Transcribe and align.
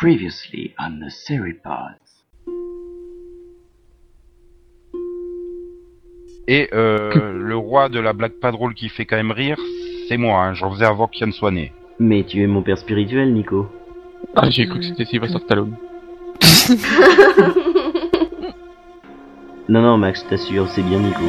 Previously 0.00 0.72
on 0.78 0.98
the 1.00 1.10
Seripods. 1.10 2.24
Et 6.48 6.70
euh, 6.72 7.32
le 7.34 7.54
roi 7.54 7.90
de 7.90 8.00
la 8.00 8.14
blague 8.14 8.40
pas 8.40 8.50
drôle 8.50 8.72
qui 8.72 8.88
fait 8.88 9.04
quand 9.04 9.16
même 9.16 9.30
rire, 9.30 9.58
c'est 10.08 10.16
moi. 10.16 10.42
Hein. 10.42 10.54
J'en 10.54 10.70
faisais 10.70 10.86
avant 10.86 11.06
qu'Yann 11.06 11.32
soit 11.32 11.50
né. 11.50 11.74
Mais 11.98 12.24
tu 12.24 12.42
es 12.42 12.46
mon 12.46 12.62
père 12.62 12.78
spirituel, 12.78 13.34
Nico. 13.34 13.68
Ah, 14.34 14.48
j'ai 14.48 14.66
cru 14.66 14.78
que 14.78 14.86
c'était 14.86 15.04
Sylvester 15.04 15.38
Stallone. 15.38 15.76
Non, 19.68 19.82
non, 19.82 19.98
Max, 19.98 20.24
je 20.24 20.30
t'assure, 20.30 20.66
c'est 20.66 20.82
bien 20.82 20.98
Nico. 20.98 21.22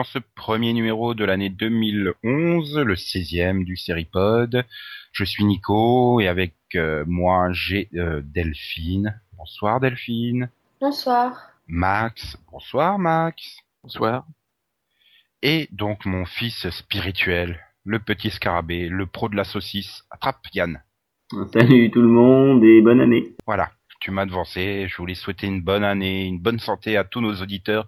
Dans 0.00 0.04
ce 0.04 0.18
premier 0.34 0.72
numéro 0.72 1.12
de 1.12 1.26
l'année 1.26 1.50
2011, 1.50 2.78
le 2.78 2.94
16e 2.94 3.64
du 3.64 3.76
Seripod. 3.76 4.64
Je 5.12 5.24
suis 5.24 5.44
Nico 5.44 6.20
et 6.20 6.26
avec 6.26 6.54
euh, 6.74 7.04
moi 7.06 7.52
j'ai 7.52 7.90
euh, 7.94 8.22
Delphine. 8.24 9.20
Bonsoir 9.36 9.78
Delphine. 9.78 10.48
Bonsoir. 10.80 11.50
Max. 11.66 12.38
Bonsoir 12.50 12.98
Max. 12.98 13.58
Bonsoir. 13.82 14.24
Et 15.42 15.68
donc 15.70 16.06
mon 16.06 16.24
fils 16.24 16.70
spirituel, 16.70 17.60
le 17.84 17.98
petit 17.98 18.30
scarabée, 18.30 18.88
le 18.88 19.04
pro 19.04 19.28
de 19.28 19.36
la 19.36 19.44
saucisse. 19.44 20.06
Attrape 20.10 20.46
Yann. 20.54 20.82
Salut 21.52 21.90
tout 21.90 22.00
le 22.00 22.08
monde 22.08 22.64
et 22.64 22.80
bonne 22.80 23.02
année. 23.02 23.34
Voilà, 23.44 23.70
tu 24.00 24.12
m'as 24.12 24.24
devancé. 24.24 24.86
Je 24.88 24.96
voulais 24.96 25.14
souhaiter 25.14 25.46
une 25.46 25.60
bonne 25.60 25.84
année, 25.84 26.24
une 26.24 26.40
bonne 26.40 26.58
santé 26.58 26.96
à 26.96 27.04
tous 27.04 27.20
nos 27.20 27.34
auditeurs 27.34 27.86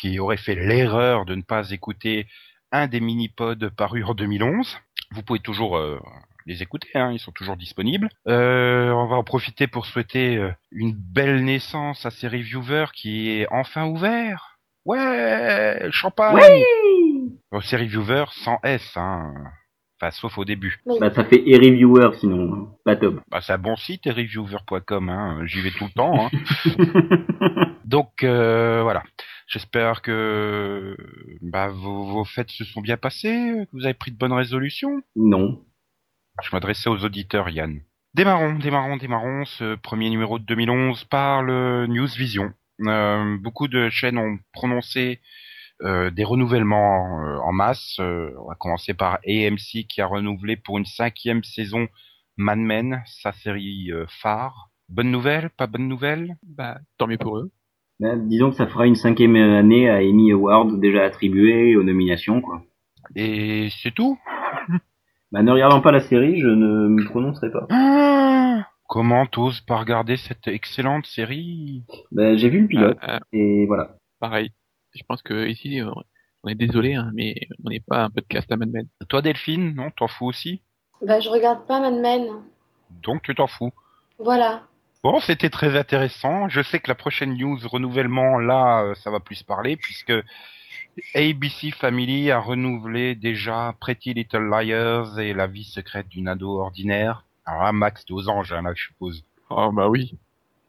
qui 0.00 0.18
auraient 0.18 0.36
fait 0.36 0.54
l'erreur 0.54 1.26
de 1.26 1.34
ne 1.34 1.42
pas 1.42 1.70
écouter 1.70 2.26
un 2.72 2.86
des 2.86 3.00
mini-pods 3.00 3.70
parus 3.76 4.04
en 4.06 4.14
2011. 4.14 4.78
Vous 5.12 5.22
pouvez 5.22 5.40
toujours 5.40 5.76
euh, 5.76 6.00
les 6.46 6.62
écouter, 6.62 6.88
hein, 6.94 7.12
ils 7.12 7.18
sont 7.18 7.32
toujours 7.32 7.56
disponibles. 7.56 8.08
Euh, 8.26 8.90
on 8.90 9.06
va 9.06 9.16
en 9.16 9.24
profiter 9.24 9.66
pour 9.66 9.86
souhaiter 9.86 10.36
euh, 10.36 10.50
une 10.70 10.92
belle 10.92 11.44
naissance 11.44 12.06
à 12.06 12.10
ces 12.10 12.28
reviewers 12.28 12.86
qui 12.94 13.30
est 13.30 13.46
enfin 13.50 13.86
ouvert. 13.86 14.58
Ouais, 14.86 15.88
champagne. 15.90 16.64
Bon, 17.52 17.60
ces 17.60 17.76
reviewers 17.76 18.30
sans 18.32 18.58
S, 18.62 18.96
hein. 18.96 19.34
Enfin, 20.00 20.12
sauf 20.12 20.38
au 20.38 20.46
début. 20.46 20.80
Oui. 20.86 20.96
Bah 20.98 21.12
ça 21.12 21.24
fait 21.24 21.42
et 21.46 21.56
reviewer 21.56 22.16
sinon, 22.18 22.54
hein. 22.54 22.68
pas 22.86 22.96
top. 22.96 23.20
Bah, 23.30 23.40
c'est 23.42 23.52
un 23.52 23.58
bon 23.58 23.76
site, 23.76 24.06
reviewer.com, 24.06 25.08
hein. 25.10 25.40
J'y 25.44 25.60
vais 25.60 25.72
tout 25.72 25.84
le 25.84 25.90
temps, 25.90 26.26
hein. 26.26 26.30
Donc 27.84 28.22
euh, 28.22 28.82
voilà. 28.82 29.02
J'espère 29.50 30.00
que 30.00 30.96
bah, 31.42 31.68
vos, 31.68 32.04
vos 32.04 32.24
fêtes 32.24 32.50
se 32.50 32.64
sont 32.64 32.80
bien 32.80 32.96
passées, 32.96 33.66
que 33.70 33.76
vous 33.76 33.84
avez 33.84 33.94
pris 33.94 34.12
de 34.12 34.16
bonnes 34.16 34.32
résolutions. 34.32 35.02
non. 35.16 35.64
Je 36.42 36.48
m'adressais 36.52 36.88
aux 36.88 37.04
auditeurs, 37.04 37.50
Yann. 37.50 37.82
Démarrons, 38.14 38.54
démarrons, 38.54 38.96
démarrons. 38.96 39.44
Ce 39.44 39.74
premier 39.74 40.08
numéro 40.08 40.38
de 40.38 40.44
2011 40.44 41.04
par 41.04 41.42
le 41.42 41.86
News 41.86 42.06
Vision. 42.06 42.54
Euh, 42.86 43.36
beaucoup 43.42 43.68
de 43.68 43.90
chaînes 43.90 44.16
ont 44.16 44.38
prononcé 44.54 45.20
euh, 45.82 46.10
des 46.10 46.24
renouvellements 46.24 47.20
euh, 47.20 47.38
en 47.40 47.52
masse. 47.52 47.96
Euh, 48.00 48.30
on 48.42 48.48
va 48.48 48.54
commencer 48.54 48.94
par 48.94 49.18
AMC 49.26 49.86
qui 49.86 50.00
a 50.00 50.06
renouvelé 50.06 50.56
pour 50.56 50.78
une 50.78 50.86
cinquième 50.86 51.44
saison 51.44 51.88
Mad 52.38 52.58
Men, 52.58 53.02
sa 53.06 53.32
série 53.32 53.92
euh, 53.92 54.06
phare. 54.08 54.70
Bonne 54.88 55.10
nouvelle, 55.10 55.50
pas 55.50 55.66
bonne 55.66 55.88
nouvelle? 55.88 56.36
Bah, 56.42 56.78
tant 56.96 57.06
mieux 57.06 57.18
pour 57.18 57.36
eux. 57.36 57.52
Bah, 58.00 58.16
disons 58.16 58.50
que 58.50 58.56
ça 58.56 58.66
fera 58.66 58.86
une 58.86 58.96
cinquième 58.96 59.36
année 59.36 59.88
à 59.88 59.96
Emmy 59.98 60.32
Award 60.32 60.80
déjà 60.80 61.04
attribuée 61.04 61.76
aux 61.76 61.82
nominations 61.82 62.40
quoi. 62.40 62.62
Et 63.14 63.68
c'est 63.82 63.92
tout? 63.94 64.18
Bah 65.32 65.42
ne 65.44 65.52
regardant 65.52 65.80
pas 65.80 65.92
la 65.92 66.00
série, 66.00 66.40
je 66.40 66.48
ne 66.48 66.88
me 66.88 67.04
prononcerai 67.04 67.52
pas. 67.52 67.64
Ah 67.70 68.66
Comment 68.88 69.26
t'oses 69.26 69.60
pas 69.60 69.76
regarder 69.76 70.16
cette 70.16 70.48
excellente 70.48 71.06
série? 71.06 71.84
Bah 72.10 72.34
j'ai 72.36 72.48
vu 72.48 72.62
le 72.62 72.66
pilote 72.66 72.98
Euh, 73.04 73.14
euh, 73.14 73.18
et 73.32 73.66
voilà. 73.66 73.94
pareil. 74.18 74.50
Je 74.92 75.02
pense 75.06 75.22
que 75.22 75.46
ici, 75.46 75.80
euh, 75.80 75.88
on 76.42 76.48
est 76.48 76.56
désolé, 76.56 76.94
hein, 76.94 77.12
mais 77.14 77.36
on 77.64 77.70
n'est 77.70 77.78
pas 77.78 78.02
un 78.02 78.10
podcast 78.10 78.50
à 78.50 78.56
Mad 78.56 78.70
Men. 78.70 78.88
Toi 79.08 79.22
Delphine, 79.22 79.72
non 79.76 79.90
T'en 79.96 80.08
fous 80.08 80.26
aussi? 80.26 80.62
Bah, 81.06 81.20
je 81.20 81.28
regarde 81.28 81.64
pas 81.64 81.78
Mad 81.78 81.94
Men. 82.00 82.24
Donc 83.04 83.22
tu 83.22 83.32
t'en 83.36 83.46
fous? 83.46 83.70
Voilà. 84.18 84.64
Bon, 85.02 85.18
c'était 85.20 85.48
très 85.48 85.78
intéressant. 85.78 86.48
Je 86.50 86.60
sais 86.60 86.78
que 86.78 86.88
la 86.88 86.94
prochaine 86.94 87.34
news 87.34 87.58
renouvellement, 87.66 88.38
là, 88.38 88.82
euh, 88.82 88.94
ça 88.96 89.10
va 89.10 89.18
plus 89.18 89.42
parler, 89.42 89.76
puisque 89.76 90.12
ABC 91.14 91.70
Family 91.70 92.30
a 92.30 92.38
renouvelé 92.38 93.14
déjà 93.14 93.74
Pretty 93.80 94.12
Little 94.12 94.50
Liars 94.50 95.18
et 95.18 95.32
La 95.32 95.46
vie 95.46 95.64
secrète 95.64 96.08
d'une 96.08 96.28
ado 96.28 96.60
ordinaire. 96.60 97.24
Alors 97.46 97.62
là, 97.62 97.72
Max, 97.72 98.04
aux 98.10 98.28
anges, 98.28 98.52
hein, 98.52 98.60
là, 98.60 98.74
je 98.74 98.84
suppose. 98.84 99.24
Oh 99.48 99.72
bah 99.72 99.88
oui. 99.88 100.18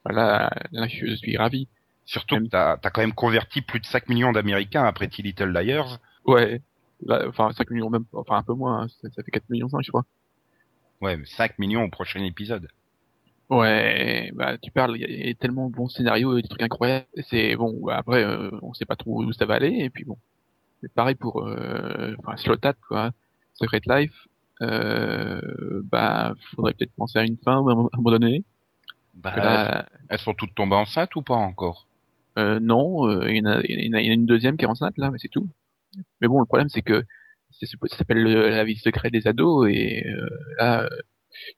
Voilà, 0.05 0.49
là, 0.71 0.87
je, 0.87 1.13
suis 1.15 1.35
ravi. 1.35 1.67
Surtout 2.05 2.37
que 2.37 2.47
t'as 2.47 2.77
as 2.81 2.89
quand 2.89 3.01
même 3.01 3.13
converti 3.13 3.61
plus 3.61 3.81
de 3.81 3.85
5 3.85 4.07
millions 4.07 4.31
d'Américains 4.31 4.85
à 4.85 4.93
Pretty 4.93 5.23
Little 5.23 5.51
Liars. 5.51 5.99
Ouais. 6.25 6.61
Là, 7.05 7.25
enfin, 7.27 7.51
5 7.51 7.69
millions 7.69 7.89
même, 7.89 8.05
enfin 8.13 8.37
un 8.37 8.43
peu 8.43 8.53
moins, 8.53 8.83
hein, 8.83 8.87
ça, 9.01 9.09
ça 9.13 9.23
fait 9.23 9.31
4 9.31 9.49
millions 9.49 9.67
5, 9.67 9.81
je 9.83 9.89
crois. 9.89 10.05
Ouais, 11.01 11.17
mais 11.17 11.25
5 11.25 11.59
millions 11.59 11.83
au 11.83 11.89
prochain 11.89 12.23
épisode. 12.23 12.69
Ouais, 13.51 14.31
bah 14.33 14.57
tu 14.57 14.71
parles, 14.71 14.95
il 14.97 15.01
y, 15.01 15.05
a- 15.05 15.09
il 15.09 15.27
y 15.27 15.31
a 15.31 15.33
tellement 15.35 15.69
de 15.69 15.75
bons 15.75 15.89
scénarios 15.89 16.37
et 16.37 16.41
des 16.41 16.47
trucs 16.47 16.61
incroyables. 16.63 17.05
C'est 17.29 17.55
bon, 17.57 17.77
bah, 17.83 17.97
après, 17.97 18.23
euh, 18.23 18.49
on 18.61 18.73
sait 18.73 18.85
pas 18.85 18.95
trop 18.95 19.23
où 19.23 19.33
ça 19.33 19.45
va 19.45 19.55
aller, 19.55 19.75
et 19.79 19.89
puis 19.89 20.05
bon. 20.05 20.17
C'est 20.81 20.93
pareil 20.93 21.15
pour, 21.15 21.47
euh, 21.47 22.15
enfin, 22.19 22.37
Slotat, 22.37 22.75
quoi. 22.89 23.11
Secret 23.55 23.81
Life. 23.87 24.27
Euh, 24.61 25.41
bah, 25.85 26.35
faudrait 26.55 26.73
peut-être 26.73 26.93
penser 26.95 27.19
à 27.19 27.25
une 27.25 27.37
fin 27.43 27.53
à 27.53 27.57
un 27.57 27.63
moment 27.63 27.89
donné. 28.11 28.45
Bah, 29.15 29.35
là, 29.37 29.87
elles 30.09 30.19
sont 30.19 30.33
toutes 30.35 30.55
tombées 30.55 30.75
enceintes 30.77 31.15
ou 31.15 31.23
pas 31.23 31.35
encore? 31.35 31.87
Euh, 32.39 32.59
non, 32.61 33.07
euh, 33.09 33.29
il 33.29 33.37
y, 33.37 33.41
en 33.41 33.45
a, 33.47 33.61
il 33.63 33.85
y 33.85 33.89
en 33.89 33.93
a- 33.97 34.01
il 34.01 34.07
y 34.07 34.09
en 34.09 34.13
a 34.13 34.15
une 34.15 34.27
deuxième 34.27 34.57
qui 34.57 34.65
est 34.65 34.69
enceinte 34.69 34.97
là, 34.97 35.11
mais 35.11 35.19
c'est 35.19 35.29
tout. 35.29 35.49
Mais 36.21 36.27
bon, 36.27 36.39
le 36.39 36.45
problème 36.45 36.69
c'est 36.69 36.81
que 36.83 37.03
ça 37.51 37.67
s'appelle 37.97 38.23
le- 38.23 38.49
la 38.49 38.63
vie 38.65 38.77
secrète 38.77 39.13
des 39.13 39.27
ados 39.27 39.69
et 39.71 40.05
euh, 40.07 40.29
là, 40.59 40.83
euh, 40.83 40.89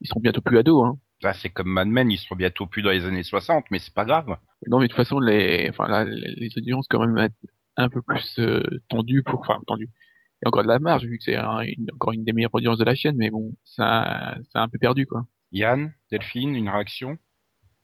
ils 0.01 0.07
seront 0.07 0.19
bientôt 0.21 0.41
plus 0.41 0.57
ados. 0.57 0.85
Hein. 0.87 0.97
Là, 1.23 1.33
c'est 1.33 1.49
comme 1.49 1.69
Mad 1.69 1.87
Men, 1.87 2.11
ils 2.11 2.17
seront 2.17 2.35
bientôt 2.35 2.65
plus 2.65 2.81
dans 2.81 2.91
les 2.91 3.05
années 3.05 3.23
60, 3.23 3.65
mais 3.71 3.79
c'est 3.79 3.93
pas 3.93 4.05
grave. 4.05 4.37
Non, 4.67 4.79
mais 4.79 4.85
de 4.85 4.89
toute 4.89 4.97
façon, 4.97 5.19
les, 5.19 5.67
enfin 5.69 5.87
là, 5.87 6.03
les, 6.05 6.57
audiences 6.57 6.87
quand 6.89 7.05
même 7.05 7.17
être 7.17 7.35
un 7.77 7.89
peu 7.89 8.01
plus 8.01 8.35
euh, 8.39 8.61
tendues 8.89 9.23
pour, 9.23 9.39
enfin 9.39 9.59
tendues. 9.65 9.89
Il 9.89 10.45
y 10.45 10.45
a 10.45 10.49
encore 10.49 10.63
de 10.63 10.67
la 10.67 10.79
marge 10.79 11.05
vu 11.05 11.17
que 11.17 11.23
c'est 11.23 11.37
un- 11.37 11.63
encore 11.93 12.11
une 12.11 12.25
des 12.25 12.33
meilleures 12.33 12.53
audiences 12.53 12.77
de 12.77 12.83
la 12.83 12.95
chaîne, 12.95 13.15
mais 13.17 13.29
bon, 13.29 13.55
ça, 13.63 14.35
ça 14.51 14.59
a 14.59 14.63
un 14.63 14.67
peu 14.67 14.77
perdu 14.77 15.07
quoi. 15.07 15.25
Yann, 15.51 15.93
Delphine, 16.11 16.55
une 16.55 16.69
réaction? 16.69 17.17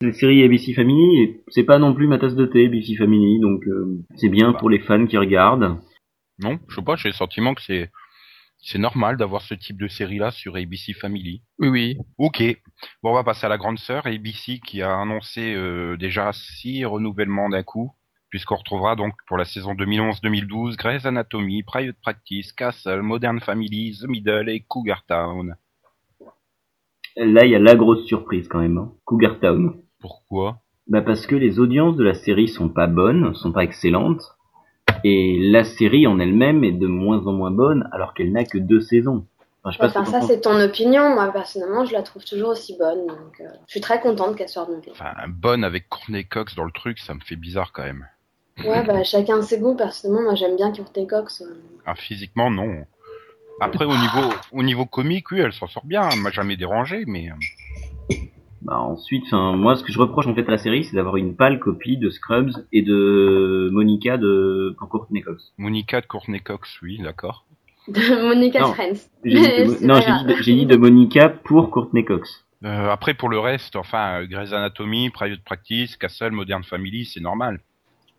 La 0.02 0.14
série 0.14 0.44
ABC 0.44 0.74
Family, 0.74 1.22
et 1.22 1.44
c'est 1.50 1.64
pas 1.64 1.78
non 1.80 1.94
plus 1.94 2.08
ma 2.08 2.18
tasse 2.20 2.36
de 2.36 2.46
thé 2.46 2.66
ABC 2.66 2.96
Family, 2.96 3.40
donc 3.40 3.66
euh, 3.68 4.00
c'est 4.16 4.30
bien 4.30 4.54
pour 4.54 4.70
les 4.70 4.80
fans 4.80 5.06
qui 5.06 5.18
regardent. 5.18 5.78
Non, 6.40 6.58
je 6.70 6.76
sais 6.76 6.82
pas, 6.82 6.96
j'ai 6.96 7.10
le 7.10 7.14
sentiment 7.14 7.54
que 7.54 7.62
c'est 7.62 7.92
c'est 8.62 8.78
normal 8.78 9.18
d'avoir 9.18 9.42
ce 9.42 9.54
type 9.54 9.80
de 9.80 9.88
série-là 9.88 10.32
sur 10.32 10.56
ABC 10.56 10.94
Family. 10.94 11.42
Oui, 11.60 11.70
oui. 11.70 11.98
Ok, 12.18 12.44
bon, 13.02 13.12
on 13.12 13.14
va 13.14 13.24
passer 13.24 13.46
à 13.46 13.50
la 13.50 13.58
grande 13.58 13.80
sœur, 13.80 14.06
ABC, 14.06 14.60
qui 14.66 14.82
a 14.82 15.00
annoncé 15.00 15.54
euh, 15.56 15.98
déjà 15.98 16.32
six 16.34 16.84
renouvellements 16.86 17.50
d'un 17.50 17.64
coup, 17.64 17.92
puisqu'on 18.30 18.58
retrouvera 18.58 18.96
donc 18.96 19.14
pour 19.28 19.38
la 19.38 19.46
saison 19.46 19.74
2011-2012 19.74 20.76
Grey's 20.76 21.06
Anatomy, 21.06 21.64
Private 21.64 21.98
Practice, 22.02 22.52
Castle, 22.52 23.02
Modern 23.02 23.40
Family, 23.40 23.98
The 24.02 24.08
Middle 24.08 24.50
et 24.50 24.60
Cougar 24.62 25.06
Town. 25.06 25.56
Là, 27.16 27.46
il 27.46 27.52
y 27.52 27.56
a 27.56 27.60
la 27.60 27.76
grosse 27.76 28.06
surprise 28.06 28.48
quand 28.48 28.60
même. 28.60 28.78
Hein. 28.78 28.94
Cougar 29.06 29.40
Town. 29.40 29.82
Pourquoi? 30.00 30.62
Bah 30.88 31.02
parce 31.02 31.28
que 31.28 31.36
les 31.36 31.60
audiences 31.60 31.98
de 31.98 32.04
la 32.04 32.16
série 32.16 32.48
sont 32.48 32.70
pas 32.70 32.88
bonnes, 32.88 33.34
sont 33.36 33.52
pas 33.52 33.64
excellentes, 33.64 34.24
et 35.04 35.38
la 35.40 35.64
série 35.64 36.08
en 36.08 36.20
elle-même 36.20 36.64
est 36.64 36.72
de 36.72 36.88
moins 36.88 37.26
en 37.28 37.34
moins 37.34 37.52
bonne 37.52 37.88
alors 37.92 38.14
qu'elle 38.14 38.32
n'a 38.32 38.44
que 38.44 38.58
deux 38.58 38.82
saisons. 38.82 39.26
Enfin, 39.64 39.88
je 39.88 39.94
sais 39.94 40.12
ça, 40.12 40.22
c'est 40.22 40.42
ton 40.42 40.60
opinion. 40.60 41.14
Moi, 41.14 41.32
personnellement, 41.34 41.86
je 41.86 41.92
la 41.92 42.02
trouve 42.02 42.24
toujours 42.24 42.50
aussi 42.50 42.78
bonne. 42.78 43.08
Donc, 43.08 43.42
euh, 43.42 43.50
je 43.68 43.72
suis 43.72 43.82
très 43.82 44.00
contente 44.00 44.38
qu'elle 44.38 44.48
soit 44.48 44.64
renouvelée. 44.64 44.92
Enfin, 44.92 45.14
bonne 45.28 45.64
avec 45.66 45.90
Courtney 45.90 46.26
Cox 46.26 46.56
dans 46.56 46.64
le 46.64 46.72
truc, 46.72 47.00
ça 47.00 47.14
me 47.14 47.20
fait 47.20 47.36
bizarre 47.36 47.72
quand 47.74 47.84
même. 47.84 48.08
Ouais, 48.66 48.84
bah 48.84 49.04
chacun 49.04 49.42
ses 49.42 49.60
goûts. 49.60 49.76
Personnellement, 49.76 50.24
moi 50.24 50.36
j'aime 50.36 50.56
bien 50.56 50.72
Courtney 50.72 51.08
Cox. 51.08 51.42
ouais. 51.42 51.48
Ah, 51.86 51.96
physiquement, 51.96 52.50
non. 52.50 52.86
Après, 53.62 53.86
au 53.86 53.98
niveau, 53.98 54.34
au 54.54 54.64
niveau 54.64 54.86
comique, 54.86 55.32
oui, 55.32 55.40
elle 55.40 55.54
s'en 55.54 55.68
sort 55.68 55.86
bien. 55.86 56.08
Elle 56.10 56.20
m'a 56.20 56.32
jamais 56.32 56.56
dérangé, 56.56 57.04
mais 57.06 57.30
euh, 57.30 58.16
bah, 58.62 58.80
ensuite, 58.80 59.32
moi, 59.32 59.76
ce 59.76 59.84
que 59.84 59.92
je 59.92 60.00
reproche 60.00 60.28
en 60.28 60.36
fait 60.36 60.48
à 60.48 60.52
la 60.52 60.58
série, 60.58 60.84
c'est 60.84 60.96
d'avoir 60.96 61.18
une 61.18 61.36
pâle 61.36 61.60
copie 61.60 61.98
de 61.98 62.10
Scrubs 62.10 62.52
et 62.74 62.82
de 62.82 63.70
Monica 63.72 64.18
de 64.18 64.76
Courtney 64.78 65.22
Cox. 65.22 65.54
Monica 65.58 66.02
de 66.02 66.06
Courtney 66.06 66.42
Cox, 66.42 66.82
oui, 66.82 67.00
d'accord. 67.02 67.46
De 67.88 68.28
Monica 68.28 68.60
non, 68.60 68.76
non, 69.82 70.36
j'ai 70.42 70.54
dit, 70.54 70.66
de 70.68 70.76
Monica 70.76 71.30
pour 71.30 71.72
Courtney 71.72 72.06
Cox. 72.06 72.46
Euh, 72.66 72.92
après, 72.92 73.14
pour 73.14 73.30
le 73.30 73.40
reste, 73.40 73.76
enfin, 73.76 74.22
euh, 74.22 74.28
Grey's 74.28 74.52
Anatomy, 74.52 75.10
Private 75.10 75.44
Practice, 75.44 75.96
Castle, 75.96 76.32
Modern 76.32 76.64
Family, 76.64 77.06
c'est 77.06 77.22
normal. 77.22 77.62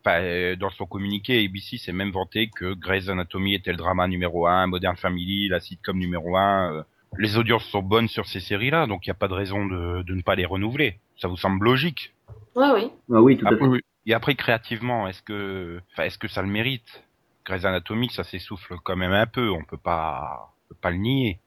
Euh, 0.06 0.56
dans 0.56 0.70
son 0.70 0.86
communiqué, 0.86 1.44
ABC 1.44 1.76
s'est 1.76 1.92
même 1.92 2.10
vanté 2.10 2.48
que 2.48 2.72
Grey's 2.72 3.08
Anatomy 3.08 3.54
était 3.54 3.70
le 3.70 3.76
drama 3.76 4.08
numéro 4.08 4.46
1, 4.46 4.66
Modern 4.66 4.96
Family, 4.96 5.48
la 5.48 5.60
sitcom 5.60 5.98
numéro 5.98 6.36
1 6.36 6.84
les 7.18 7.36
audiences 7.38 7.64
sont 7.64 7.82
bonnes 7.82 8.08
sur 8.08 8.26
ces 8.26 8.40
séries-là, 8.40 8.86
donc 8.86 9.06
il 9.06 9.10
n'y 9.10 9.12
a 9.12 9.18
pas 9.18 9.28
de 9.28 9.34
raison 9.34 9.66
de, 9.66 10.02
de 10.02 10.14
ne 10.14 10.22
pas 10.22 10.34
les 10.36 10.46
renouveler. 10.46 10.98
Ça 11.16 11.28
vous 11.28 11.36
semble 11.36 11.64
logique 11.64 12.14
Ouais, 12.56 12.70
oui. 12.74 12.90
Ah 13.12 13.20
oui, 13.20 13.36
tout 13.36 13.46
à 13.46 13.50
fait. 13.50 13.62
Oui, 13.62 13.68
oui. 13.68 13.80
Et 14.06 14.14
après, 14.14 14.34
créativement, 14.34 15.06
est-ce 15.08 15.22
que, 15.22 15.80
est-ce 15.98 16.18
que 16.18 16.28
ça 16.28 16.42
le 16.42 16.48
mérite? 16.48 17.04
Grey's 17.44 17.64
Anatomy, 17.64 18.08
ça 18.10 18.24
s'essouffle 18.24 18.76
quand 18.84 18.96
même 18.96 19.12
un 19.12 19.26
peu. 19.26 19.50
On 19.50 19.62
peut 19.64 19.76
pas, 19.76 20.52
on 20.64 20.68
peut 20.74 20.78
pas 20.80 20.90
le 20.90 20.96
nier. 20.98 21.38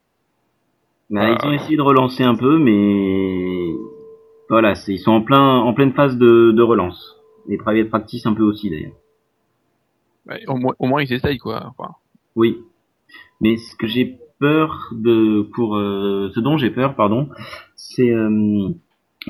Bah, 1.10 1.28
Euh, 1.30 1.36
ils 1.42 1.46
ont 1.48 1.52
essayé 1.52 1.76
de 1.76 1.82
relancer 1.82 2.22
un 2.22 2.34
peu, 2.34 2.58
mais 2.58 3.72
voilà, 4.48 4.74
ils 4.88 4.98
sont 4.98 5.12
en 5.12 5.22
plein, 5.22 5.56
en 5.58 5.72
pleine 5.74 5.92
phase 5.92 6.16
de, 6.16 6.52
de 6.52 6.62
relance. 6.62 7.16
Les 7.48 7.56
private 7.58 7.88
practice 7.88 8.24
un 8.26 8.34
peu 8.34 8.42
aussi 8.42 8.70
d'ailleurs. 8.70 8.92
Ouais, 10.26 10.42
au, 10.46 10.56
moins, 10.56 10.74
au 10.78 10.86
moins, 10.86 11.02
ils 11.02 11.12
essayent, 11.12 11.38
quoi. 11.38 11.66
Enfin, 11.76 11.94
Oui. 12.36 12.58
Mais 13.40 13.56
ce 13.56 13.76
que 13.76 13.86
j'ai 13.86 14.18
peur 14.38 14.88
de, 14.92 15.42
pour 15.54 15.76
euh, 15.76 16.30
ce 16.34 16.40
dont 16.40 16.56
j'ai 16.56 16.70
peur, 16.70 16.94
pardon, 16.94 17.28
c'est 17.76 18.10
euh, 18.10 18.68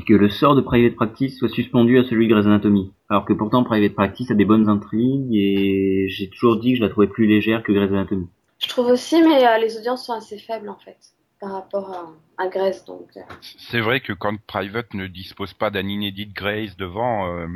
que 0.07 0.15
le 0.15 0.29
sort 0.29 0.55
de 0.57 0.61
Private 0.61 0.95
Practice 0.97 1.39
soit 1.39 1.49
suspendu 1.49 1.99
à 1.99 2.05
celui 2.05 2.27
de 2.27 2.33
Grey's 2.33 2.47
Anatomy. 2.47 2.93
Alors 3.09 3.25
que 3.25 3.33
pourtant 3.33 3.63
Private 3.65 3.95
Practice 3.95 4.31
a 4.31 4.35
des 4.35 4.45
bonnes 4.45 4.69
intrigues 4.69 5.35
et 5.35 6.07
j'ai 6.09 6.29
toujours 6.31 6.57
dit 6.59 6.73
que 6.73 6.79
je 6.79 6.83
la 6.83 6.89
trouvais 6.89 7.07
plus 7.07 7.27
légère 7.27 7.63
que 7.63 7.73
Grey's 7.73 7.91
Anatomy. 7.91 8.27
Je 8.59 8.69
trouve 8.69 8.87
aussi, 8.87 9.23
mais 9.23 9.47
euh, 9.47 9.59
les 9.59 9.77
audiences 9.77 10.07
sont 10.07 10.15
assez 10.15 10.39
faibles 10.39 10.69
en 10.69 10.79
fait 10.79 10.97
par 11.41 11.53
rapport 11.53 11.91
à, 12.39 12.43
à 12.45 12.49
Grèce. 12.49 12.85
Donc, 12.87 13.09
euh, 13.17 13.21
C'est 13.59 13.81
vrai 13.81 14.01
que 14.01 14.13
quand 14.15 14.35
Private 14.47 14.95
ne 14.95 15.07
dispose 15.07 15.53
pas 15.53 15.71
d'un 15.71 15.87
inédit 15.87 16.25
de 16.27 16.33
Grace 16.33 16.77
devant, 16.79 17.27
euh, 17.37 17.47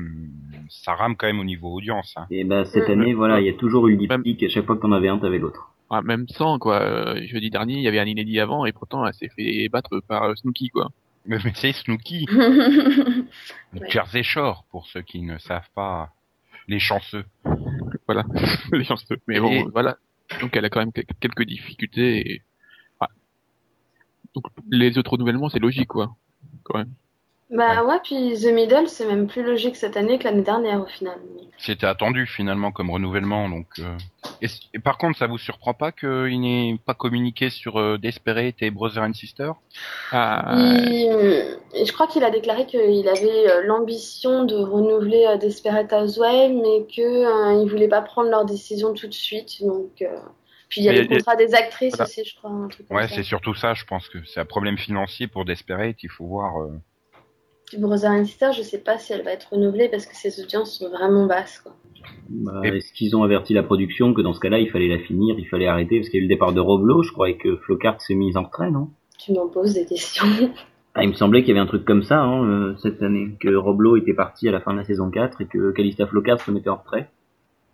ça 0.68 0.92
rame 0.94 1.16
quand 1.16 1.26
même 1.26 1.40
au 1.40 1.44
niveau 1.44 1.72
audience. 1.72 2.12
Hein. 2.18 2.26
Et 2.30 2.44
bah 2.44 2.64
cette 2.66 2.88
Mm. 2.88 2.92
année, 2.92 3.14
voilà, 3.14 3.40
il 3.40 3.46
y 3.46 3.48
a 3.50 3.54
toujours 3.54 3.88
eu 3.88 3.92
le 3.92 3.96
diptyque. 3.96 4.42
À 4.42 4.48
chaque 4.48 4.66
fois 4.66 4.76
que 4.76 4.82
t'en 4.82 4.92
avais 4.92 5.08
un, 5.08 5.18
t'avais 5.18 5.38
l'autre. 5.38 5.70
Ouais, 5.90 6.02
même 6.02 6.26
sans, 6.28 6.58
quoi. 6.58 6.80
Euh, 6.82 7.26
jeudi 7.26 7.50
dernier, 7.50 7.74
il 7.74 7.82
y 7.82 7.88
avait 7.88 7.98
un 8.00 8.06
inédit 8.06 8.40
avant, 8.40 8.64
et 8.66 8.72
pourtant, 8.72 9.06
elle 9.06 9.14
s'est 9.14 9.28
fait 9.28 9.68
battre 9.68 10.00
par 10.06 10.24
euh, 10.24 10.34
Snooki, 10.34 10.68
quoi. 10.70 10.90
Mais, 11.26 11.38
mais 11.44 11.52
c'est 11.54 11.72
Snooki, 11.72 12.26
Ouais. 13.74 13.90
Jersey 13.90 14.22
Shore, 14.22 14.64
pour 14.70 14.86
ceux 14.86 15.02
qui 15.02 15.20
ne 15.22 15.38
savent 15.38 15.68
pas, 15.74 16.12
les 16.68 16.78
chanceux. 16.80 17.24
Voilà. 18.06 18.24
Les 18.72 18.84
chanceux. 18.84 19.18
Mais 19.26 19.38
bon, 19.38 19.50
Et- 19.50 19.64
voilà. 19.70 19.96
Donc, 20.40 20.56
elle 20.56 20.64
a 20.64 20.70
quand 20.70 20.80
même 20.80 20.92
quel- 20.92 21.04
quelques 21.20 21.42
difficultés, 21.44 22.30
et... 22.30 22.42
ouais. 23.02 23.06
Donc, 24.34 24.44
les 24.70 24.96
autres 24.96 25.10
renouvellements, 25.12 25.50
c'est 25.50 25.58
logique, 25.58 25.88
quoi. 25.88 26.16
Quand 26.64 26.78
même. 26.78 26.92
Bah 27.50 27.82
ouais, 27.84 27.98
puis 28.04 28.34
The 28.40 28.52
Middle, 28.52 28.88
c'est 28.88 29.06
même 29.06 29.26
plus 29.26 29.42
logique 29.42 29.76
cette 29.76 29.96
année 29.96 30.18
que 30.18 30.24
l'année 30.24 30.42
dernière 30.42 30.80
au 30.82 30.86
final. 30.86 31.18
C'était 31.58 31.86
attendu 31.86 32.26
finalement 32.26 32.72
comme 32.72 32.90
renouvellement. 32.90 33.48
Donc, 33.48 33.66
euh, 33.78 33.96
et, 34.42 34.46
et 34.74 34.78
par 34.78 34.98
contre, 34.98 35.18
ça 35.18 35.26
vous 35.26 35.38
surprend 35.38 35.74
pas 35.74 35.90
qu'il 35.90 36.40
n'ait 36.40 36.78
pas 36.84 36.94
communiqué 36.94 37.50
sur 37.50 37.78
euh, 37.80 37.96
Desperate 37.98 38.56
et 38.60 38.70
Brother 38.70 39.02
and 39.02 39.14
Sister? 39.14 39.52
Ah, 40.12 40.54
Il- 40.56 41.58
je 41.86 41.92
crois 41.92 42.06
qu'il 42.06 42.22
a 42.24 42.30
déclaré 42.30 42.66
qu'il 42.66 43.08
avait 43.08 43.50
euh, 43.50 43.62
l'ambition 43.64 44.44
de 44.44 44.54
renouveler 44.54 45.36
Desperate 45.40 45.92
Housewives, 45.92 46.54
mais 46.54 46.86
que 46.86 47.62
il 47.62 47.68
voulait 47.70 47.88
pas 47.88 48.02
prendre 48.02 48.30
leur 48.30 48.44
décision 48.44 48.92
tout 48.94 49.06
de 49.08 49.14
suite. 49.14 49.62
Donc, 49.62 50.04
puis 50.68 50.82
il 50.82 50.84
y 50.84 50.88
a 50.90 50.92
Mais 50.92 50.98
le 51.02 51.04
a- 51.04 51.16
contrat 51.16 51.36
des 51.36 51.54
actrices 51.54 51.94
voilà. 51.96 52.04
aussi, 52.08 52.24
je 52.24 52.36
crois, 52.36 52.50
un 52.50 52.68
truc 52.68 52.86
Ouais, 52.90 53.08
c'est 53.08 53.22
surtout 53.22 53.54
ça. 53.54 53.74
Je 53.74 53.84
pense 53.84 54.08
que 54.08 54.18
c'est 54.26 54.40
un 54.40 54.44
problème 54.44 54.76
financier 54.78 55.26
pour 55.26 55.44
Desperate. 55.44 55.96
Il 56.02 56.10
faut 56.10 56.26
voir. 56.26 56.52
Puis 57.68 57.78
Brother 57.78 58.10
and 58.10 58.24
Sister, 58.24 58.50
je 58.56 58.62
sais 58.62 58.78
pas 58.78 58.98
si 58.98 59.12
elle 59.12 59.22
va 59.22 59.32
être 59.32 59.48
renouvelée 59.52 59.88
parce 59.88 60.06
que 60.06 60.16
ses 60.16 60.42
audiences 60.42 60.78
sont 60.78 60.88
vraiment 60.88 61.26
basses. 61.26 61.60
Quoi. 61.60 61.72
Bah, 62.28 62.62
Est-ce 62.64 62.92
qu'ils 62.92 63.14
ont 63.16 63.22
averti 63.22 63.52
la 63.52 63.62
production 63.62 64.14
que 64.14 64.22
dans 64.22 64.32
ce 64.32 64.40
cas-là, 64.40 64.58
il 64.58 64.70
fallait 64.70 64.88
la 64.88 64.98
finir, 64.98 65.38
il 65.38 65.46
fallait 65.46 65.66
arrêter 65.66 65.98
parce 65.98 66.08
qu'il 66.08 66.18
y 66.18 66.22
a 66.22 66.24
eu 66.24 66.28
le 66.28 66.34
départ 66.34 66.52
de 66.52 66.60
Roblo, 66.60 67.02
je 67.02 67.12
crois, 67.12 67.30
et 67.30 67.36
que 67.36 67.56
Flockhart 67.56 68.00
s'est 68.00 68.14
mise 68.14 68.36
en 68.36 68.44
retrait, 68.44 68.70
non? 68.70 68.88
Tu 69.18 69.32
m'en 69.32 69.48
poses 69.48 69.74
des 69.74 69.84
questions. 69.84 70.26
ah, 70.94 71.04
Il 71.04 71.10
me 71.10 71.14
semblait 71.14 71.42
qu'il 71.42 71.50
y 71.50 71.52
avait 71.52 71.60
un 71.60 71.66
truc 71.66 71.84
comme 71.84 72.02
ça 72.02 72.20
hein, 72.20 72.44
euh, 72.44 72.76
cette 72.78 73.02
année, 73.02 73.36
que 73.40 73.54
Roblo 73.54 73.96
était 73.96 74.14
parti 74.14 74.48
à 74.48 74.52
la 74.52 74.60
fin 74.60 74.72
de 74.72 74.78
la 74.78 74.84
saison 74.84 75.10
4 75.10 75.42
et 75.42 75.46
que 75.46 75.72
Calista 75.72 76.06
Flockhart 76.06 76.40
se 76.40 76.50
mettait 76.50 76.70
en 76.70 76.76
retrait. 76.76 77.10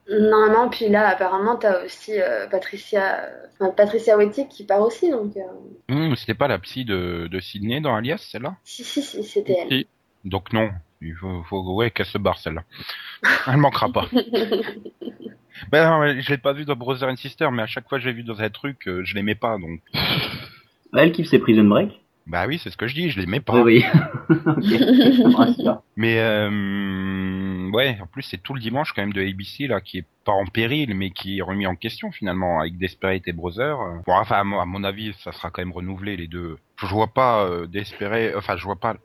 Normalement, 0.09 0.69
puis 0.69 0.89
là, 0.89 1.09
apparemment, 1.09 1.57
t'as 1.57 1.85
aussi 1.85 2.21
euh, 2.21 2.47
Patricia, 2.47 3.27
enfin, 3.55 3.71
Patricia 3.71 4.17
Wettig 4.17 4.49
qui 4.49 4.65
part 4.65 4.83
aussi. 4.83 5.11
Donc, 5.11 5.37
euh, 5.37 5.95
hum, 5.95 6.15
C'était 6.17 6.35
pas 6.35 6.49
la 6.49 6.59
psy 6.59 6.85
de, 6.85 7.27
de 7.31 7.41
Sydney 7.41 7.81
dans 7.81 7.95
Alias, 7.95 8.29
celle-là? 8.31 8.57
Si, 8.65 8.85
si, 8.85 9.03
si, 9.03 9.25
c'était 9.25 9.57
elle. 9.63 9.69
si. 9.69 9.87
Donc 10.25 10.53
non. 10.53 10.71
Il 11.01 11.15
faut, 11.15 11.43
faut 11.45 11.75
ouais, 11.75 11.91
qu'elle 11.91 12.07
se 12.07 12.19
barre 12.19 12.39
celle-là. 12.39 12.65
Elle 13.47 13.57
manquera 13.59 13.89
pas. 13.91 14.09
Ben 15.71 15.89
non, 15.89 16.01
mais 16.01 16.21
je 16.21 16.31
l'ai 16.31 16.39
pas 16.39 16.53
vu 16.53 16.65
dans 16.65 16.75
Brother 16.75 17.09
and 17.09 17.17
Sister, 17.17 17.49
mais 17.53 17.63
à 17.63 17.67
chaque 17.67 17.89
fois 17.89 17.99
que 17.99 18.05
j'ai 18.05 18.13
vu 18.13 18.25
dans 18.25 18.41
un 18.41 18.51
truc, 18.51 18.89
euh, 18.89 19.05
je 19.05 19.15
l'aimais 19.15 19.37
pas. 19.37 19.57
Donc, 19.59 19.81
elle 20.97 21.13
kiffe 21.13 21.29
ses 21.29 21.39
Prison 21.39 21.65
Break? 21.65 22.04
Bah 22.27 22.47
oui, 22.47 22.59
c'est 22.63 22.71
ce 22.71 22.77
que 22.77 22.87
je 22.87 22.95
dis, 22.95 23.11
je 23.11 23.21
l'aimais 23.21 23.41
pas. 23.41 23.63
Oui. 23.63 23.85
Mais 25.97 26.19
euh, 26.19 27.71
ouais, 27.71 27.99
en 28.01 28.07
plus 28.07 28.23
c'est 28.23 28.43
tout 28.43 28.55
le 28.55 28.61
dimanche 28.61 28.93
quand 28.93 29.03
même 29.03 29.13
de 29.13 29.21
ABC 29.21 29.67
là 29.67 29.81
qui 29.81 29.99
est 29.99 30.07
pas 30.25 30.33
en 30.33 30.47
péril 30.47 30.95
mais 30.95 31.11
qui 31.11 31.39
est 31.39 31.43
remis 31.43 31.67
en 31.67 31.77
question 31.77 32.11
finalement 32.11 32.61
avec 32.61 32.79
Desperate 32.79 33.29
et 33.29 33.33
Brother. 33.33 33.77
Bon 34.07 34.15
enfin 34.15 34.37
à 34.37 34.45
mon, 34.45 34.61
à 34.61 34.65
mon 34.65 34.85
avis 34.85 35.13
ça 35.23 35.33
sera 35.33 35.51
quand 35.51 35.61
même 35.63 35.73
renouvelé 35.73 36.17
les 36.17 36.27
deux. 36.27 36.57
Je 36.79 36.87
vois 36.87 37.09
pas 37.09 37.45
euh, 37.45 37.67
Desperate, 37.67 38.35
enfin 38.37 38.57
je 38.57 38.65
vois 38.65 38.77
pas 38.77 38.97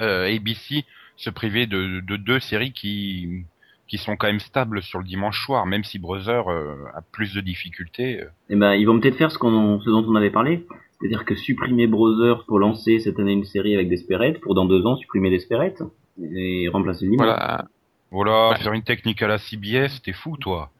euh, 0.00 0.34
ABC 0.34 0.84
se 1.16 1.30
priver 1.30 1.66
de, 1.66 2.00
de 2.00 2.16
deux 2.16 2.40
séries 2.40 2.72
qui 2.72 3.44
qui 3.88 3.98
sont 3.98 4.16
quand 4.16 4.26
même 4.26 4.40
stables 4.40 4.82
sur 4.82 4.98
le 4.98 5.04
dimanche 5.04 5.44
soir, 5.44 5.64
même 5.64 5.84
si 5.84 5.98
Brother 6.00 6.50
euh, 6.50 6.74
a 6.94 7.02
plus 7.12 7.32
de 7.34 7.40
difficultés. 7.40 8.20
euh. 8.20 8.26
Eh 8.50 8.56
ben, 8.56 8.74
ils 8.74 8.84
vont 8.84 8.98
peut-être 8.98 9.16
faire 9.16 9.30
ce, 9.30 9.38
qu'on, 9.38 9.80
ce 9.80 9.88
dont 9.88 10.04
on 10.08 10.16
avait 10.16 10.30
parlé, 10.30 10.66
c'est-à-dire 11.00 11.24
que 11.24 11.34
supprimer 11.34 11.86
Brother 11.86 12.44
pour 12.46 12.58
lancer 12.58 12.98
cette 13.00 13.18
année 13.18 13.32
une 13.32 13.44
série 13.44 13.74
avec 13.74 13.88
Desperate, 13.88 14.40
pour 14.40 14.54
dans 14.54 14.64
deux 14.64 14.84
ans 14.86 14.96
supprimer 14.96 15.30
Desperate, 15.30 15.82
et 16.20 16.68
remplacer 16.68 17.04
le 17.04 17.12
dimanche. 17.12 17.26
Voilà. 17.26 17.66
Voilà, 18.10 18.50
Ouais. 18.50 18.56
faire 18.58 18.72
une 18.72 18.82
technique 18.84 19.20
à 19.22 19.26
la 19.26 19.38
CBS, 19.38 20.00
t'es 20.02 20.12
fou 20.12 20.36
toi. 20.36 20.70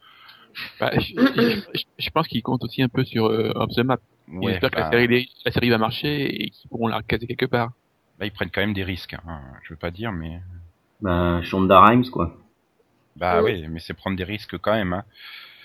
Bah, 0.80 0.90
je, 0.94 1.12
je- 1.14 1.60
je- 1.74 1.84
je 1.98 2.10
pense 2.10 2.28
qu'ils 2.28 2.42
comptent 2.42 2.64
aussi 2.64 2.82
un 2.82 2.88
peu 2.88 3.04
sur 3.04 3.26
euh, 3.26 3.52
Off 3.56 3.70
the 3.74 3.80
Map. 3.84 3.98
Ils 4.28 4.38
Ouais, 4.38 4.52
espèrent 4.54 4.70
que 4.70 4.76
bah, 4.76 4.90
la 4.90 4.98
série, 4.98 5.28
la 5.44 5.52
série 5.52 5.68
va 5.70 5.78
marcher 5.78 6.42
et 6.44 6.50
qu'ils 6.50 6.68
pourront 6.70 6.86
la 6.88 6.96
recaser 6.98 7.26
quelque 7.26 7.46
part. 7.46 7.72
là, 8.18 8.24
ils 8.26 8.32
prennent 8.32 8.50
quand 8.50 8.62
même 8.62 8.72
des 8.72 8.84
risques. 8.84 9.14
Hein. 9.14 9.40
Je 9.64 9.74
veux 9.74 9.78
pas 9.78 9.90
dire 9.90 10.12
mais 10.12 10.40
Bah, 11.02 11.42
Shonda 11.42 11.78
Rhimes, 11.84 12.08
quoi. 12.10 12.34
Bah 13.16 13.42
Oui. 13.42 13.52
oui, 13.60 13.66
mais 13.68 13.80
c'est 13.80 13.92
prendre 13.92 14.16
des 14.16 14.24
risques 14.24 14.56
quand 14.58 14.72
même. 14.72 14.92
Hein. 14.94 15.04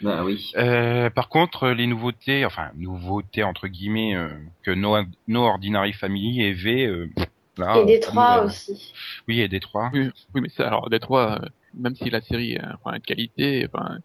Bah 0.01 0.23
oui. 0.23 0.51
Euh, 0.57 1.09
par 1.09 1.29
contre, 1.29 1.69
les 1.69 1.87
nouveautés, 1.87 2.45
enfin 2.45 2.71
nouveautés 2.75 3.43
entre 3.43 3.67
guillemets, 3.67 4.15
euh, 4.15 4.29
que 4.63 4.71
no, 4.71 4.97
no 5.27 5.43
Ordinary 5.43 5.93
Family 5.93 6.41
et 6.41 6.53
V, 6.53 6.85
euh, 6.85 7.09
là, 7.57 7.77
Et 7.77 7.85
Détroit 7.85 8.41
euh, 8.41 8.45
aussi. 8.47 8.93
Oui, 9.27 9.41
et 9.41 9.47
Détroit. 9.47 9.91
Oui, 9.93 10.09
oui, 10.33 10.41
mais 10.41 10.49
ça, 10.49 10.67
alors, 10.67 10.89
Détroit, 10.89 11.39
euh, 11.41 11.47
même 11.73 11.95
si 11.95 12.09
la 12.09 12.21
série 12.21 12.57
a 12.57 12.77
enfin, 12.83 12.95
une 12.95 13.01
qualité, 13.01 13.67
enfin, 13.73 13.99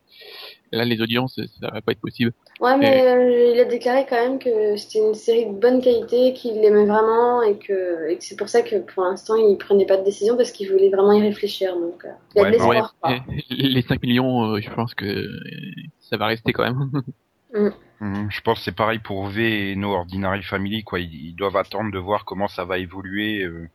là, 0.73 0.85
les 0.85 1.00
audiences, 1.02 1.40
ça 1.61 1.70
va 1.70 1.82
pas 1.82 1.92
être 1.92 2.00
possible. 2.00 2.32
Ouais, 2.61 2.76
mais 2.78 3.06
euh, 3.06 3.52
il 3.54 3.61
a 3.61 3.64
déclaré 3.66 4.06
quand 4.08 4.16
même 4.16 4.38
que 4.38 4.76
c'était 4.76 4.99
une 4.99 5.14
série 5.14 5.44
de 5.46 5.52
bonne 5.52 5.82
qualité, 5.82 6.32
qu'il 6.32 6.54
l'aimait 6.61 6.87
vraiment 6.87 7.42
et 7.42 7.58
que, 7.58 8.08
et 8.08 8.16
que 8.16 8.25
c'est 8.25 8.37
pour 8.37 8.49
ça 8.49 8.62
que 8.62 8.76
pour 8.76 9.04
l'instant 9.04 9.37
il 9.37 9.58
prenait 9.58 9.85
pas 9.87 9.99
de 9.99 10.04
décision 10.04 10.37
parce 10.38 10.52
qu'il 10.52 10.70
voulait 10.70 10.88
vraiment 10.88 11.12
y 11.12 11.20
réfléchir. 11.23 11.75
Donc, 11.78 12.04
euh, 12.06 12.12
il 12.35 12.38
y 12.38 12.40
a 12.40 12.44
Ouais, 12.44 12.52
de 12.52 12.56
bah 12.56 12.56
l'espoir. 12.56 12.94
quoi. 13.00 13.20
Les 13.50 13.82
5 13.82 14.02
millions, 14.02 14.54
euh, 14.54 14.61
je 14.61 14.70
pense 14.70 14.94
que 14.94 15.04
euh, 15.06 15.26
ça 16.00 16.16
va 16.16 16.26
rester 16.26 16.52
quand 16.52 16.64
même. 16.64 16.90
Mhm, 18.00 18.30
Je 18.30 18.40
pense 18.42 18.58
que 18.58 18.64
c'est 18.64 18.73
pareil 18.76 18.99
pour 18.99 19.26
V 19.28 19.70
et 19.73 19.76
No 19.76 19.92
Ordinary 19.94 20.42
Family, 20.42 20.82
quoi. 20.85 21.00
Ils, 21.00 21.14
ils 21.30 21.35
doivent 21.35 21.56
attendre 21.56 21.90
de 21.92 21.99
voir 21.99 22.25
comment 22.25 22.49
ça 22.49 22.64
va 22.64 22.78
évoluer. 22.78 23.42
euh, 23.42 23.68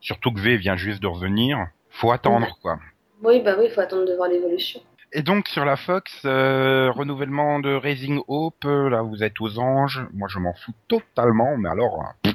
surtout 0.00 0.32
que 0.32 0.40
V 0.40 0.56
vient 0.58 0.76
juste 0.76 1.02
de 1.02 1.08
revenir. 1.08 1.58
Faut 1.90 2.12
attendre, 2.12 2.58
quoi. 2.62 2.78
Oui, 3.24 3.40
bah 3.40 3.54
oui, 3.58 3.66
il 3.68 3.70
faut 3.72 3.80
attendre 3.80 4.04
de 4.06 4.14
voir 4.14 4.28
l'évolution. 4.28 4.80
Et 5.12 5.22
donc 5.22 5.46
sur 5.48 5.64
la 5.64 5.76
Fox, 5.76 6.22
euh, 6.24 6.90
renouvellement 6.90 7.60
de 7.60 7.72
Raising 7.74 8.20
Hope, 8.26 8.64
euh, 8.64 8.90
là 8.90 9.02
vous 9.02 9.22
êtes 9.22 9.40
aux 9.40 9.58
anges. 9.58 10.04
Moi 10.12 10.28
je 10.28 10.38
m'en 10.40 10.52
fous 10.54 10.72
totalement, 10.88 11.56
mais 11.56 11.68
alors 11.68 12.00
hein, 12.02 12.32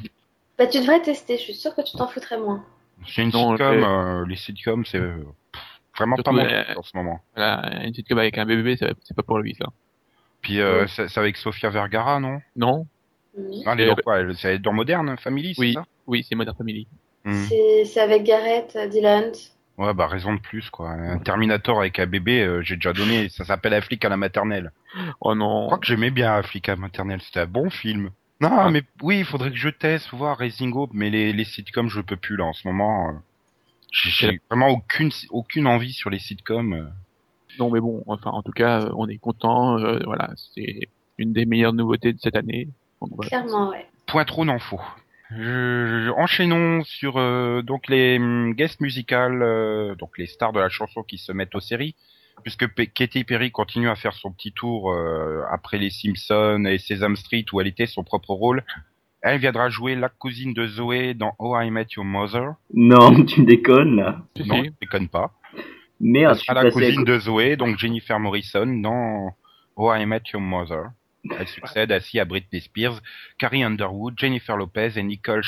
Bah 0.57 0.65
tu 0.67 0.79
devrais 0.79 1.01
tester, 1.01 1.37
je 1.37 1.43
suis 1.43 1.53
sûre 1.53 1.75
que 1.75 1.81
tu 1.81 1.97
t'en 1.97 2.07
foutrais 2.07 2.37
moins. 2.39 2.63
c'est 3.07 3.21
une 3.23 3.31
Non, 3.31 3.51
sitcom. 3.51 3.83
euh, 3.83 4.25
les 4.27 4.35
sitcoms 4.37 4.85
c'est, 4.85 4.99
vraiment 5.97 6.15
Surtout, 6.15 6.23
pas 6.23 6.31
mon 6.31 6.45
euh, 6.45 6.63
truc 6.63 6.77
en 6.77 6.83
ce 6.83 6.95
moment. 6.97 7.19
Voilà, 7.35 7.83
une 7.83 7.93
sitcom 7.93 8.17
avec 8.17 8.37
un 8.37 8.45
bébé, 8.45 8.77
c'est 8.77 9.13
pas 9.15 9.23
pour 9.23 9.39
lui, 9.39 9.55
ça. 9.55 9.65
Puis 10.41 10.61
euh, 10.61 10.83
Ouais. 10.83 10.87
c'est 10.87 11.17
avec 11.17 11.35
Sofia 11.35 11.69
Vergara, 11.69 12.21
non? 12.21 12.39
Non 12.55 12.87
Oui. 13.37 13.61
Ah, 13.65 13.73
elle 13.73 13.81
est 13.81 13.87
dans 13.87 13.95
quoi 13.95 14.19
elle- 14.19 14.35
C'est 14.37 14.57
dans 14.59 14.71
Modern 14.71 15.17
Family, 15.17 15.53
c'est 15.53 15.59
Oui. 15.61 15.73
ça? 15.73 15.83
Oui, 16.07 16.25
c'est 16.27 16.35
Modern 16.35 16.55
Family. 16.55 16.87
Hmm. 17.25 17.43
C'est 17.85 17.99
avec 17.99 18.23
Garrett 18.23 18.77
Dylan. 18.89 19.33
Ouais, 19.79 19.93
bah 19.93 20.07
raison 20.07 20.33
de 20.33 20.39
plus, 20.41 20.69
quoi. 20.69 20.89
Un 20.91 21.19
Terminator 21.19 21.79
avec 21.79 21.99
un 21.99 22.05
bébé, 22.05 22.41
euh, 22.43 22.61
j'ai 22.61 22.75
déjà 22.75 22.91
donné. 22.93 23.29
Ça 23.29 23.45
s'appelle 23.45 23.73
Affleck 23.73 24.03
à 24.03 24.09
la 24.09 24.17
maternelle. 24.17 24.71
Oh 25.21 25.31
Je 25.33 25.37
non. 25.37 25.65
crois 25.67 25.77
que 25.77 25.85
j'aimais 25.87 26.11
bien 26.11 26.33
Affleck 26.33 26.67
à 26.67 26.73
la 26.73 26.81
maternelle. 26.81 27.21
C'était 27.21 27.39
un 27.39 27.45
bon 27.47 27.69
film. 27.69 28.09
Non, 28.41 28.49
Ah. 28.51 28.69
mais 28.69 28.83
oui, 29.01 29.19
il 29.19 29.25
faudrait 29.25 29.51
que 29.51 29.57
je 29.57 29.69
teste, 29.69 30.09
voir 30.13 30.37
Raising 30.37 30.73
Hope, 30.75 30.91
mais 30.93 31.09
les, 31.09 31.31
les 31.33 31.43
sitcoms, 31.45 31.87
je 31.89 32.01
peux 32.01 32.17
plus 32.17 32.35
là 32.35 32.45
en 32.45 32.53
ce 32.53 32.67
moment. 32.67 33.09
euh. 33.09 33.13
J'ai 33.91 34.39
vraiment 34.49 34.67
aucune 34.69 35.09
aucune 35.31 35.65
envie 35.65 35.93
sur 35.93 36.09
les 36.09 36.19
sitcoms. 36.19 36.73
euh. 36.73 36.85
Non, 37.57 37.69
mais 37.71 37.79
bon, 37.79 38.03
enfin, 38.07 38.31
en 38.31 38.41
tout 38.43 38.51
cas, 38.51 38.89
on 38.95 39.07
est 39.07 39.17
content. 39.17 39.79
euh, 39.79 39.99
voilà, 40.05 40.29
c'est 40.53 40.89
une 41.17 41.31
des 41.33 41.45
meilleures 41.45 41.73
nouveautés 41.73 42.11
de 42.13 42.19
cette 42.19 42.35
année. 42.35 42.67
Donc, 43.01 43.11
voilà. 43.15 43.29
Clairement, 43.29 43.69
ouais. 43.71 43.87
Point 44.07 44.25
trop 44.25 44.43
n'en 44.45 44.59
faut. 44.59 44.81
Je- 45.31 46.05
je- 46.05 46.09
enchaînons 46.11 46.83
sur 46.83 47.17
euh, 47.17 47.61
donc 47.61 47.87
les 47.87 48.17
hum, 48.17 48.53
guests 48.53 48.81
musicales, 48.81 49.41
euh, 49.43 49.95
donc 49.95 50.17
les 50.17 50.25
stars 50.25 50.53
de 50.53 50.59
la 50.59 50.69
chanson 50.69 51.03
qui 51.03 51.17
se 51.17 51.31
mettent 51.31 51.53
aux 51.55 51.59
séries, 51.59 51.95
puisque 52.43 52.67
P- 52.67 52.87
Katy 52.87 53.23
Perry 53.25 53.51
continue 53.51 53.89
à 53.89 53.95
faire 53.95 54.13
son 54.13 54.31
petit 54.31 54.51
tour 54.53 54.91
euh, 54.91 55.43
après 55.51 55.77
les 55.77 55.91
Simpsons 55.91 56.65
et 56.65 56.79
Sesame 56.79 57.15
Street 57.15 57.45
où 57.53 57.61
elle 57.61 57.67
était 57.67 57.85
son 57.85 58.03
propre 58.03 58.31
rôle. 58.31 58.63
Elle 59.21 59.39
viendra 59.39 59.69
jouer 59.69 59.95
la 59.95 60.09
cousine 60.09 60.53
de 60.53 60.65
Zoé 60.65 61.13
dans 61.13 61.33
Oh 61.39 61.55
I 61.59 61.69
Met 61.69 61.87
Your 61.95 62.05
Mother. 62.05 62.53
Non, 62.73 63.23
tu 63.25 63.43
déconnes 63.43 63.97
là. 63.97 64.21
Non, 64.45 64.63
je 64.63 64.69
déconne 64.81 65.09
pas. 65.09 65.31
Merde, 65.99 66.31
Elle 66.31 66.35
je 66.35 66.39
suis 66.39 66.47
sera 66.47 66.63
la 66.63 66.69
à 66.69 66.71
cousine 66.71 67.03
de 67.03 67.19
Zoé, 67.19 67.55
donc 67.57 67.77
Jennifer 67.77 68.17
Morrison 68.19 68.65
dans 68.65 69.35
Oh 69.75 69.93
I 69.93 70.05
Met 70.05 70.21
Your 70.33 70.41
Mother. 70.41 70.85
Elle 71.37 71.47
succède 71.47 71.91
ainsi 71.91 72.19
à 72.19 72.25
Britney 72.25 72.61
Spears, 72.61 73.01
Carrie 73.37 73.63
Underwood, 73.63 74.13
Jennifer 74.17 74.55
Lopez 74.55 74.91
et 74.97 75.03
Nicole 75.03 75.43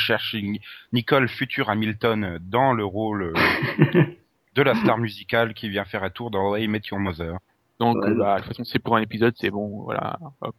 Nicole 0.92 1.30
future 1.30 1.70
Hamilton 1.70 2.40
dans 2.42 2.74
le 2.74 2.84
rôle 2.84 3.34
euh, 3.36 4.04
de 4.56 4.62
la 4.62 4.76
star 4.76 4.98
musicale 4.98 5.54
qui 5.54 5.70
vient 5.70 5.86
faire 5.86 6.04
un 6.04 6.10
tour 6.10 6.30
dans 6.30 6.56
I 6.56 6.68
Met 6.68 6.82
Your 6.92 7.00
Mother. 7.00 7.38
Donc, 7.80 7.98
Ouais. 8.04 8.14
bah, 8.14 8.36
de 8.36 8.40
toute 8.42 8.48
façon, 8.50 8.64
c'est 8.64 8.80
pour 8.80 8.96
un 8.96 9.02
épisode, 9.02 9.34
c'est 9.38 9.50
bon, 9.50 9.84
voilà. 9.84 10.20
hop. 10.42 10.56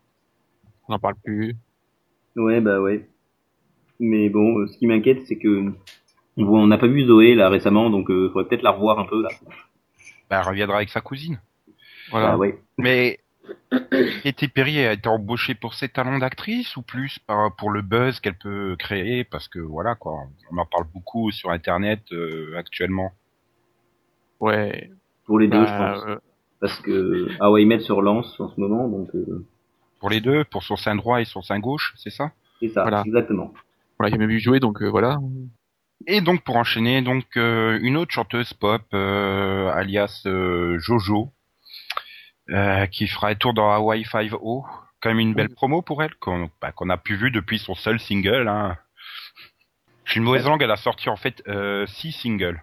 On 0.88 0.92
n'en 0.92 0.98
parle 0.98 1.14
plus. 1.22 1.56
Ouais, 2.34 2.60
bah 2.60 2.80
ouais. 2.80 3.06
Mais 4.00 4.28
bon, 4.30 4.58
euh, 4.58 4.66
ce 4.66 4.76
qui 4.78 4.86
m'inquiète, 4.86 5.24
c'est 5.26 5.36
que 5.38 5.72
on 6.38 6.66
n'a 6.66 6.78
pas 6.78 6.86
vu 6.88 7.04
Zoé 7.04 7.34
là 7.34 7.48
récemment, 7.50 7.90
donc 7.90 8.10
euh, 8.10 8.30
faudrait 8.32 8.48
peut-être 8.48 8.62
la 8.62 8.70
revoir 8.70 8.98
un 8.98 9.04
peu 9.04 9.22
là. 9.22 9.28
Bah, 10.30 10.40
elle 10.42 10.48
reviendra 10.48 10.76
avec 10.78 10.88
sa 10.88 11.00
cousine. 11.02 11.40
Voilà. 12.10 12.30
Ah 12.32 12.36
ouais. 12.38 12.58
Mais 12.78 13.20
Katy 14.22 14.48
Perry 14.48 14.78
a 14.84 14.92
été 14.92 15.08
embauchée 15.08 15.54
pour 15.54 15.74
ses 15.74 15.88
talents 15.88 16.18
d'actrice 16.18 16.76
ou 16.76 16.82
plus 16.82 17.18
par, 17.20 17.54
pour 17.56 17.70
le 17.70 17.82
buzz 17.82 18.20
qu'elle 18.20 18.36
peut 18.38 18.76
créer? 18.78 19.24
Parce 19.24 19.48
que 19.48 19.58
voilà 19.58 19.94
quoi, 19.94 20.14
on 20.50 20.58
en 20.58 20.66
parle 20.66 20.84
beaucoup 20.92 21.30
sur 21.30 21.50
Internet 21.50 22.00
euh, 22.12 22.54
actuellement. 22.56 23.12
Ouais. 24.40 24.90
Pour 25.26 25.38
les 25.38 25.48
deux, 25.48 25.64
je 25.66 25.70
Bah, 25.72 25.94
pense. 25.94 26.04
euh, 26.08 26.16
Parce 26.60 26.80
que 26.80 27.28
How 27.40 27.56
I 27.58 27.64
Met 27.66 27.80
se 27.80 27.92
relance 27.92 28.38
en 28.40 28.48
ce 28.48 28.60
moment, 28.60 28.88
donc 28.88 29.08
euh, 29.14 29.44
Pour 30.00 30.10
les 30.10 30.20
deux, 30.20 30.44
pour 30.44 30.62
son 30.62 30.76
sein 30.76 30.94
droit 30.96 31.20
et 31.20 31.24
son 31.24 31.42
sein 31.42 31.58
gauche, 31.58 31.94
c'est 31.96 32.10
ça? 32.10 32.32
C'est 32.60 32.68
ça, 32.68 32.82
Voilà. 32.82 33.02
exactement. 33.06 33.52
on 33.98 34.04
l'a 34.04 34.10
jamais 34.10 34.26
vu 34.26 34.38
jouer, 34.40 34.60
donc 34.60 34.82
euh, 34.82 34.88
voilà. 34.88 35.18
Et 36.08 36.20
donc 36.20 36.42
pour 36.42 36.56
enchaîner, 36.56 37.02
donc 37.02 37.24
euh, 37.36 37.78
une 37.82 37.96
autre 37.96 38.12
chanteuse 38.12 38.52
pop, 38.54 38.82
euh, 38.94 39.68
alias 39.72 40.22
euh, 40.26 40.76
Jojo, 40.80 41.30
euh, 42.50 42.86
qui 42.86 43.06
fera 43.06 43.28
un 43.28 43.34
tour 43.34 43.54
dans 43.54 43.70
Hawaii 43.70 44.02
5.0. 44.02 44.64
Quand 45.00 45.10
même 45.10 45.18
une 45.18 45.34
belle 45.34 45.48
promo 45.48 45.82
pour 45.82 46.02
elle, 46.02 46.14
qu'on 46.16 46.48
bah, 46.60 46.70
qu'on 46.72 46.88
a 46.88 46.96
pu 46.96 47.16
vu 47.16 47.30
depuis 47.30 47.58
son 47.58 47.74
seul 47.74 47.98
single. 47.98 48.46
Hein. 48.48 48.76
Je 50.04 50.12
suis 50.12 50.18
une 50.18 50.24
mauvaise 50.24 50.46
langue, 50.46 50.62
elle 50.62 50.70
a 50.70 50.76
sorti 50.76 51.08
en 51.08 51.16
fait 51.16 51.42
euh, 51.48 51.86
six 51.86 52.12
singles. 52.12 52.62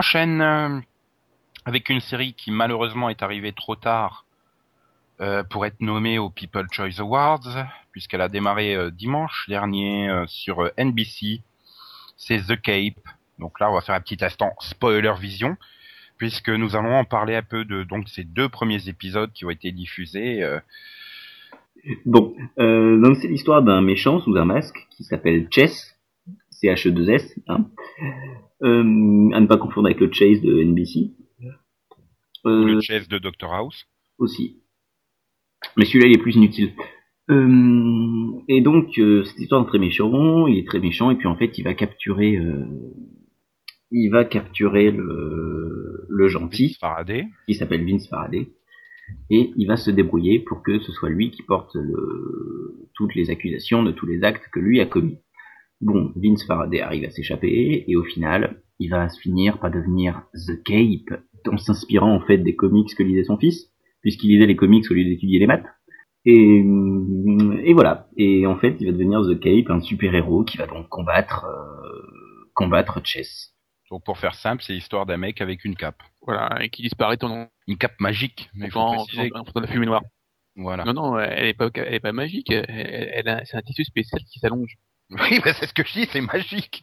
Enchaîne 0.00 0.40
euh, 0.40 0.80
avec 1.66 1.90
une 1.90 2.00
série 2.00 2.32
qui 2.32 2.50
malheureusement 2.50 3.10
est 3.10 3.22
arrivée 3.22 3.52
trop 3.52 3.76
tard 3.76 4.24
euh, 5.20 5.42
pour 5.42 5.66
être 5.66 5.78
nommée 5.82 6.18
aux 6.18 6.30
People 6.30 6.66
Choice 6.72 7.00
Awards, 7.00 7.66
puisqu'elle 7.92 8.22
a 8.22 8.30
démarré 8.30 8.74
euh, 8.74 8.90
dimanche 8.90 9.44
dernier 9.46 10.24
sur 10.26 10.70
NBC. 10.78 11.42
C'est 12.16 12.38
The 12.46 12.58
Cape. 12.58 13.04
Donc 13.38 13.60
là, 13.60 13.70
on 13.70 13.74
va 13.74 13.82
faire 13.82 13.94
un 13.94 14.00
petit 14.00 14.24
instant 14.24 14.54
spoiler 14.60 15.12
vision, 15.20 15.58
puisque 16.16 16.48
nous 16.48 16.76
allons 16.76 16.94
en 16.94 17.04
parler 17.04 17.36
un 17.36 17.42
peu 17.42 17.66
de 17.66 17.82
donc 17.82 18.08
ces 18.08 18.24
deux 18.24 18.48
premiers 18.48 18.88
épisodes 18.88 19.30
qui 19.34 19.44
ont 19.44 19.50
été 19.50 19.70
diffusés. 19.70 20.42
Bon, 22.06 22.34
donc 22.56 23.16
c'est 23.20 23.28
l'histoire 23.28 23.62
d'un 23.62 23.82
méchant 23.82 24.18
sous 24.20 24.34
un 24.36 24.46
masque 24.46 24.86
qui 24.90 25.04
s'appelle 25.04 25.48
Chess, 25.50 25.99
C-H-E-2-S, 26.60 27.40
hein, 27.48 27.66
euh, 28.62 29.30
à 29.32 29.40
ne 29.40 29.46
pas 29.46 29.56
confondre 29.56 29.86
avec 29.86 30.00
le 30.00 30.12
Chase 30.12 30.40
de 30.42 30.62
NBC. 30.62 31.12
Euh, 32.46 32.64
le 32.64 32.80
chef 32.80 33.08
de 33.08 33.18
Dr 33.18 33.52
House. 33.52 33.86
aussi. 34.18 34.62
Mais 35.76 35.84
celui-là, 35.84 36.06
il 36.06 36.14
est 36.14 36.22
plus 36.22 36.36
inutile. 36.36 36.72
Euh, 37.30 38.32
et 38.48 38.60
donc, 38.60 38.92
cette 38.94 39.38
histoire 39.38 39.62
de 39.62 39.68
très 39.68 39.78
méchant, 39.78 40.46
il 40.46 40.58
est 40.58 40.66
très 40.66 40.80
méchant, 40.80 41.10
et 41.10 41.16
puis 41.16 41.28
en 41.28 41.36
fait, 41.36 41.58
il 41.58 41.62
va 41.62 41.74
capturer, 41.74 42.38
il 43.90 44.08
va 44.10 44.24
capturer 44.24 44.90
le, 44.90 46.06
le 46.08 46.28
gentil, 46.28 46.76
Faraday. 46.80 47.26
qui 47.46 47.54
s'appelle 47.54 47.84
Vince 47.84 48.08
Faraday, 48.08 48.48
et 49.28 49.52
il 49.56 49.66
va 49.66 49.76
se 49.76 49.90
débrouiller 49.90 50.40
pour 50.40 50.62
que 50.62 50.78
ce 50.80 50.92
soit 50.92 51.10
lui 51.10 51.30
qui 51.30 51.42
porte 51.42 51.74
le, 51.74 52.88
toutes 52.94 53.14
les 53.14 53.30
accusations 53.30 53.82
de 53.82 53.92
tous 53.92 54.06
les 54.06 54.24
actes 54.24 54.48
que 54.50 54.60
lui 54.60 54.80
a 54.80 54.86
commis. 54.86 55.18
Bon, 55.80 56.12
Vince 56.16 56.44
Faraday 56.46 56.80
arrive 56.80 57.04
à 57.04 57.10
s'échapper, 57.10 57.84
et 57.88 57.96
au 57.96 58.04
final, 58.04 58.62
il 58.78 58.90
va 58.90 59.08
se 59.08 59.18
finir 59.20 59.58
par 59.58 59.70
devenir 59.70 60.22
The 60.34 60.62
Cape, 60.62 61.20
en 61.50 61.56
s'inspirant 61.56 62.14
en 62.14 62.20
fait 62.20 62.38
des 62.38 62.54
comics 62.54 62.94
que 62.94 63.02
lisait 63.02 63.24
son 63.24 63.38
fils, 63.38 63.70
puisqu'il 64.02 64.28
lisait 64.28 64.46
les 64.46 64.56
comics 64.56 64.84
au 64.90 64.94
lieu 64.94 65.04
d'étudier 65.04 65.38
les 65.38 65.46
maths. 65.46 65.64
Et, 66.26 66.62
et 67.64 67.72
voilà. 67.72 68.08
Et 68.16 68.46
en 68.46 68.56
fait, 68.58 68.76
il 68.80 68.86
va 68.86 68.92
devenir 68.92 69.22
The 69.22 69.40
Cape, 69.40 69.70
un 69.70 69.80
super-héros 69.80 70.44
qui 70.44 70.58
va 70.58 70.66
donc 70.66 70.88
combattre, 70.88 71.46
euh, 71.46 72.50
combattre 72.54 73.00
Chess. 73.04 73.54
Donc 73.90 74.04
pour 74.04 74.18
faire 74.18 74.34
simple, 74.34 74.62
c'est 74.62 74.74
l'histoire 74.74 75.06
d'un 75.06 75.16
mec 75.16 75.40
avec 75.40 75.64
une 75.64 75.74
cape. 75.76 76.02
Voilà, 76.22 76.62
et 76.62 76.68
qui 76.68 76.82
disparaît 76.82 77.22
en 77.24 77.48
Une 77.66 77.76
cape 77.78 77.98
magique, 78.00 78.50
mais 78.54 78.66
il 78.66 78.70
faut 78.70 78.80
en 78.80 78.94
préciser. 79.04 79.30
en- 79.34 79.40
en- 79.40 79.60
la 79.60 79.66
fumée 79.66 79.86
noire. 79.86 80.02
Voilà. 80.56 80.84
Non, 80.84 80.92
non, 80.92 81.18
elle 81.18 81.46
est 81.46 81.54
pas, 81.54 81.70
elle 81.74 81.94
est 81.94 82.00
pas 82.00 82.12
magique. 82.12 82.50
Elle, 82.50 82.66
elle 82.68 83.28
a- 83.28 83.44
c'est 83.46 83.56
un 83.56 83.62
tissu 83.62 83.84
spécial 83.84 84.20
qui 84.30 84.38
s'allonge. 84.40 84.76
Oui, 85.30 85.40
bah, 85.44 85.52
c'est 85.54 85.66
ce 85.66 85.72
que 85.74 85.84
je 85.84 85.92
dis, 85.92 86.08
c'est 86.12 86.20
magique. 86.20 86.82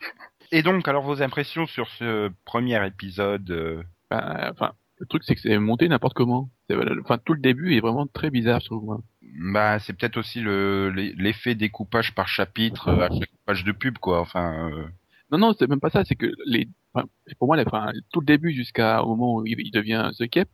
Et 0.51 0.61
donc, 0.63 0.87
alors 0.87 1.03
vos 1.03 1.21
impressions 1.21 1.65
sur 1.67 1.87
ce 1.89 2.29
premier 2.45 2.85
épisode 2.85 3.49
euh, 3.51 3.83
Bah, 4.09 4.49
Enfin, 4.51 4.73
le 4.99 5.05
truc 5.05 5.23
c'est 5.25 5.35
que 5.35 5.41
c'est 5.41 5.57
monté 5.59 5.87
n'importe 5.87 6.13
comment. 6.15 6.49
C'est- 6.69 6.75
Enfin, 7.03 7.17
tout 7.17 7.33
le 7.33 7.39
début 7.41 7.75
est 7.75 7.79
vraiment 7.79 8.07
très 8.07 8.29
bizarre, 8.29 8.59
je 8.61 8.65
trouve. 8.67 8.83
moi. 8.85 9.01
Bah, 9.39 9.79
c'est 9.79 9.93
peut-être 9.93 10.17
aussi 10.17 10.39
le 10.41 10.89
l'e- 10.89 11.13
l'effet 11.17 11.55
découpage 11.55 12.15
par 12.15 12.27
chapitre 12.27 12.87
euh, 12.89 13.07
à 13.07 13.09
chaque 13.09 13.31
page 13.45 13.63
de 13.63 13.71
pub, 13.71 13.97
quoi. 13.97 14.19
Enfin, 14.21 14.69
euh, 14.71 14.85
Non, 15.31 15.37
non, 15.37 15.53
c'est 15.57 15.67
même 15.69 15.79
pas 15.81 15.89
ça. 15.89 16.03
C'est 16.05 16.15
que 16.15 16.31
les, 16.45 16.67
enfin, 16.93 17.07
pour 17.39 17.47
moi, 17.47 17.57
enfin, 17.65 17.91
tout 18.11 18.21
le 18.21 18.25
début 18.25 18.53
jusqu'à 18.53 19.03
au 19.03 19.09
moment 19.09 19.35
où 19.35 19.45
il, 19.45 19.59
il 19.59 19.71
devient 19.71 20.09
The 20.17 20.29
Cape, 20.29 20.49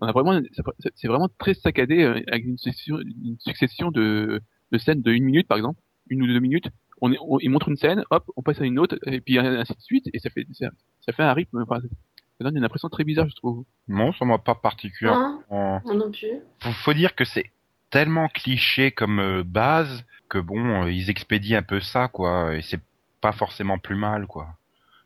on 0.00 0.06
a 0.06 0.12
vraiment, 0.12 0.40
c'est 0.78 0.92
c'est 0.96 1.08
vraiment 1.08 1.28
très 1.38 1.54
saccadé 1.54 2.02
euh, 2.02 2.20
avec 2.28 2.44
une 2.44 2.58
succession, 2.58 2.98
une 3.00 3.36
succession 3.40 3.90
de, 3.90 4.40
de 4.72 4.78
scènes 4.78 5.02
de 5.02 5.12
une 5.12 5.24
minute, 5.24 5.46
par 5.48 5.58
exemple, 5.58 5.80
une 6.08 6.22
ou 6.22 6.26
deux 6.26 6.40
minutes. 6.40 6.68
On, 7.00 7.12
est, 7.12 7.18
on 7.20 7.38
il 7.40 7.50
montre 7.50 7.68
une 7.68 7.76
scène, 7.76 8.04
hop, 8.10 8.24
on 8.36 8.42
passe 8.42 8.60
à 8.60 8.64
une 8.64 8.78
autre, 8.78 8.96
et 9.06 9.20
puis 9.20 9.38
ainsi 9.38 9.74
de 9.74 9.80
suite, 9.80 10.06
et 10.12 10.18
ça 10.18 10.30
fait, 10.30 10.46
ça, 10.52 10.68
ça 11.00 11.12
fait 11.12 11.22
un 11.22 11.32
rythme. 11.32 11.62
Enfin, 11.62 11.80
ça 11.80 12.44
donne 12.44 12.56
une 12.56 12.64
impression 12.64 12.88
très 12.88 13.04
bizarre, 13.04 13.28
je 13.28 13.34
trouve. 13.36 13.64
non, 13.88 14.12
ça 14.12 14.24
m'a 14.24 14.38
pas 14.38 14.54
particulièrement. 14.54 15.40
Hein 15.50 15.82
Moi 15.84 15.94
non 15.94 16.10
plus. 16.10 16.28
Faut, 16.60 16.72
faut 16.72 16.92
dire 16.94 17.14
que 17.14 17.24
c'est 17.24 17.50
tellement 17.90 18.28
cliché 18.28 18.90
comme 18.90 19.20
euh, 19.20 19.42
base 19.44 20.04
que 20.28 20.38
bon, 20.38 20.84
euh, 20.84 20.90
ils 20.90 21.10
expédient 21.10 21.58
un 21.58 21.62
peu 21.62 21.80
ça, 21.80 22.08
quoi. 22.08 22.56
Et 22.56 22.62
c'est 22.62 22.80
pas 23.20 23.32
forcément 23.32 23.78
plus 23.78 23.94
mal, 23.96 24.26
quoi. 24.26 24.48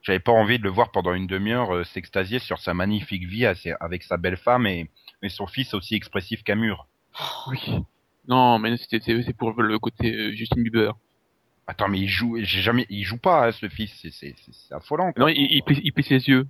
j'avais 0.02 0.21
pas 0.21 0.33
envie 0.33 0.59
de 0.59 0.64
le 0.64 0.71
voir 0.71 0.90
pendant 0.90 1.12
une 1.14 1.26
demi-heure 1.26 1.75
euh, 1.75 1.85
s'extasier 1.85 2.38
sur 2.38 2.59
sa 2.61 2.73
magnifique 2.75 3.26
vie 3.26 3.45
assez- 3.47 3.75
avec 3.80 4.02
sa 4.04 4.16
belle 4.16 4.37
femme 4.38 4.66
et, 4.66 4.90
et 5.23 5.28
son 5.28 5.47
fils 5.47 5.75
aussi 5.75 5.95
expressif 5.97 6.42
qu'Amur. 6.42 6.87
Oui. 7.50 7.61
Non, 8.26 8.59
mais 8.59 8.76
c'est 8.76 9.02
c'est 9.02 9.33
pour 9.37 9.61
le 9.61 9.78
côté 9.78 10.14
euh, 10.14 10.33
Justin 10.33 10.62
Bieber. 10.62 10.92
Attends, 11.70 11.88
mais 11.88 12.00
il 12.00 12.08
joue, 12.08 12.37
j'ai 12.40 12.62
jamais, 12.62 12.87
il 12.88 13.04
joue 13.04 13.18
pas 13.18 13.46
hein, 13.46 13.52
ce 13.52 13.68
fils, 13.68 13.92
c'est 14.02 14.10
c'est 14.10 14.34
c'est- 14.38 14.52
c'est 14.52 14.75
affolant. 14.75 15.12
quoi. 15.12 15.25
Non, 15.25 15.28
il, 15.28 15.37
il, 15.52 15.62
plie, 15.62 15.80
il 15.84 15.92
plie 15.92 16.02
ses 16.02 16.26
yeux. 16.28 16.46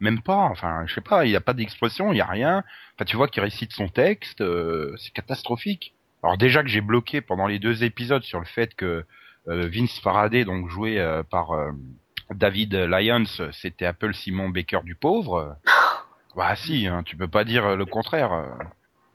Même 0.00 0.20
pas, 0.20 0.36
enfin, 0.50 0.84
je 0.86 0.94
sais 0.94 1.00
pas, 1.00 1.24
il 1.26 1.34
a 1.36 1.40
pas 1.40 1.54
d'expression, 1.54 2.12
il 2.12 2.16
y 2.18 2.20
a 2.20 2.26
rien. 2.26 2.62
Enfin, 2.94 3.04
tu 3.04 3.16
vois 3.16 3.28
qu'il 3.28 3.42
récite 3.42 3.72
son 3.72 3.88
texte, 3.88 4.40
euh, 4.40 4.94
c'est 4.98 5.12
catastrophique. 5.12 5.94
Alors 6.22 6.36
déjà 6.36 6.62
que 6.62 6.68
j'ai 6.68 6.80
bloqué 6.80 7.20
pendant 7.20 7.46
les 7.46 7.58
deux 7.60 7.84
épisodes 7.84 8.22
sur 8.24 8.40
le 8.40 8.44
fait 8.46 8.74
que 8.74 9.04
euh, 9.48 9.68
Vince 9.72 9.98
Faraday, 10.00 10.44
donc 10.44 10.68
joué 10.68 10.98
euh, 11.00 11.22
par 11.22 11.52
euh, 11.52 11.70
David 12.32 12.74
Lyons, 12.74 13.24
c'était 13.52 13.86
un 13.86 13.94
peu 13.94 14.08
le 14.08 14.12
Simon 14.12 14.48
Baker 14.50 14.80
du 14.84 14.94
pauvre. 14.96 15.56
Bah 16.36 16.54
si, 16.54 16.86
hein, 16.86 17.02
tu 17.04 17.16
peux 17.16 17.26
pas 17.26 17.42
dire 17.44 17.74
le 17.74 17.84
contraire. 17.84 18.32
euh. 18.32 18.46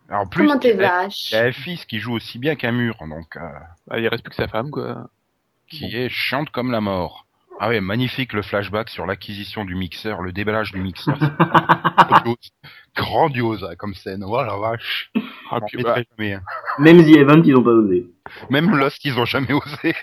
En 0.10 0.28
plus, 0.28 0.48
y 0.74 0.84
a- 0.84 1.04
il 1.32 1.36
y 1.36 1.38
a 1.38 1.44
un 1.46 1.52
fils 1.54 1.86
qui 1.86 2.00
joue 2.00 2.12
aussi 2.14 2.38
bien 2.40 2.56
qu'un 2.56 2.74
mur, 2.74 2.98
donc 3.08 3.38
euh, 3.38 3.40
Bah, 3.88 4.00
il 4.00 4.08
reste 4.10 4.24
plus 4.24 4.32
que 4.32 4.36
sa 4.36 4.48
femme, 4.50 4.70
quoi. 4.72 5.10
Qui 5.74 5.90
Bon. 5.92 5.98
est 5.98 6.10
chiante 6.10 6.50
comme 6.52 6.72
la 6.72 6.82
mort. 6.82 7.26
Ah 7.60 7.70
ouais, 7.70 7.82
magnifique 7.82 8.34
le 8.34 8.42
flashback 8.42 8.90
sur 8.90 9.06
l'acquisition 9.06 9.64
du 9.64 9.76
mixeur, 9.76 10.22
le 10.22 10.32
déballage 10.32 10.72
du 10.72 10.80
mixeur. 10.80 11.18
grandiose, 12.10 12.52
grandiose 12.96 13.64
hein, 13.64 13.76
comme 13.78 13.94
scène. 13.94 14.24
Oh 14.26 14.44
la 14.44 14.58
vache. 14.58 15.12
Ah, 15.52 15.60
bah, 15.84 15.96
jamais, 16.18 16.34
hein. 16.34 16.42
Même 16.80 17.04
The 17.04 17.16
Event, 17.18 17.42
ils 17.46 17.56
ont 17.56 17.64
pas 17.64 17.70
osé. 17.72 18.08
Même 18.50 18.76
Lost, 18.76 19.06
ils 19.06 19.18
ont 19.20 19.26
jamais 19.26 19.54
osé. 19.54 19.94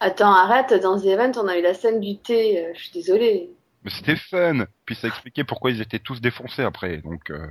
Attends, 0.00 0.32
arrête, 0.32 0.72
dans 0.82 0.98
The 1.00 1.04
Event, 1.06 1.32
on 1.36 1.48
a 1.48 1.58
eu 1.58 1.62
la 1.62 1.74
scène 1.74 2.00
du 2.00 2.18
thé, 2.18 2.64
euh, 2.64 2.72
je 2.74 2.80
suis 2.84 2.92
désolée. 2.92 3.50
Mais 3.84 3.90
c'était 3.90 4.16
fun. 4.16 4.64
Puis 4.86 4.94
ça 4.96 5.08
expliquait 5.08 5.44
pourquoi 5.44 5.70
ils 5.70 5.80
étaient 5.82 5.98
tous 5.98 6.20
défoncés 6.20 6.62
après. 6.62 6.96
Donc 6.98 7.30
euh, 7.30 7.46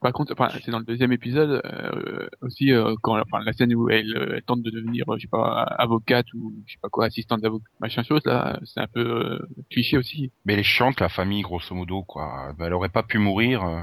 par 0.00 0.12
contre, 0.12 0.32
enfin, 0.32 0.48
c'est 0.64 0.70
dans 0.70 0.78
le 0.78 0.84
deuxième 0.84 1.12
épisode 1.12 1.60
euh, 1.64 2.28
aussi 2.42 2.72
euh, 2.72 2.94
quand 3.02 3.18
enfin, 3.20 3.42
la 3.44 3.52
scène 3.52 3.74
où 3.74 3.88
elle, 3.90 4.16
euh, 4.16 4.34
elle 4.36 4.42
tente 4.42 4.62
de 4.62 4.70
devenir, 4.70 5.04
euh, 5.08 5.16
je 5.16 5.22
sais 5.22 5.28
pas, 5.28 5.62
avocate 5.78 6.26
ou 6.34 6.52
je 6.66 6.72
sais 6.74 6.78
pas 6.80 6.88
quoi, 6.88 7.06
assistante 7.06 7.40
d'avocat, 7.40 7.64
machin 7.80 8.02
chose 8.02 8.20
là, 8.24 8.58
c'est 8.64 8.80
un 8.80 8.86
peu 8.86 9.00
euh, 9.00 9.48
cliché 9.70 9.96
aussi. 9.96 10.30
mais 10.44 10.52
elle 10.54 10.60
est 10.60 10.64
chiante 10.64 11.00
la 11.00 11.08
famille 11.08 11.42
grosso 11.42 11.74
modo 11.74 12.02
quoi. 12.02 12.52
Ben, 12.58 12.66
elle 12.66 12.74
aurait 12.74 12.88
pas 12.90 13.02
pu 13.02 13.18
mourir. 13.18 13.64
euh, 13.64 13.80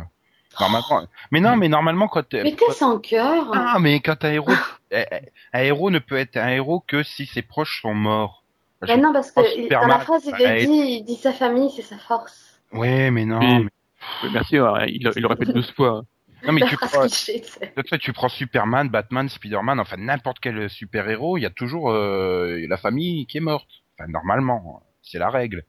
Normalement. 0.60 1.08
Mais 1.32 1.39
non, 1.39 1.55
mais 1.58 1.67
normalement 1.67 2.08
quand 2.08 2.27
t'es- 2.29 2.43
Mais 2.43 2.51
t'es 2.55 2.72
sans 2.74 3.00
cœur. 3.00 3.50
Ah, 3.55 3.77
mais 3.79 4.00
quand 4.01 4.24
un 4.24 4.32
héros, 4.32 4.51
un 5.53 5.60
héros 5.63 5.89
ne 5.89 5.98
peut 6.00 6.15
être 6.17 6.38
un 6.38 6.50
héros 6.50 6.84
que 6.86 7.01
si 7.01 7.25
ses 7.25 7.41
proches 7.41 7.82
sont 7.82 7.96
morts. 7.96 8.43
Mais 8.84 8.98
non, 8.98 9.13
parce 9.13 9.32
que 9.32 9.39
dans 9.82 9.88
la 9.88 10.00
phrase, 10.00 10.29
il 10.39 10.67
dit, 10.67 10.96
il 11.00 11.03
dit 11.05 11.15
sa 11.15 11.32
famille, 11.34 11.72
c'est 11.75 11.82
sa 11.82 11.98
force. 11.98 12.60
Ouais, 12.72 13.10
mais 13.12 13.25
non. 13.25 13.39
Oui. 13.39 13.48
mais- 13.48 13.60
Oui, 13.62 13.70
Merci, 14.31 14.60
ouais, 14.60 14.89
il, 14.89 15.10
il 15.15 15.25
aurait 15.25 15.36
fait 15.36 15.51
12 15.51 15.72
fois. 15.72 16.03
Non, 16.45 16.53
mais 16.53 16.62
tu 16.67 16.75
prends, 16.77 17.07
tu 18.00 18.13
prends 18.13 18.29
Superman, 18.29 18.89
Batman, 18.89 19.29
Spider-Man, 19.29 19.79
enfin 19.79 19.98
n'importe 19.98 20.39
quel 20.39 20.69
super 20.69 21.10
héros, 21.10 21.38
il 21.38 21.41
y 21.41 21.45
a 21.45 21.50
toujours 21.50 21.91
euh, 21.91 22.65
la 22.67 22.77
famille 22.77 23.25
qui 23.25 23.38
est 23.38 23.41
morte. 23.41 23.69
Enfin, 23.98 24.10
normalement, 24.10 24.83
c'est 25.01 25.19
la 25.19 25.29
règle. 25.29 25.63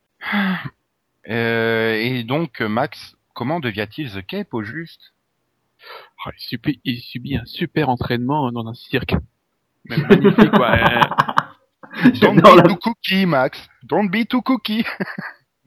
Euh, 1.29 1.95
et 1.95 2.25
donc, 2.25 2.61
Max, 2.61 3.17
comment 3.35 3.61
devient-il 3.61 4.11
The 4.11 4.25
Cape 4.27 4.53
au 4.53 4.63
juste? 4.63 5.15
Oh, 6.27 6.31
il, 6.37 6.41
subit, 6.43 6.81
il 6.85 7.01
subit 7.01 7.37
un 7.37 7.45
super 7.45 7.89
entraînement 7.89 8.51
dans 8.53 8.67
un 8.67 8.75
cirque. 8.75 9.15
Même 9.85 10.07
magnifique, 10.09 10.51
quoi. 10.53 10.77
hein. 10.77 11.01
Don't 12.21 12.41
be 12.41 12.57
la... 12.57 12.63
too 12.63 12.77
cookie, 12.77 13.27
Max. 13.27 13.69
Don't 13.85 14.09
be 14.09 14.27
too 14.27 14.43
cookie. 14.43 14.85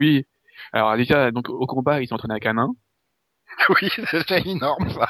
Oui. 0.00 0.26
Alors 0.72 0.96
déjà, 0.96 1.30
donc 1.30 1.48
au 1.48 1.66
combat, 1.66 2.00
il 2.02 2.08
s'entraîne 2.08 2.30
avec 2.30 2.46
un 2.46 2.54
nain. 2.54 2.74
oui, 3.70 3.88
c'est 4.28 4.46
énorme 4.46 4.88
ça. 4.90 5.08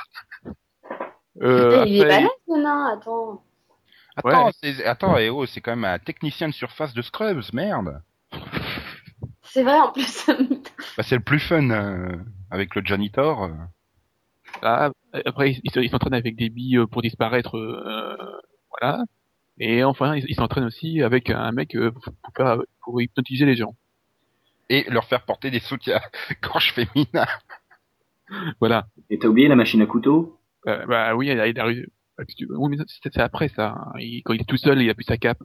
Euh, 1.42 1.84
il 1.86 1.96
est 2.02 2.04
balèze, 2.08 2.28
le 2.48 2.62
nain, 2.62 2.86
attends. 2.96 3.42
Attends, 4.16 4.46
Ouais. 4.46 4.52
c'est, 4.60 4.84
attends, 4.84 5.16
eh 5.16 5.30
oh, 5.30 5.46
c'est 5.46 5.60
quand 5.60 5.70
même 5.76 5.84
un 5.84 5.98
technicien 5.98 6.48
de 6.48 6.52
surface 6.54 6.92
de 6.94 7.02
Scrubs, 7.02 7.42
merde. 7.52 8.02
C'est 9.42 9.62
vrai, 9.62 9.78
en 9.80 9.92
plus. 9.92 10.26
Bah, 10.96 11.02
c'est 11.04 11.14
le 11.16 11.22
plus 11.22 11.38
fun 11.40 11.70
euh, 11.70 12.16
avec 12.50 12.74
le 12.74 12.82
janitor. 12.84 13.44
euh. 13.44 13.52
là, 14.62 14.90
après, 15.24 15.52
il, 15.52 15.60
il 15.62 15.70
se- 15.70 15.78
il 15.80 15.90
s'entraîne 15.90 16.14
avec 16.14 16.34
des 16.36 16.50
billes 16.50 16.80
pour 16.90 17.02
disparaître. 17.02 17.56
euh, 17.56 18.16
voilà. 18.70 19.04
Et 19.60 19.84
enfin, 19.84 20.16
il, 20.16 20.24
il 20.28 20.34
s'entraîne 20.34 20.64
aussi 20.64 21.02
avec 21.02 21.30
un 21.30 21.52
mec 21.52 21.74
euh, 21.76 21.92
pour, 21.92 22.02
pour 22.22 22.32
faire- 22.36 22.58
pour 22.82 23.00
hypnotiser 23.00 23.44
les 23.46 23.54
gens. 23.56 23.74
Et 24.70 24.84
leur 24.90 25.04
faire 25.06 25.24
porter 25.24 25.50
des 25.50 25.60
soutiens-gorge 25.60 26.72
féminins. 26.74 27.26
Voilà. 28.60 28.86
Et 29.08 29.18
t'as 29.18 29.28
oublié 29.28 29.48
la 29.48 29.56
machine 29.56 29.80
à 29.80 29.86
couteau? 29.86 30.38
Euh, 30.66 30.84
bah 30.84 31.14
oui, 31.16 31.28
si 32.28 32.34
tu 32.36 32.44
veux. 32.46 32.58
Oui, 32.58 32.76
mais 32.76 32.84
c'est 32.86 33.16
après 33.18 33.48
ça. 33.48 33.74
Il- 33.98 34.22
quand 34.22 34.34
il 34.34 34.42
est 34.42 34.48
tout 34.48 34.58
seul, 34.58 34.82
il 34.82 34.90
a 34.90 34.94
plus 34.94 35.04
sa 35.04 35.16
cape. 35.16 35.38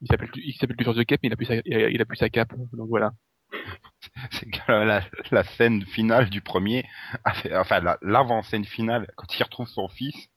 Il 0.00 0.08
s'appelle 0.08 0.30
il 0.34 0.52
s'appelle 0.54 0.74
plus 0.76 0.84
George 0.84 1.04
Cape, 1.06 1.20
mais 1.22 1.28
il 1.28 1.32
a 1.32 1.36
plus 1.36 1.46
sa, 1.46 1.54
il 1.64 1.74
a, 1.74 1.88
il 1.88 2.00
a 2.02 2.04
plus 2.04 2.16
sa 2.16 2.28
cape. 2.28 2.52
Donc 2.72 2.88
voilà. 2.88 3.12
C'est 4.32 4.50
que 4.50 4.58
la, 4.72 5.02
la 5.30 5.44
scène 5.44 5.84
finale 5.86 6.28
du 6.28 6.40
premier, 6.40 6.84
enfin 7.24 7.78
la- 7.80 7.98
l'avant-scène 8.02 8.64
finale, 8.64 9.06
quand 9.16 9.38
il 9.38 9.42
retrouve 9.44 9.68
son 9.68 9.86
fils. 9.88 10.28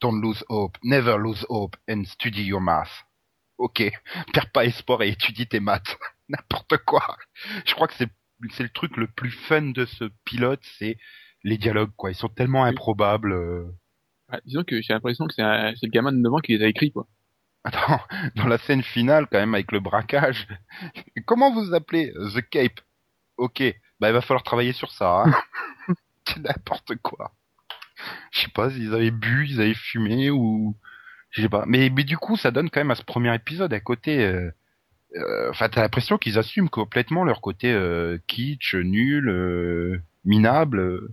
Don't 0.00 0.22
lose 0.22 0.44
hope, 0.48 0.78
never 0.84 1.16
lose 1.18 1.44
hope, 1.48 1.76
and 1.90 2.04
study 2.04 2.44
your 2.44 2.60
math. 2.60 3.04
Ok, 3.60 3.82
perds 4.32 4.50
pas 4.52 4.64
espoir 4.64 5.02
et 5.02 5.10
étudie 5.10 5.46
tes 5.46 5.60
maths. 5.60 5.98
N'importe 6.30 6.78
quoi. 6.78 7.18
Je 7.66 7.74
crois 7.74 7.86
que 7.88 7.94
c'est 7.94 8.08
c'est 8.52 8.62
le 8.62 8.70
truc 8.70 8.96
le 8.96 9.06
plus 9.06 9.30
fun 9.30 9.60
de 9.60 9.84
ce 9.84 10.04
pilote, 10.24 10.62
c'est 10.78 10.96
les 11.44 11.58
dialogues 11.58 11.92
quoi. 11.94 12.10
Ils 12.10 12.14
sont 12.14 12.30
tellement 12.30 12.64
improbables. 12.64 13.32
euh. 13.32 13.66
Ah, 14.30 14.40
disons 14.46 14.64
que 14.64 14.80
j'ai 14.80 14.94
l'impression 14.94 15.26
que 15.26 15.34
c'est 15.34 15.42
le 15.42 15.90
gamin 15.90 16.12
de 16.12 16.16
9 16.18 16.32
ans 16.32 16.38
qui 16.38 16.56
les 16.56 16.64
a 16.64 16.68
écrits, 16.68 16.90
quoi. 16.90 17.06
Attends, 17.64 18.00
dans 18.36 18.46
la 18.46 18.56
scène 18.56 18.82
finale, 18.82 19.26
quand 19.30 19.38
même, 19.38 19.54
avec 19.54 19.72
le 19.72 19.80
braquage, 19.80 20.48
comment 21.26 21.52
vous 21.52 21.74
appelez? 21.74 22.12
The 22.34 22.40
Cape 22.48 22.80
Ok, 23.36 23.62
bah 24.00 24.08
il 24.08 24.12
va 24.14 24.22
falloir 24.22 24.42
travailler 24.42 24.72
sur 24.72 24.90
ça. 24.90 25.24
Hein. 25.26 25.94
C'est 26.26 26.38
n'importe 26.40 26.96
quoi. 27.02 27.32
Je 28.30 28.40
sais 28.40 28.48
pas 28.48 28.70
s'ils 28.70 28.94
avaient 28.94 29.10
bu, 29.10 29.46
ils 29.48 29.60
avaient 29.60 29.74
fumé 29.74 30.30
ou 30.30 30.76
je 31.30 31.42
sais 31.42 31.48
pas. 31.48 31.64
Mais, 31.66 31.90
mais 31.90 32.04
du 32.04 32.16
coup, 32.16 32.36
ça 32.36 32.50
donne 32.50 32.70
quand 32.70 32.80
même 32.80 32.90
à 32.90 32.94
ce 32.96 33.04
premier 33.04 33.34
épisode 33.34 33.72
un 33.72 33.80
côté. 33.80 34.24
euh, 34.24 34.50
euh, 35.16 35.50
Enfin, 35.50 35.68
t'as 35.68 35.82
l'impression 35.82 36.18
qu'ils 36.18 36.38
assument 36.38 36.68
complètement 36.68 37.24
leur 37.24 37.40
côté 37.40 37.72
euh, 37.72 38.18
kitsch, 38.26 38.74
nul, 38.74 39.28
euh, 39.28 39.98
minable. 40.24 41.08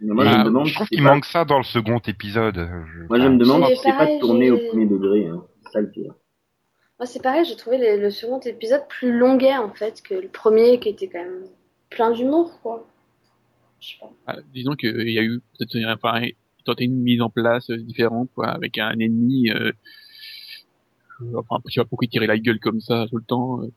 Mais 0.00 0.12
Moi, 0.14 0.24
je 0.24 0.38
me 0.38 0.44
demande 0.44 0.64
je 0.66 0.70
si 0.70 0.74
trouve 0.74 0.86
c'est 0.88 0.96
qu'il 0.96 1.04
pas... 1.04 1.14
manque 1.14 1.24
ça 1.24 1.44
dans 1.44 1.58
le 1.58 1.64
second 1.64 1.98
épisode. 2.00 2.56
Je- 2.92 3.04
Moi, 3.08 3.20
je 3.20 3.28
me 3.28 3.38
demande 3.38 3.66
si 3.66 3.76
c'est 3.76 3.92
pas 3.92 4.06
tourné 4.18 4.50
au 4.50 4.58
premier 4.68 4.86
degré. 4.86 5.26
Hein. 5.28 5.44
C'est 5.66 5.72
ça 5.72 5.80
le 5.80 5.90
pire. 5.90 6.14
Moi, 6.98 7.06
c'est 7.06 7.22
pareil, 7.22 7.44
j'ai 7.44 7.56
trouvé 7.56 7.78
les- 7.78 7.96
le 7.96 8.10
second 8.10 8.38
épisode 8.40 8.82
plus 8.88 9.16
longuet, 9.16 9.56
en 9.56 9.70
fait, 9.72 10.00
que 10.02 10.14
le 10.14 10.28
premier, 10.28 10.78
qui 10.78 10.88
était 10.90 11.08
quand 11.08 11.22
même 11.22 11.44
plein 11.90 12.10
d'humour, 12.12 12.60
quoi. 12.62 12.86
Je 13.80 13.88
sais 13.88 13.94
pas. 14.00 14.10
Ah, 14.26 14.36
disons 14.52 14.74
qu'il 14.74 15.10
y 15.10 15.18
a 15.18 15.22
eu 15.22 15.40
peut-être 15.58 15.74
une- 15.74 15.96
tentait 16.64 16.84
une 16.84 17.00
mise 17.00 17.20
en 17.22 17.30
place 17.30 17.70
euh, 17.70 17.76
différente, 17.78 18.28
quoi, 18.34 18.48
avec 18.48 18.78
un 18.78 18.98
ennemi. 18.98 19.50
Euh, 19.50 19.72
enfin, 21.36 21.58
je 21.66 21.72
sais 21.74 21.80
pas 21.80 21.84
pourquoi 21.86 22.06
il 22.06 22.08
tirait 22.08 22.26
la 22.26 22.38
gueule 22.38 22.58
comme 22.60 22.80
ça 22.80 23.06
tout 23.10 23.16
le 23.16 23.24
temps. 23.24 23.62
euh. 23.62 23.70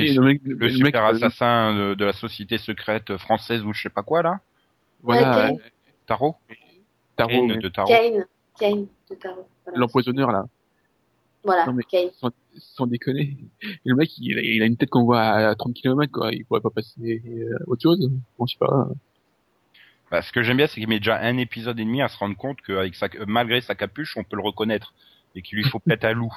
Et 0.00 0.12
le 0.14 0.22
mec, 0.22 0.40
le 0.44 0.54
mec, 0.56 0.70
super 0.72 1.04
euh, 1.06 1.10
assassin 1.12 1.74
de, 1.74 1.94
de 1.94 2.04
la 2.04 2.12
société 2.12 2.56
secrète 2.56 3.16
française 3.16 3.62
ou 3.64 3.72
je 3.72 3.82
sais 3.82 3.90
pas 3.90 4.04
quoi 4.04 4.22
là? 4.22 4.40
Voilà, 5.02 5.48
Ouais, 5.50 5.54
euh, 5.54 5.58
Tarot? 6.06 6.36
Tarot, 7.16 7.48
Kane 7.48 7.58
de 7.58 7.68
Tarot. 7.68 7.88
Kane. 7.88 8.24
Kane 8.60 8.86
de 9.10 9.14
Tarot. 9.16 9.48
Voilà. 9.64 9.78
l'empoisonneur 9.80 10.30
là, 10.30 10.44
Voilà, 11.42 11.66
Non, 11.66 11.72
mais- 11.72 11.82
sans, 12.20 12.30
sans 12.58 12.86
déconner. 12.86 13.36
Et 13.62 13.66
le 13.84 13.96
mec, 13.96 14.10
il, 14.18 14.38
a- 14.38 14.42
il 14.42 14.62
a 14.62 14.66
une 14.66 14.76
tête 14.76 14.88
qu'on 14.90 15.02
voit 15.04 15.20
à 15.22 15.54
30 15.56 15.74
km, 15.74 16.12
quoi. 16.12 16.32
Il 16.32 16.44
pourrait 16.44 16.60
pas 16.60 16.70
passer 16.70 17.20
euh, 17.26 17.56
autre 17.66 17.82
chose. 17.82 18.08
Bon, 18.38 18.46
je 18.46 18.52
sais 18.52 18.58
pas. 18.58 18.88
Bah, 20.10 20.22
ce 20.22 20.32
que 20.32 20.42
j'aime 20.42 20.56
bien, 20.56 20.66
c'est 20.66 20.80
qu'il 20.80 20.88
met 20.88 20.98
déjà 21.00 21.20
un 21.20 21.36
épisode 21.36 21.78
et 21.78 21.84
demi 21.84 22.00
à 22.02 22.08
se 22.08 22.16
rendre 22.16 22.36
compte 22.36 22.60
qu'avec 22.62 22.94
sa, 22.94 23.08
malgré 23.26 23.60
sa 23.60 23.74
capuche, 23.74 24.16
on 24.16 24.24
peut 24.24 24.36
le 24.36 24.42
reconnaître 24.42 24.94
et 25.34 25.42
qu'il 25.42 25.58
lui 25.58 25.64
faut 25.64 25.78
peut-être 25.78 26.04
un 26.04 26.12
loup. 26.14 26.32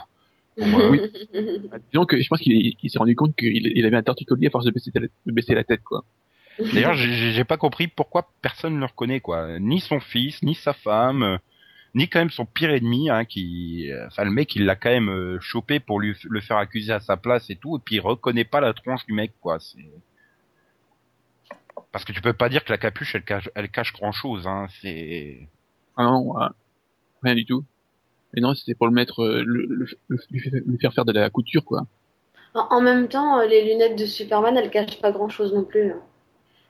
oui. 0.58 1.00
Ah, 1.72 1.78
Disons 1.92 2.06
que 2.06 2.20
je 2.22 2.28
pense 2.28 2.40
qu'il 2.42 2.54
est- 2.54 2.76
il 2.84 2.90
s'est 2.90 3.00
rendu 3.00 3.16
compte 3.16 3.36
qu'il 3.36 3.68
il 3.78 3.86
avait 3.86 3.96
un 3.96 4.04
torticolis 4.04 4.48
à 4.48 4.50
force 4.50 4.66
de 4.66 4.72
baisser, 4.72 4.92
la- 4.94 5.02
de 5.02 5.32
baisser 5.32 5.56
la 5.56 5.64
tête, 5.64 5.82
quoi. 5.84 6.04
D'ailleurs, 6.74 6.94
j'ai 6.96 7.44
pas 7.46 7.56
compris 7.58 7.88
pourquoi 7.88 8.30
personne 8.42 8.76
ne 8.76 8.80
le 8.80 8.86
reconnaît, 8.86 9.22
quoi. 9.22 9.58
Ni 9.60 9.80
son 9.80 10.00
fils, 10.02 10.44
ni 10.44 10.54
sa 10.54 10.74
femme, 10.74 11.24
euh, 11.24 11.38
ni 11.96 12.10
quand 12.10 12.20
même 12.20 12.30
son 12.30 12.46
pire 12.46 12.70
ennemi, 12.72 13.10
hein, 13.10 13.24
qui, 13.26 13.90
euh, 13.92 14.06
enfin, 14.08 14.26
le 14.26 14.32
mec, 14.32 14.54
il 14.56 14.66
l'a 14.66 14.76
quand 14.76 14.90
même 14.90 15.10
euh, 15.10 15.40
chopé 15.40 15.80
pour 15.80 16.00
lui 16.02 16.14
le 16.30 16.42
faire 16.42 16.58
accuser 16.58 16.92
à 16.92 17.00
sa 17.00 17.16
place 17.18 17.50
et 17.50 17.56
tout, 17.56 17.78
et 17.78 17.80
puis 17.84 17.96
il 17.96 18.00
reconnaît 18.02 18.44
pas 18.44 18.60
la 18.60 18.74
tronche 18.74 19.06
du 19.06 19.14
mec, 19.14 19.32
quoi. 19.40 19.60
C'est 19.60 19.80
parce 21.92 22.06
que 22.06 22.12
tu 22.12 22.22
peux 22.22 22.34
pas 22.34 22.50
dire 22.50 22.64
que 22.64 22.72
la 22.72 22.78
capuche, 22.78 23.16
elle 23.16 23.24
cache, 23.24 23.50
elle 23.56 23.70
cache 23.70 23.94
grand 23.94 24.12
chose, 24.12 24.48
hein. 24.48 24.68
C'est 24.82 25.48
Ah 25.98 26.04
non, 26.04 26.38
ah, 26.38 26.54
rien 27.24 27.36
du 27.36 27.46
tout. 27.46 27.64
Mais 28.34 28.42
non, 28.42 28.54
c'était 28.54 28.76
pour 28.76 28.88
le 28.88 28.94
mettre, 28.94 29.24
euh, 29.24 29.44
le, 29.46 29.66
le, 29.66 29.88
le- 30.08 30.20
lui 30.30 30.78
faire- 30.80 30.94
faire 30.94 31.06
de 31.06 31.12
la 31.12 31.30
couture, 31.30 31.66
quoi. 31.66 31.86
En, 32.54 32.68
en 32.78 32.82
même 32.82 33.08
temps, 33.10 33.40
euh, 33.40 33.46
les 33.46 33.64
lunettes 33.64 33.98
de 34.00 34.06
Superman, 34.06 34.56
elles 34.58 34.70
cachent 34.72 35.02
pas 35.02 35.12
grand-chose 35.12 35.54
non 35.54 35.64
plus. 35.66 35.92
hein. 35.92 36.02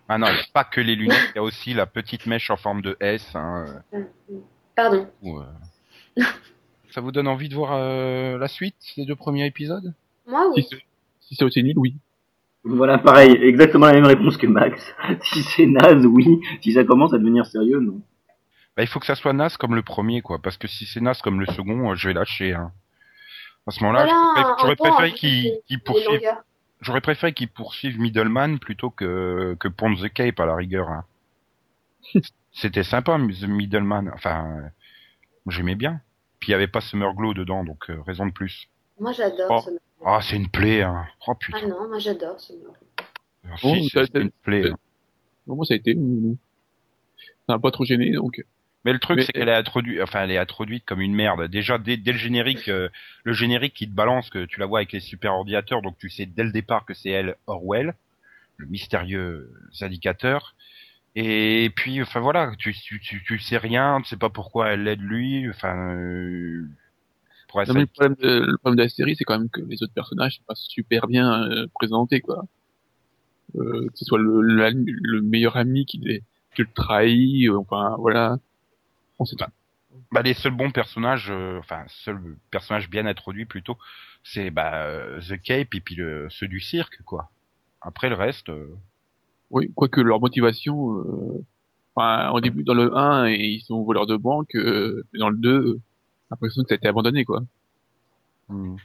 Ah 0.10 0.18
non, 0.18 0.28
il 0.28 0.34
n'y 0.34 0.40
a 0.40 0.44
pas 0.54 0.64
que 0.64 0.82
les 0.82 0.96
lunettes, 0.96 1.24
il 1.34 1.36
y 1.36 1.40
a 1.40 1.44
aussi 1.44 1.74
la 1.74 1.86
petite 1.86 2.26
mèche 2.26 2.50
en 2.50 2.58
forme 2.58 2.82
de 2.82 2.98
S. 3.00 3.30
Hein, 3.36 3.84
Mm, 3.94 4.00
mm. 4.30 4.40
Pardon. 4.76 5.08
où, 5.22 5.40
euh, 5.40 6.24
Ça 6.92 7.00
vous 7.02 7.12
donne 7.12 7.28
envie 7.28 7.48
de 7.48 7.56
voir 7.56 7.74
euh, 7.74 8.38
la 8.38 8.48
suite 8.48 8.76
des 8.98 9.06
deux 9.06 9.16
premiers 9.16 9.46
épisodes? 9.46 9.94
Moi, 10.28 10.50
oui. 10.54 10.64
Si 10.64 10.70
c'est 10.72 10.84
si 11.22 11.36
c'est 11.36 11.44
aussi 11.46 11.64
nul, 11.64 11.78
oui. 11.78 11.96
Voilà, 12.64 12.98
pareil, 13.00 13.32
exactement 13.42 13.88
la 13.88 13.94
même 13.94 14.06
réponse 14.06 14.38
que 14.38 14.46
Max. 14.48 14.94
si 15.24 15.42
c'est 15.44 15.66
naze, 15.66 16.06
oui. 16.06 16.42
Si 16.62 16.74
ça 16.74 16.84
commence 16.84 17.14
à 17.14 17.18
devenir 17.18 17.46
sérieux, 17.46 17.80
non. 17.80 18.02
bah, 18.78 18.84
Il 18.84 18.88
faut 18.88 19.00
que 19.00 19.06
ça 19.08 19.16
soit 19.16 19.34
naze 19.34 19.58
comme 19.58 19.76
le 19.76 19.82
premier, 19.82 20.22
quoi. 20.22 20.40
Parce 20.40 20.58
que 20.58 20.68
si 20.68 20.86
c'est 20.86 21.02
naze 21.02 21.22
comme 21.22 21.40
le 21.40 21.48
second, 21.48 21.92
euh, 21.92 21.96
je 21.96 22.08
vais 22.08 22.14
lâcher. 22.14 22.54
Hein. 22.54 22.72
À 23.68 23.72
ce 23.72 23.84
moment-là, 23.84 24.06
Voilà, 24.06 24.56
j'aurais 24.60 24.76
préféré, 24.76 25.14
qu'ils 25.14 25.44
qu'ils 25.66 25.78
les 25.78 25.78
poursuivent. 25.78 26.20
J'aurais 26.82 27.02
préféré 27.02 27.34
qu'ils 27.34 27.48
poursuivent 27.50 28.00
Middleman 28.00 28.58
plutôt 28.60 28.90
que, 28.90 29.56
que 29.60 29.68
Pont 29.68 29.94
the 29.96 30.12
Cape 30.12 30.40
à 30.40 30.46
la 30.46 30.56
rigueur. 30.56 30.90
hein. 30.90 31.06
C'était 32.54 32.84
sympa, 32.84 33.18
The 33.18 33.48
Middleman. 33.48 34.12
Enfin, 34.14 34.46
euh, 34.58 34.68
j'aimais 35.48 35.76
bien. 35.76 36.02
Puis 36.40 36.50
il 36.50 36.52
y 36.52 36.56
avait 36.56 36.68
pas 36.68 36.82
Summer 36.82 37.14
Glow 37.14 37.34
dedans, 37.34 37.64
donc 37.64 37.90
euh, 37.90 38.02
raison 38.06 38.26
de 38.26 38.32
plus. 38.32 38.68
Moi, 39.02 39.12
j'adore 39.14 39.48
Oh. 39.50 39.62
ce 39.70 39.72
Ah, 40.06 40.20
c'est 40.22 40.36
une 40.36 40.48
plaie, 40.48 40.82
hein. 40.84 41.06
Oh 41.28 41.32
Ah 41.32 41.36
putain. 41.40 41.68
non, 41.68 41.88
moi, 41.90 42.00
j'adore 42.00 42.40
ce 42.40 42.54
Ah, 43.46 43.56
Bon, 43.62 43.74
si, 43.76 43.90
ça- 43.90 44.06
c'est 44.06 44.22
une 44.22 44.32
plaie. 44.32 44.70
hein. 44.70 44.78
Bon, 45.48 45.56
moi, 45.56 45.66
ça 45.66 45.74
a 45.74 45.78
été. 45.78 45.94
Ça 45.96 47.56
m'a 47.56 47.60
pas 47.60 47.72
trop 47.72 47.84
gêné, 47.84 48.12
donc. 48.12 48.44
Mais 48.86 48.94
le 48.94 49.00
truc, 49.00 49.18
Mais- 49.18 49.24
c'est 49.24 49.32
qu'elle 49.34 49.50
est 49.50 49.54
introduite, 49.56 50.00
enfin, 50.02 50.24
elle 50.24 50.32
est 50.32 50.38
introduite 50.38 50.86
comme 50.86 51.02
une 51.02 51.14
merde. 51.14 51.48
Déjà, 51.48 51.78
dès, 51.78 51.98
dès 51.98 52.14
le 52.14 52.18
générique, 52.18 52.68
euh, 52.68 52.90
le 53.24 53.34
générique 53.34 53.74
qui 53.76 53.88
te 53.88 53.94
balance, 53.94 54.30
que 54.32 54.46
tu 54.46 54.60
la 54.60 54.66
vois 54.66 54.80
avec 54.80 54.92
les 54.92 55.00
super 55.00 55.34
ordinateurs, 55.34 55.82
donc 55.84 55.98
tu 56.00 56.10
sais 56.10 56.26
dès 56.26 56.44
le 56.44 56.52
départ 56.52 56.86
que 56.86 56.94
c'est 56.96 57.10
elle, 57.10 57.36
Orwell, 57.46 57.94
le 58.58 58.66
mystérieux 58.68 59.52
indicateur. 59.82 60.56
Et 61.16 61.72
puis, 61.76 62.02
enfin 62.02 62.22
voilà, 62.22 62.54
tu, 62.58 62.74
tu, 62.74 63.00
tu, 63.00 63.24
tu 63.24 63.38
sais 63.40 63.58
rien, 63.58 64.00
tu 64.02 64.08
sais 64.10 64.18
pas 64.18 64.30
pourquoi 64.30 64.70
elle 64.70 64.84
l'aide 64.84 65.02
lui, 65.02 65.48
enfin, 65.50 65.94
euh, 65.96 66.66
pour 67.52 67.62
Non, 67.66 67.74
mais 67.74 67.82
le 67.82 67.88
problème, 67.88 68.16
de, 68.16 68.28
le 68.46 68.58
problème 68.58 68.78
de 68.78 68.84
la 68.84 68.90
série, 68.90 69.16
c'est 69.16 69.24
quand 69.24 69.38
même 69.40 69.50
que 69.50 69.62
les 69.62 69.84
autres 69.84 69.94
personnages 69.94 70.38
sont 70.38 70.44
pas 70.48 70.56
super 70.56 71.08
bien 71.08 71.44
euh, 71.52 71.68
présentés, 71.74 72.22
quoi. 72.22 72.46
Euh, 73.56 73.88
que 73.90 73.98
ce 73.98 74.06
soit 74.06 74.20
le, 74.20 74.42
le, 74.42 74.72
le 74.86 75.22
meilleur 75.22 75.58
ami 75.58 75.86
qui, 75.86 75.98
les- 76.00 76.24
qui 76.56 76.62
le 76.62 76.70
trahit, 76.74 77.48
euh, 77.50 77.58
enfin, 77.58 77.96
voilà. 78.00 78.38
On 79.20 79.26
sait 79.26 79.38
pas. 79.38 79.50
bah, 80.12 80.22
les 80.22 80.34
seuls 80.34 80.56
bons 80.56 80.72
personnages, 80.72 81.30
euh, 81.32 81.60
enfin, 81.60 81.84
seuls 81.88 82.38
personnages 82.52 82.90
bien 82.90 83.06
introduits 83.06 83.46
plutôt, 83.46 83.78
c'est 84.24 84.52
bah, 84.52 84.86
euh, 84.86 85.20
The 85.22 85.42
Cape 85.42 85.74
et 85.76 85.82
puis 85.82 85.96
le, 85.96 86.28
ceux 86.30 86.48
du 86.48 86.60
cirque, 86.60 87.02
quoi. 87.04 87.32
Après 87.82 88.10
le 88.10 88.16
reste, 88.16 88.50
euh, 88.50 88.76
Oui, 89.50 89.72
quoique 89.76 90.00
leur 90.02 90.20
motivation, 90.22 90.98
euh, 91.00 91.46
enfin, 91.96 92.32
au 92.32 92.42
début, 92.42 92.64
dans 92.64 92.74
le 92.74 92.96
1, 92.98 93.30
ils 93.30 93.62
sont 93.62 93.84
voleurs 93.84 94.08
de 94.08 94.16
banque, 94.18 94.56
euh, 94.56 95.04
mais 95.14 95.20
dans 95.20 95.30
le 95.30 95.38
2, 95.38 95.50
euh, 95.50 95.80
j'ai 95.80 95.91
l'impression 96.32 96.64
que 96.64 96.70
ça 96.70 96.76
a 96.76 96.78
été 96.78 96.88
abandonné, 96.88 97.26
quoi. 97.26 97.42
Hmm. 98.50 98.76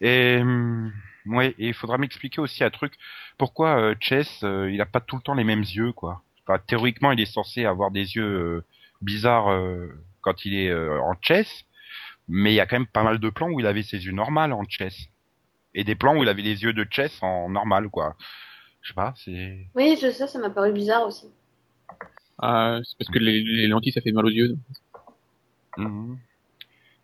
Et 0.00 0.38
hum, 0.40 0.92
ouais, 1.26 1.54
et 1.58 1.68
il 1.68 1.74
faudra 1.74 1.98
m'expliquer 1.98 2.40
aussi 2.40 2.62
un 2.62 2.70
truc. 2.70 2.94
Pourquoi 3.36 3.80
euh, 3.80 3.94
Chess, 4.00 4.42
euh, 4.44 4.70
il 4.70 4.80
a 4.80 4.86
pas 4.86 5.00
tout 5.00 5.16
le 5.16 5.22
temps 5.22 5.34
les 5.34 5.44
mêmes 5.44 5.62
yeux, 5.62 5.92
quoi? 5.92 6.22
Enfin, 6.46 6.62
théoriquement, 6.66 7.12
il 7.12 7.20
est 7.20 7.26
censé 7.26 7.64
avoir 7.64 7.90
des 7.90 8.16
yeux 8.16 8.24
euh, 8.24 8.64
bizarres 9.02 9.50
euh, 9.50 9.88
quand 10.20 10.44
il 10.44 10.54
est 10.54 10.70
euh, 10.70 11.00
en 11.00 11.14
chess, 11.20 11.64
mais 12.28 12.52
il 12.52 12.56
y 12.56 12.60
a 12.60 12.66
quand 12.66 12.76
même 12.76 12.86
pas 12.86 13.02
mal 13.02 13.18
de 13.18 13.30
plans 13.30 13.50
où 13.50 13.60
il 13.60 13.66
avait 13.66 13.82
ses 13.82 14.04
yeux 14.04 14.12
normales 14.12 14.52
en 14.52 14.64
chess, 14.64 15.08
et 15.74 15.84
des 15.84 15.94
plans 15.94 16.16
où 16.16 16.22
il 16.22 16.28
avait 16.28 16.42
les 16.42 16.62
yeux 16.62 16.72
de 16.72 16.86
chess 16.90 17.22
en 17.22 17.50
normal, 17.50 17.88
quoi. 17.88 18.16
Je 18.80 18.88
sais 18.88 18.94
pas, 18.94 19.12
c'est. 19.16 19.66
Oui, 19.74 19.98
je 20.00 20.10
sais, 20.10 20.26
ça 20.26 20.38
m'a 20.38 20.50
paru 20.50 20.72
bizarre 20.72 21.06
aussi. 21.06 21.26
Ah, 22.38 22.78
c'est 22.84 22.96
parce 22.96 23.10
que 23.10 23.18
les, 23.18 23.42
les 23.42 23.66
lentilles, 23.66 23.92
ça 23.92 24.00
fait 24.00 24.12
mal 24.12 24.24
aux 24.24 24.30
yeux. 24.30 24.56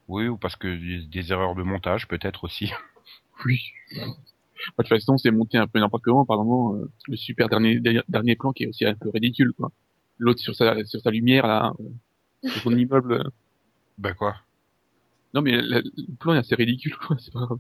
Oui, 0.09 0.29
ou 0.29 0.37
parce 0.37 0.57
que 0.57 1.07
des, 1.07 1.33
erreurs 1.33 1.55
de 1.55 1.63
montage, 1.63 2.09
peut-être 2.09 2.45
aussi. 2.45 2.73
Oui. 3.45 3.73
Bah, 3.97 4.05
De 4.79 4.83
toute 4.85 4.89
façon, 4.89 5.19
c'est 5.19 5.33
monté 5.33 5.59
un 5.59 5.67
peu 5.67 5.81
n'importe 5.81 6.05
comment, 6.05 6.25
par 6.25 6.39
moment, 6.39 6.77
euh, 6.77 6.89
le 7.09 7.17
super 7.17 7.49
dernier, 7.49 7.81
dernier 8.09 8.37
plan 8.37 8.53
qui 8.53 8.63
est 8.63 8.67
aussi 8.69 8.87
un 8.87 8.95
peu 8.95 9.11
ridicule, 9.11 9.53
quoi. 9.55 9.73
L'autre 10.19 10.39
sur 10.41 10.55
sa, 10.55 10.85
sur 10.85 11.01
sa 11.01 11.11
lumière, 11.11 11.45
là, 11.49 11.73
euh, 12.45 12.49
sur 12.49 12.63
son 12.63 12.77
immeuble. 12.77 13.13
euh. 13.13 13.25
bah 13.99 14.15
quoi? 14.15 14.37
Non, 15.35 15.43
mais 15.43 15.61
le, 15.61 15.83
le 15.83 16.17
plan 16.21 16.35
est 16.35 16.39
assez 16.39 16.55
ridicule, 16.55 16.97
quoi, 16.97 17.17
c'est 17.19 17.33
pas 17.33 17.41
grave. 17.41 17.59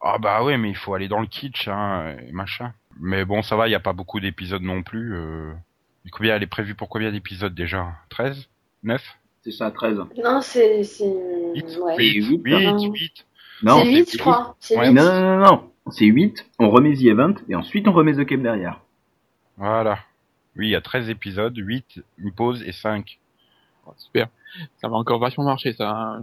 Ah 0.00 0.16
bah 0.18 0.42
ouais, 0.42 0.56
mais 0.56 0.70
il 0.70 0.76
faut 0.76 0.94
aller 0.94 1.08
dans 1.08 1.20
le 1.20 1.26
kitsch, 1.26 1.68
hein, 1.68 2.16
et 2.26 2.32
machin. 2.32 2.72
Mais 2.98 3.24
bon, 3.26 3.42
ça 3.42 3.56
va, 3.56 3.68
il 3.68 3.72
y 3.72 3.74
a 3.74 3.80
pas 3.80 3.92
beaucoup 3.92 4.18
d'épisodes 4.18 4.62
non 4.62 4.82
plus. 4.82 5.14
Euh... 5.14 5.52
Combien 6.10 6.36
elle 6.36 6.42
est 6.42 6.46
prévue 6.46 6.74
pour 6.74 6.88
combien 6.88 7.12
d'épisodes 7.12 7.54
déjà? 7.54 7.92
13 8.08 8.48
9 8.82 9.19
C'est 9.42 9.52
ça, 9.52 9.70
13. 9.70 9.98
Non, 10.22 10.40
c'est. 10.42 10.82
c'est... 10.84 11.04
Huit. 11.54 11.78
Ouais. 11.80 11.94
C'est 11.96 12.04
8. 12.04 12.40
8 12.44 12.92
8 12.92 13.26
Non, 13.62 13.80
c'est 13.82 13.88
8, 13.90 14.04
c'est 14.08 14.18
je 14.18 14.22
crois. 14.22 14.56
C'est 14.60 14.78
Ouais. 14.78 14.88
8. 14.88 14.94
Non, 14.94 15.04
non, 15.04 15.20
non, 15.38 15.46
non. 15.46 15.70
C'est 15.90 16.04
8, 16.04 16.46
on 16.58 16.70
remet 16.70 16.94
The 16.94 17.04
Event, 17.06 17.34
et 17.48 17.54
ensuite 17.54 17.88
on 17.88 17.92
remet 17.92 18.12
The 18.12 18.26
Cape 18.26 18.42
derrière. 18.42 18.80
Voilà. 19.56 19.98
Oui, 20.56 20.68
il 20.68 20.70
y 20.70 20.76
a 20.76 20.80
13 20.80 21.08
épisodes, 21.10 21.56
8, 21.56 22.00
une 22.18 22.32
pause 22.32 22.62
et 22.64 22.72
5. 22.72 23.18
Oh, 23.86 23.92
super. 23.96 24.28
Ça 24.80 24.88
va 24.88 24.96
encore 24.96 25.18
vachement 25.20 25.44
marcher, 25.44 25.72
ça. 25.72 25.90
hein. 25.90 26.22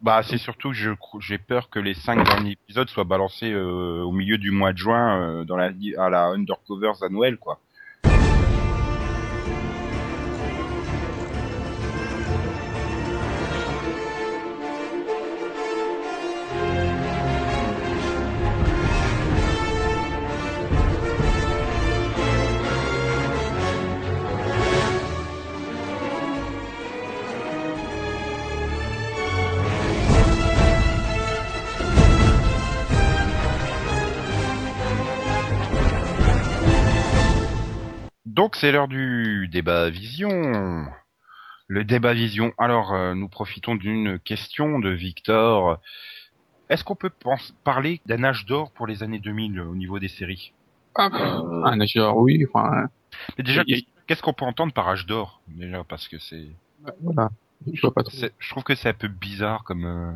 Bah 0.00 0.22
c'est 0.22 0.38
surtout 0.38 0.68
que 0.68 0.76
je 0.76 0.90
cro- 0.92 1.20
j'ai 1.20 1.38
peur 1.38 1.70
que 1.70 1.80
les 1.80 1.92
5 1.94 2.22
derniers 2.24 2.52
épisodes 2.52 2.88
soient 2.88 3.02
balancés 3.02 3.50
euh, 3.52 4.02
au 4.04 4.12
milieu 4.12 4.38
du 4.38 4.52
mois 4.52 4.72
de 4.72 4.78
juin 4.78 5.20
euh, 5.20 5.44
dans 5.44 5.56
la 5.56 5.72
à 5.98 6.08
la 6.08 6.26
Undercovers 6.28 7.02
à 7.02 7.08
Noël 7.08 7.36
quoi. 7.36 7.58
Donc 38.38 38.54
c'est 38.54 38.70
l'heure 38.70 38.86
du 38.86 39.48
débat 39.48 39.90
vision. 39.90 40.86
Le 41.66 41.82
débat 41.82 42.14
vision. 42.14 42.52
Alors 42.56 42.94
euh, 42.94 43.16
nous 43.16 43.28
profitons 43.28 43.74
d'une 43.74 44.20
question 44.20 44.78
de 44.78 44.90
Victor. 44.90 45.80
Est-ce 46.68 46.84
qu'on 46.84 46.94
peut 46.94 47.10
pense- 47.10 47.52
parler 47.64 48.00
d'un 48.06 48.22
âge 48.22 48.46
d'or 48.46 48.70
pour 48.70 48.86
les 48.86 49.02
années 49.02 49.18
2000 49.18 49.60
au 49.60 49.74
niveau 49.74 49.98
des 49.98 50.06
séries? 50.06 50.52
Ah, 50.94 51.10
Euh, 51.12 51.64
un 51.64 51.74
nageur, 51.74 52.16
oui, 52.16 52.46
enfin, 52.48 52.86
Mais 53.36 53.42
déjà, 53.42 53.64
y 53.66 53.84
qu'est-ce 54.06 54.22
qu'on 54.22 54.34
peut 54.34 54.44
entendre 54.44 54.72
par 54.72 54.88
âge 54.88 55.04
d'or 55.04 55.42
déjà 55.48 55.82
parce 55.82 56.06
que 56.06 56.20
c'est 56.20 56.46
voilà. 57.02 57.30
Je 57.72 57.80
vois 57.80 57.92
pas 57.92 58.04
trop. 58.04 58.16
C'est- 58.16 58.32
je 58.38 58.50
trouve 58.50 58.62
que 58.62 58.76
c'est 58.76 58.90
un 58.90 58.94
peu 58.94 59.08
bizarre 59.08 59.64
comme. 59.64 59.84
euh, 59.84 60.12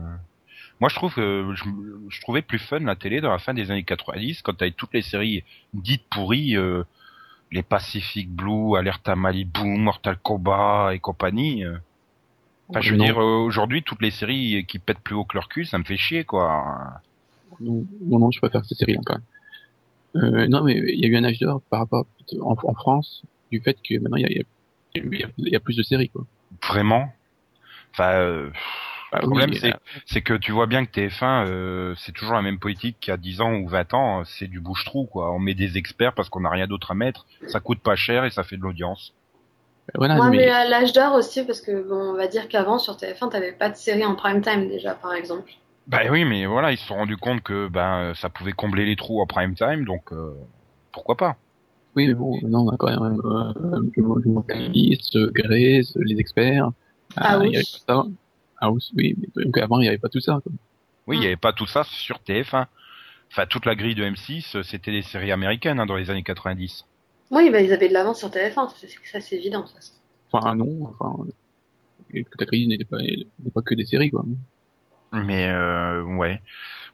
Moi, 0.78 0.88
je 0.88 0.94
trouve 0.94 1.12
que 1.12 1.52
je, 1.56 1.64
je 2.08 2.20
trouvais 2.20 2.42
plus 2.42 2.60
fun 2.60 2.78
la 2.78 2.94
télé 2.94 3.20
dans 3.20 3.32
la 3.32 3.40
fin 3.40 3.52
des 3.52 3.72
années 3.72 3.82
90 3.82 4.42
quand 4.42 4.54
t'avais 4.58 4.70
toutes 4.70 4.94
les 4.94 5.02
séries 5.02 5.42
dites 5.74 6.04
pourries, 6.08 6.56
euh, 6.56 6.84
les 7.52 7.62
Pacific 7.62 8.30
Blue, 8.30 8.76
Alerte 8.76 9.08
à 9.08 9.14
Malibu, 9.16 9.62
Mortal 9.78 10.16
Kombat 10.16 10.94
et 10.94 10.98
compagnie. 10.98 11.64
euh. 11.64 11.76
Enfin, 12.70 12.80
je 12.80 12.92
veux 12.92 12.96
Non, 12.96 13.04
dire, 13.04 13.20
euh, 13.22 13.44
aujourd'hui, 13.44 13.82
toutes 13.82 14.00
les 14.02 14.10
séries 14.10 14.64
qui 14.66 14.78
pètent 14.78 15.00
plus 15.00 15.14
haut 15.14 15.24
que 15.24 15.36
leur 15.36 15.48
cul, 15.48 15.64
ça 15.66 15.78
me 15.78 15.84
fait 15.84 15.98
chier, 15.98 16.24
quoi. 16.24 17.00
Non, 17.60 17.84
non, 18.06 18.18
non, 18.18 18.30
je 18.30 18.38
préfère 18.40 18.64
ces 18.64 18.74
séries-là, 18.74 19.00
quand 19.04 19.14
même. 19.14 19.22
Euh, 20.14 20.48
non, 20.48 20.64
mais 20.64 20.74
il 20.74 20.98
y 21.00 21.04
a 21.04 21.08
eu 21.08 21.16
un 21.16 21.24
âge 21.24 21.38
d'or 21.38 21.60
par 21.70 21.80
rapport 21.80 22.06
en, 22.40 22.56
en 22.62 22.74
France 22.74 23.22
du 23.50 23.60
fait 23.60 23.78
que 23.82 23.98
maintenant 23.98 24.16
il 24.16 24.22
y 24.22 24.26
a, 24.26 24.30
y 24.32 24.40
a- 24.40 24.44
il 24.94 25.18
y 25.18 25.24
a- 25.24 25.28
il 25.38 25.48
y 25.52 25.56
a 25.56 25.60
plus 25.60 25.76
de 25.76 25.82
séries, 25.82 26.08
quoi. 26.10 26.26
Vraiment? 26.66 27.12
Enfin, 27.92 28.12
euh, 28.14 28.50
Bah 29.12 29.20
le 29.20 29.26
problème, 29.28 29.52
oui, 29.52 29.54
c'est 29.54 29.74
euh, 29.74 29.76
c'est 30.06 30.22
que 30.22 30.34
tu 30.34 30.52
vois 30.52 30.66
bien 30.66 30.84
que 30.86 30.90
TF1, 30.90 31.46
euh, 31.46 31.94
c'est 31.96 32.12
toujours 32.12 32.34
la 32.34 32.42
même 32.42 32.58
politique 32.58 32.98
qu'il 33.00 33.10
y 33.10 33.14
a 33.14 33.16
10 33.18 33.40
ans 33.40 33.54
ou 33.54 33.68
20 33.68 33.94
ans, 33.94 34.20
euh, 34.20 34.24
c'est 34.24 34.48
du 34.48 34.58
bouche-trou, 34.60 35.06
quoi. 35.06 35.32
On 35.32 35.38
met 35.38 35.54
des 35.54 35.76
experts 35.78 36.14
parce 36.14 36.28
qu'on 36.30 36.40
n'a 36.40 36.50
rien 36.50 36.66
d'autre 36.66 36.90
à 36.92 36.94
mettre, 36.94 37.26
ça 37.46 37.60
coûte 37.60 37.80
pas 37.82 37.94
cher 37.96 38.24
et 38.24 38.30
ça 38.30 38.42
fait 38.42 38.56
de 38.56 38.62
l'audience. 38.62 39.14
voilà, 39.94 40.16
Moi, 40.16 40.26
non, 40.26 40.30
mais 40.30 40.38
mais, 40.38 40.48
à 40.48 40.66
l'âge 40.68 40.92
d'or 40.94 41.14
aussi, 41.14 41.44
parce 41.44 41.60
que 41.60 41.82
bon, 41.86 42.12
on 42.12 42.16
va 42.16 42.26
dire 42.28 42.48
qu'avant 42.48 42.78
sur 42.78 42.96
TF1, 42.96 43.28
t'avais 43.28 43.52
pas 43.52 43.68
de 43.68 43.76
série 43.76 44.04
en 44.06 44.14
prime 44.14 44.40
time 44.40 44.68
déjà, 44.68 44.94
par 44.94 45.12
exemple. 45.12 45.52
Bah 45.86 46.00
oui, 46.10 46.24
mais 46.24 46.46
voilà, 46.46 46.72
ils 46.72 46.78
se 46.78 46.86
sont 46.86 46.94
rendus 46.94 47.16
compte 47.16 47.42
que 47.42 47.68
ben 47.68 48.14
ça 48.14 48.28
pouvait 48.30 48.52
combler 48.52 48.84
les 48.86 48.96
trous 48.96 49.20
en 49.20 49.26
prime 49.26 49.54
time, 49.54 49.84
donc 49.84 50.12
euh, 50.12 50.34
pourquoi 50.92 51.16
pas? 51.16 51.36
Oui, 51.94 52.06
mais 52.08 52.14
bon, 52.14 52.38
non, 52.42 52.60
on 52.60 52.70
a 52.70 52.76
quand 52.78 52.88
même 52.88 53.20
euh, 53.24 53.52
le 53.96 54.30
mentaliste, 54.32 55.18
Grace, 55.32 55.94
les 55.96 56.18
experts. 56.18 56.70
Ah 57.16 57.38
Euh, 57.38 57.40
oui. 57.40 57.48
il 57.48 57.52
y 57.52 57.56
avait 57.56 57.66
pas 57.86 57.94
ça. 57.94 58.04
Ah 58.64 58.70
oui, 58.70 58.80
mais 58.94 59.14
donc 59.44 59.58
avant 59.58 59.80
il 59.80 59.86
y 59.86 59.88
avait 59.88 59.98
pas 59.98 60.08
tout 60.08 60.20
ça. 60.20 60.38
Quoi. 60.40 60.52
Oui, 61.08 61.16
il 61.16 61.20
n'y 61.20 61.26
avait 61.26 61.36
pas 61.36 61.52
tout 61.52 61.66
ça 61.66 61.82
sur 61.82 62.18
TF1. 62.20 62.66
enfin 63.32 63.46
toute 63.46 63.66
la 63.66 63.74
grille 63.74 63.96
de 63.96 64.04
M6, 64.04 64.56
euh, 64.56 64.62
c'était 64.62 64.92
des 64.92 65.02
séries 65.02 65.32
américaines 65.32 65.80
hein, 65.80 65.86
dans 65.86 65.96
les 65.96 66.10
années 66.10 66.22
90. 66.22 66.86
Oui, 67.32 67.50
bah, 67.50 67.60
ils 67.60 67.72
avaient 67.72 67.88
de 67.88 67.92
l'avance 67.92 68.20
sur 68.20 68.28
TF1, 68.30 68.68
ça, 68.68 69.20
c'est- 69.20 69.36
évident. 69.36 69.62
toute. 69.64 69.74
Enfin, 70.30 70.54
non, 70.54 70.84
enfin, 70.84 71.24
et 72.14 72.22
que 72.22 72.36
ta 72.36 72.44
grille 72.44 72.68
n'était 72.68 72.84
pas, 72.84 72.98
n'est 72.98 73.50
pas 73.52 73.62
que 73.62 73.74
des 73.74 73.84
séries, 73.84 74.10
quoi. 74.10 74.24
Mais 75.12 75.48
euh, 75.48 76.02
ouais, 76.04 76.40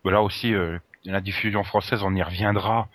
voilà 0.05 0.23
aussi 0.23 0.55
euh, 0.55 0.79
la 1.05 1.21
diffusion 1.21 1.65
française, 1.65 2.03
on 2.03 2.15
y 2.15 2.23
reviendra. 2.23 2.89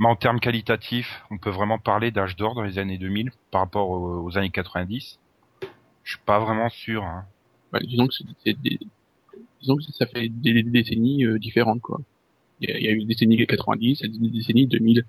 Mais 0.00 0.06
en 0.06 0.16
termes 0.16 0.38
qualitatifs, 0.38 1.22
on 1.30 1.38
peut 1.38 1.50
vraiment 1.50 1.78
parler 1.78 2.10
d'âge 2.10 2.36
d'or 2.36 2.54
dans 2.54 2.62
les 2.62 2.78
années 2.78 2.98
2000 2.98 3.30
par 3.50 3.62
rapport 3.62 3.88
aux, 3.88 4.22
aux 4.22 4.36
années 4.36 4.50
90. 4.50 5.18
Je 6.04 6.10
suis 6.10 6.20
pas 6.26 6.38
vraiment 6.38 6.68
sûr. 6.68 7.04
Hein. 7.04 7.24
Bah, 7.72 7.80
disons 7.82 8.06
que 8.06 8.14
c'est 8.14 8.24
c'est 8.44 8.60
des, 8.62 8.78
disons 9.60 9.76
que 9.76 9.82
ça 9.82 10.06
fait 10.06 10.28
des, 10.28 10.62
décennies 10.62 11.24
euh, 11.24 11.38
différentes, 11.38 11.80
quoi. 11.80 12.00
Il 12.60 12.70
y, 12.70 12.72
a, 12.72 12.78
il 12.78 12.84
y 12.84 12.88
a 12.88 12.92
eu 12.92 12.98
des 13.00 13.04
décennies 13.06 13.46
90, 13.46 14.02
et 14.02 14.08
des 14.08 14.28
décennies 14.30 14.66
2000. 14.66 15.04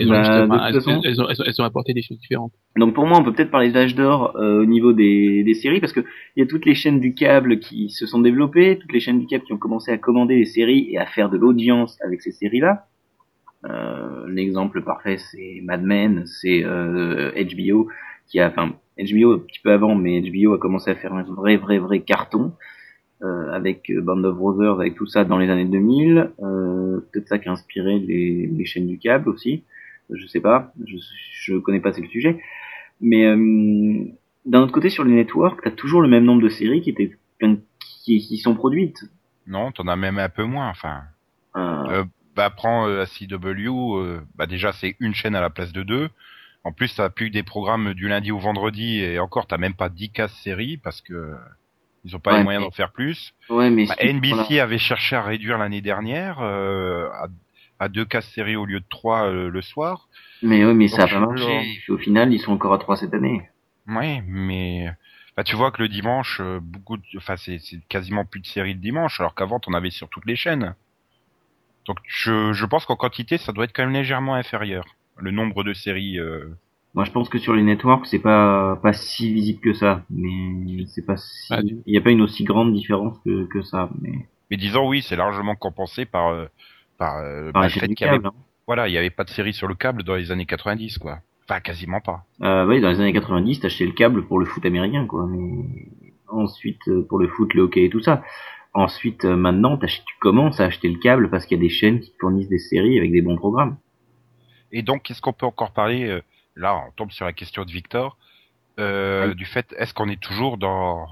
Elles, 0.00 0.08
ont 0.08 0.10
Bah, 0.10 0.66
elles, 0.68 0.74
façon- 0.74 1.00
elles 1.04 1.20
ont, 1.20 1.28
elles, 1.28 1.40
ont, 1.40 1.44
elles 1.46 1.60
ont 1.60 1.64
apporté 1.64 1.92
des 1.92 2.02
choses 2.02 2.18
différentes. 2.18 2.52
Donc 2.76 2.94
pour 2.94 3.06
moi, 3.06 3.18
on 3.18 3.22
peut 3.24 3.32
peut-être 3.32 3.50
parler 3.50 3.70
d'âge 3.70 3.94
d'or 3.94 4.36
euh, 4.36 4.62
au 4.62 4.66
niveau 4.66 4.92
des, 4.92 5.44
des 5.44 5.54
séries 5.54 5.78
parce 5.80 5.92
que 5.92 6.00
il 6.36 6.40
y 6.40 6.42
a 6.42 6.46
toutes 6.46 6.66
les 6.66 6.74
chaînes 6.74 6.98
du 6.98 7.14
câble 7.14 7.60
qui 7.60 7.90
se 7.90 8.06
sont 8.06 8.20
développées, 8.20 8.78
toutes 8.80 8.92
les 8.92 8.98
chaînes 9.00 9.20
du 9.20 9.26
câble 9.26 9.44
qui 9.44 9.52
ont 9.52 9.58
commencé 9.58 9.92
à 9.92 9.98
commander 9.98 10.36
des 10.36 10.44
séries 10.44 10.88
et 10.90 10.98
à 10.98 11.06
faire 11.06 11.30
de 11.30 11.36
l'audience 11.36 11.98
avec 12.02 12.20
ces 12.22 12.32
séries-là. 12.32 12.88
Euh, 13.64 14.26
L'exemple 14.28 14.82
parfait, 14.82 15.18
c'est 15.18 15.60
Mad 15.62 15.82
Men, 15.82 16.24
c'est 16.26 16.64
euh, 16.64 17.30
HBO 17.56 17.88
qui 18.26 18.40
a, 18.40 18.48
enfin 18.48 18.74
HBO 18.98 19.34
un 19.34 19.38
petit 19.38 19.60
peu 19.60 19.72
avant, 19.72 19.94
mais 19.94 20.20
HBO 20.20 20.54
a 20.54 20.58
commencé 20.58 20.90
à 20.90 20.94
faire 20.94 21.14
un 21.14 21.22
vrai, 21.22 21.56
vrai, 21.56 21.78
vrai 21.78 22.00
carton 22.00 22.52
euh, 23.22 23.52
avec 23.52 23.90
euh, 23.90 24.00
Band 24.00 24.22
of 24.24 24.36
Brothers, 24.36 24.80
avec 24.80 24.94
tout 24.94 25.06
ça 25.06 25.24
dans 25.24 25.38
les 25.38 25.48
années 25.50 25.64
2000. 25.64 26.32
Euh, 26.42 27.00
peut-être 27.12 27.28
ça 27.28 27.38
qui 27.38 27.48
a 27.48 27.52
inspiré 27.52 27.98
les, 27.98 28.46
les 28.46 28.64
chaînes 28.64 28.86
du 28.86 28.98
câble 28.98 29.28
aussi. 29.28 29.64
Je 30.10 30.26
sais 30.26 30.40
pas, 30.40 30.72
je, 30.84 30.96
je 31.32 31.56
connais 31.56 31.80
pas 31.80 31.90
assez 31.90 32.00
le 32.02 32.08
sujet. 32.08 32.40
Mais 33.00 33.26
euh, 33.26 34.04
d'un 34.44 34.60
autre 34.62 34.72
côté, 34.72 34.88
sur 34.88 35.04
les 35.04 35.12
networks, 35.12 35.60
t'as 35.62 35.70
toujours 35.70 36.00
le 36.00 36.08
même 36.08 36.24
nombre 36.24 36.42
de 36.42 36.48
séries 36.48 36.80
qui 36.80 36.90
étaient 36.90 37.16
qui, 38.04 38.18
qui 38.20 38.38
sont 38.38 38.54
produites. 38.54 39.04
Non, 39.46 39.72
t'en 39.72 39.86
as 39.88 39.96
même 39.96 40.18
un 40.18 40.28
peu 40.28 40.44
moins. 40.44 40.68
Enfin, 40.68 41.02
Euh, 41.56 41.84
Euh, 41.90 42.04
bah 42.34 42.50
prends 42.50 42.86
euh, 42.86 43.04
CW, 43.06 44.20
bah 44.34 44.46
déjà 44.46 44.72
c'est 44.72 44.94
une 45.00 45.14
chaîne 45.14 45.34
à 45.34 45.40
la 45.40 45.48
place 45.50 45.72
de 45.72 45.82
deux. 45.82 46.10
En 46.66 46.72
plus, 46.72 46.92
t'as 46.96 47.10
plus 47.10 47.28
que 47.28 47.32
des 47.32 47.44
programmes 47.44 47.94
du 47.94 48.08
lundi 48.08 48.32
au 48.32 48.40
vendredi 48.40 48.98
et 48.98 49.20
encore 49.20 49.46
t'as 49.46 49.56
même 49.56 49.74
pas 49.74 49.88
10 49.88 50.10
cases 50.10 50.34
séries 50.42 50.76
parce 50.78 51.00
que 51.00 51.32
ils 52.04 52.16
ont 52.16 52.18
pas 52.18 52.32
Ouais, 52.32 52.38
les 52.38 52.42
moyens 52.42 52.64
mais- 52.64 52.66
d'en 52.70 52.74
faire 52.74 52.90
plus. 52.90 53.34
ouais, 53.50 53.70
mais 53.70 53.86
Bah, 53.86 53.94
NBC 54.00 54.58
avait 54.58 54.76
cherché 54.78 55.14
à 55.14 55.22
réduire 55.22 55.58
l'année 55.58 55.80
dernière 55.80 56.40
euh, 56.40 57.08
à, 57.10 57.28
à 57.78 57.88
deux 57.88 58.04
cases 58.04 58.28
séries 58.32 58.56
au 58.56 58.64
lieu 58.66 58.80
de 58.80 58.84
trois 58.88 59.28
euh, 59.28 59.48
le 59.48 59.62
soir. 59.62 60.08
Mais 60.42 60.64
oui, 60.64 60.74
mais 60.74 60.88
ça 60.88 61.04
a 61.04 61.06
pas 61.06 61.20
marché. 61.20 61.78
Au 61.88 61.98
final, 61.98 62.32
ils 62.34 62.40
sont 62.40 62.50
encore 62.52 62.72
à 62.74 62.78
3 62.78 62.96
cette 62.96 63.14
année. 63.14 63.48
Ouais, 63.86 64.24
mais 64.26 64.90
bah, 65.36 65.44
tu 65.44 65.54
vois 65.54 65.70
que 65.70 65.80
le 65.80 65.88
dimanche, 65.88 66.40
euh, 66.40 66.58
beaucoup, 66.60 66.96
de... 66.96 67.02
enfin 67.16 67.36
c'est 67.36 67.60
c'est 67.60 67.78
quasiment 67.88 68.24
plus 68.24 68.40
de 68.40 68.46
séries 68.46 68.74
le 68.74 68.80
dimanche, 68.80 69.20
alors 69.20 69.36
qu'avant 69.36 69.60
t'en 69.60 69.72
avais 69.72 69.90
sur 69.90 70.08
toutes 70.08 70.26
les 70.26 70.34
chaînes. 70.34 70.74
Donc 71.86 71.98
je, 72.08 72.52
je 72.52 72.66
pense 72.66 72.84
qu'en 72.86 72.96
quantité, 72.96 73.38
ça 73.38 73.52
doit 73.52 73.66
être 73.66 73.72
quand 73.72 73.84
même 73.84 73.94
légèrement 73.94 74.34
inférieur. 74.34 74.84
Le 75.18 75.30
nombre 75.30 75.64
de 75.64 75.72
séries. 75.72 76.18
euh, 76.18 76.44
Moi, 76.94 77.04
je 77.04 77.10
pense 77.10 77.28
que 77.28 77.38
sur 77.38 77.54
les 77.54 77.62
networks, 77.62 78.06
c'est 78.06 78.18
pas 78.18 78.76
pas 78.82 78.92
si 78.92 79.32
visible 79.32 79.60
que 79.60 79.72
ça. 79.72 80.02
Mais 80.10 80.84
c'est 80.86 81.04
pas 81.06 81.16
si... 81.16 81.54
Du- 81.64 81.78
il 81.86 81.94
y 81.94 81.98
a 81.98 82.00
pas 82.00 82.10
une 82.10 82.20
aussi 82.22 82.44
grande 82.44 82.72
différence 82.74 83.18
que, 83.24 83.44
que 83.46 83.62
ça. 83.62 83.88
Mais 84.02 84.12
Mais 84.50 84.56
disons 84.56 84.88
oui, 84.88 85.02
c'est 85.02 85.16
largement 85.16 85.54
compensé 85.56 86.04
par 86.04 86.28
euh, 86.28 86.46
par, 86.98 87.18
euh, 87.18 87.50
par 87.52 87.62
les 87.62 87.68
le 87.68 87.72
chaînes 87.72 87.80
fait 87.80 87.88
du 87.88 87.94
qu'il 87.94 88.06
y 88.06 88.08
avait 88.08 88.16
câble. 88.18 88.28
hein. 88.28 88.34
voilà, 88.66 88.88
il 88.88 88.92
y 88.94 88.98
avait 88.98 89.10
pas 89.10 89.24
de 89.24 89.30
séries 89.30 89.52
sur 89.54 89.68
le 89.68 89.74
câble 89.74 90.02
dans 90.02 90.14
les 90.16 90.30
années 90.32 90.46
90 90.46 90.98
quoi. 90.98 91.18
Enfin 91.48 91.60
quasiment 91.60 92.00
pas. 92.00 92.24
Euh, 92.42 92.66
oui, 92.66 92.80
dans 92.80 92.88
les 92.90 93.00
années 93.00 93.12
90, 93.12 93.60
t'achetais 93.60 93.86
le 93.86 93.92
câble 93.92 94.26
pour 94.26 94.38
le 94.40 94.46
foot 94.46 94.64
américain, 94.66 95.06
quoi. 95.06 95.26
Mais 95.30 95.64
ensuite, 96.28 96.82
pour 97.08 97.18
le 97.20 97.28
foot, 97.28 97.54
le 97.54 97.62
hockey 97.62 97.84
et 97.84 97.90
tout 97.90 98.00
ça. 98.00 98.22
Ensuite, 98.74 99.24
maintenant, 99.24 99.78
tu 99.78 100.00
commences 100.20 100.60
à 100.60 100.64
acheter 100.64 100.88
le 100.88 100.98
câble 100.98 101.30
parce 101.30 101.46
qu'il 101.46 101.56
y 101.56 101.60
a 101.60 101.62
des 101.62 101.68
chaînes 101.70 102.00
qui 102.00 102.12
fournissent 102.20 102.48
des 102.48 102.58
séries 102.58 102.98
avec 102.98 103.12
des 103.12 103.22
bons 103.22 103.36
programmes. 103.36 103.76
Et 104.72 104.82
donc 104.82 105.02
qu'est-ce 105.02 105.20
qu'on 105.22 105.32
peut 105.32 105.46
encore 105.46 105.72
parler 105.72 106.04
euh, 106.08 106.20
Là, 106.56 106.74
on 106.88 106.90
tombe 106.92 107.10
sur 107.12 107.24
la 107.26 107.32
question 107.32 107.64
de 107.64 107.70
Victor 107.70 108.16
euh, 108.78 109.28
Oui. 109.28 109.34
du 109.34 109.44
fait 109.44 109.74
est-ce 109.78 109.92
qu'on 109.94 110.08
est 110.08 110.20
toujours 110.20 110.56
dans 110.58 111.06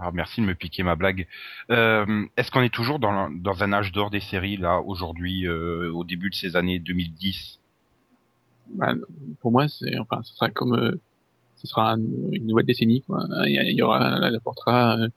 ah, 0.00 0.10
merci 0.12 0.40
de 0.40 0.46
me 0.46 0.54
piquer 0.54 0.84
ma 0.84 0.94
blague. 0.94 1.26
Euh, 1.70 2.24
est-ce 2.36 2.50
qu'on 2.52 2.62
est 2.62 2.72
toujours 2.72 3.00
dans, 3.00 3.28
dans 3.30 3.64
un 3.64 3.72
âge 3.72 3.90
d'or 3.90 4.10
des 4.10 4.20
séries 4.20 4.56
là 4.56 4.80
aujourd'hui 4.80 5.44
euh, 5.46 5.90
au 5.92 6.04
début 6.04 6.30
de 6.30 6.36
ces 6.36 6.54
années 6.54 6.78
2010 6.78 7.58
Bah, 8.74 8.94
pour 9.40 9.50
moi, 9.50 9.66
c'est, 9.68 9.98
enfin, 9.98 10.22
ce 10.22 10.34
sera 10.34 10.50
comme, 10.50 10.74
euh, 10.74 11.00
ce 11.56 11.66
sera 11.66 11.92
un- 11.94 11.98
une 12.32 12.46
nouvelle 12.46 12.66
décennie, 12.66 13.02
quoi. 13.02 13.24
Il 13.46 13.72
y, 13.76 13.82
aura, 13.82 14.20
elle 14.22 14.36
apportera 14.36 14.98
euh, 14.98 15.08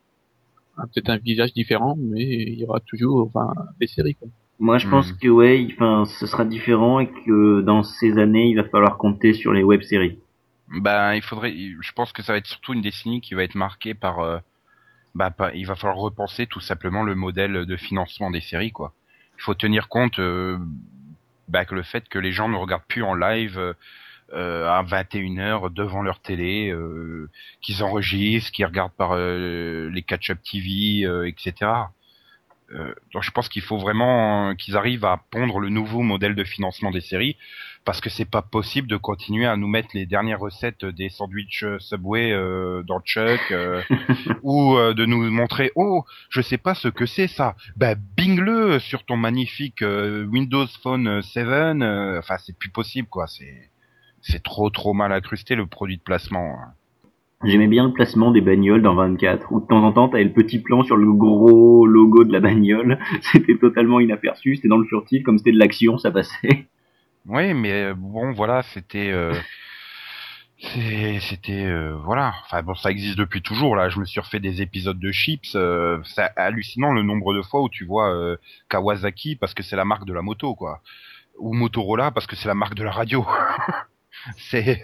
peut-être 0.77 1.09
un 1.09 1.17
visage 1.17 1.53
différent, 1.53 1.95
mais 1.99 2.23
il 2.23 2.59
y 2.59 2.63
aura 2.65 2.79
toujours, 2.79 3.27
enfin, 3.27 3.53
des 3.79 3.85
séries, 3.87 4.15
quoi. 4.15 4.29
Moi, 4.61 4.77
je 4.77 4.87
pense 4.87 5.11
Mhm. 5.11 5.17
que 5.17 5.27
ouais, 5.27 5.67
enfin, 5.73 6.05
ce 6.05 6.27
sera 6.27 6.45
différent 6.45 6.99
et 6.99 7.07
que 7.07 7.61
dans 7.61 7.81
ces 7.81 8.17
années, 8.19 8.47
il 8.47 8.55
va 8.55 8.63
falloir 8.63 8.97
compter 8.97 9.33
sur 9.33 9.53
les 9.53 9.63
web-séries. 9.63 10.19
Ben, 10.69 11.15
il 11.15 11.23
faudrait. 11.23 11.51
Je 11.53 11.91
pense 11.93 12.13
que 12.13 12.21
ça 12.21 12.31
va 12.33 12.37
être 12.37 12.45
surtout 12.47 12.73
une 12.73 12.81
décennie 12.81 13.21
qui 13.21 13.33
va 13.33 13.43
être 13.43 13.55
marquée 13.55 13.95
par. 13.95 14.19
euh, 14.19 14.37
bah, 15.15 15.31
pas- 15.31 15.51
il 15.55 15.65
va 15.65 15.75
falloir 15.75 15.97
repenser 15.97 16.45
tout 16.45 16.61
simplement 16.61 17.03
le 17.03 17.15
modèle 17.15 17.65
de 17.65 17.75
financement 17.75 18.29
des 18.31 18.39
séries, 18.39 18.71
quoi. 18.71 18.93
Il 19.37 19.41
faut 19.41 19.55
tenir 19.55 19.89
compte 19.89 20.19
euh, 20.19 20.57
bah, 21.49 21.65
que 21.65 21.73
le 21.75 21.81
fait 21.83 22.07
que 22.07 22.19
les 22.19 22.31
gens 22.31 22.47
ne 22.47 22.55
regardent 22.55 22.85
plus 22.87 23.03
en 23.03 23.15
live 23.15 23.57
euh, 24.33 24.69
à 24.69 24.83
21h 24.83 25.69
devant 25.71 26.03
leur 26.03 26.19
télé, 26.21 26.69
euh, 26.69 27.29
qu'ils 27.61 27.83
enregistrent, 27.83 28.51
qu'ils 28.51 28.65
regardent 28.67 28.93
par 28.93 29.17
les 29.17 30.03
catch-up 30.07 30.37
TV, 30.49 31.03
etc. 31.27 31.71
Euh, 32.73 32.93
donc 33.13 33.23
je 33.23 33.31
pense 33.31 33.49
qu'il 33.49 33.61
faut 33.61 33.77
vraiment 33.77 34.49
euh, 34.49 34.53
qu'ils 34.53 34.77
arrivent 34.77 35.05
à 35.05 35.21
pondre 35.29 35.59
le 35.59 35.69
nouveau 35.69 36.01
modèle 36.01 36.35
de 36.35 36.43
financement 36.43 36.91
des 36.91 37.01
séries 37.01 37.37
parce 37.83 37.99
que 37.99 38.09
c'est 38.09 38.29
pas 38.29 38.41
possible 38.41 38.87
de 38.87 38.97
continuer 38.97 39.45
à 39.45 39.57
nous 39.57 39.67
mettre 39.67 39.89
les 39.93 40.05
dernières 40.05 40.39
recettes 40.39 40.85
des 40.85 41.09
sandwichs 41.09 41.63
euh, 41.63 41.79
Subway 41.79 42.31
euh, 42.31 42.83
dans 42.83 42.97
le 42.97 43.03
chuck 43.03 43.39
euh, 43.51 43.81
ou 44.43 44.75
euh, 44.75 44.93
de 44.93 45.05
nous 45.05 45.29
montrer 45.31 45.71
oh 45.75 46.05
je 46.29 46.41
sais 46.41 46.57
pas 46.57 46.75
ce 46.75 46.87
que 46.87 47.05
c'est 47.05 47.27
ça 47.27 47.55
bah 47.75 47.95
bing-le 47.95 48.79
sur 48.79 49.03
ton 49.03 49.17
magnifique 49.17 49.81
Windows 49.81 50.67
Phone 50.83 51.21
7 51.21 51.47
euh, 51.47 52.19
enfin 52.19 52.37
c'est 52.37 52.57
plus 52.57 52.69
possible 52.69 53.07
quoi 53.07 53.27
c'est 53.27 53.69
c'est 54.21 54.43
trop 54.43 54.69
trop 54.69 54.93
mal 54.93 55.11
incrusté 55.11 55.55
le 55.55 55.65
produit 55.65 55.97
de 55.97 56.03
placement 56.03 56.57
hein. 56.59 56.73
J'aimais 57.43 57.67
bien 57.67 57.87
le 57.87 57.93
placement 57.93 58.31
des 58.31 58.41
bagnoles 58.41 58.83
dans 58.83 58.93
24, 58.93 59.51
où 59.51 59.61
de 59.61 59.65
temps 59.65 59.83
en 59.83 59.91
temps, 59.91 60.09
t'avais 60.09 60.23
le 60.23 60.33
petit 60.33 60.59
plan 60.59 60.83
sur 60.83 60.95
le 60.95 61.11
gros 61.11 61.87
logo 61.87 62.23
de 62.23 62.31
la 62.31 62.39
bagnole. 62.39 62.99
C'était 63.21 63.57
totalement 63.57 63.99
inaperçu, 63.99 64.55
c'était 64.55 64.67
dans 64.67 64.77
le 64.77 64.85
furtif, 64.85 65.23
comme 65.23 65.39
c'était 65.39 65.51
de 65.51 65.57
l'action, 65.57 65.97
ça 65.97 66.11
passait. 66.11 66.67
Oui, 67.27 67.53
mais 67.53 67.71
euh, 67.71 67.93
bon, 67.95 68.31
voilà, 68.31 68.63
c'était, 68.63 69.11
euh, 69.11 69.33
c'était, 70.57 71.65
euh, 71.65 71.95
voilà. 72.03 72.33
Enfin 72.45 72.61
bon, 72.61 72.75
ça 72.75 72.91
existe 72.91 73.17
depuis 73.17 73.41
toujours. 73.41 73.75
Là, 73.75 73.89
je 73.89 73.99
me 73.99 74.05
suis 74.05 74.19
refait 74.19 74.39
des 74.39 74.61
épisodes 74.61 74.99
de 74.99 75.11
Chips. 75.11 75.57
C'est 76.03 76.29
hallucinant 76.35 76.93
le 76.93 77.03
nombre 77.03 77.33
de 77.33 77.41
fois 77.41 77.61
où 77.61 77.69
tu 77.69 77.85
vois 77.85 78.37
Kawasaki 78.69 79.35
parce 79.35 79.53
que 79.53 79.63
c'est 79.63 79.75
la 79.75 79.85
marque 79.85 80.05
de 80.05 80.13
la 80.13 80.21
moto, 80.21 80.55
quoi, 80.55 80.81
ou 81.37 81.53
Motorola 81.53 82.11
parce 82.11 82.27
que 82.27 82.35
c'est 82.35 82.47
la 82.47 82.55
marque 82.55 82.75
de 82.75 82.83
la 82.83 82.91
radio. 82.91 83.25
c'est, 84.37 84.83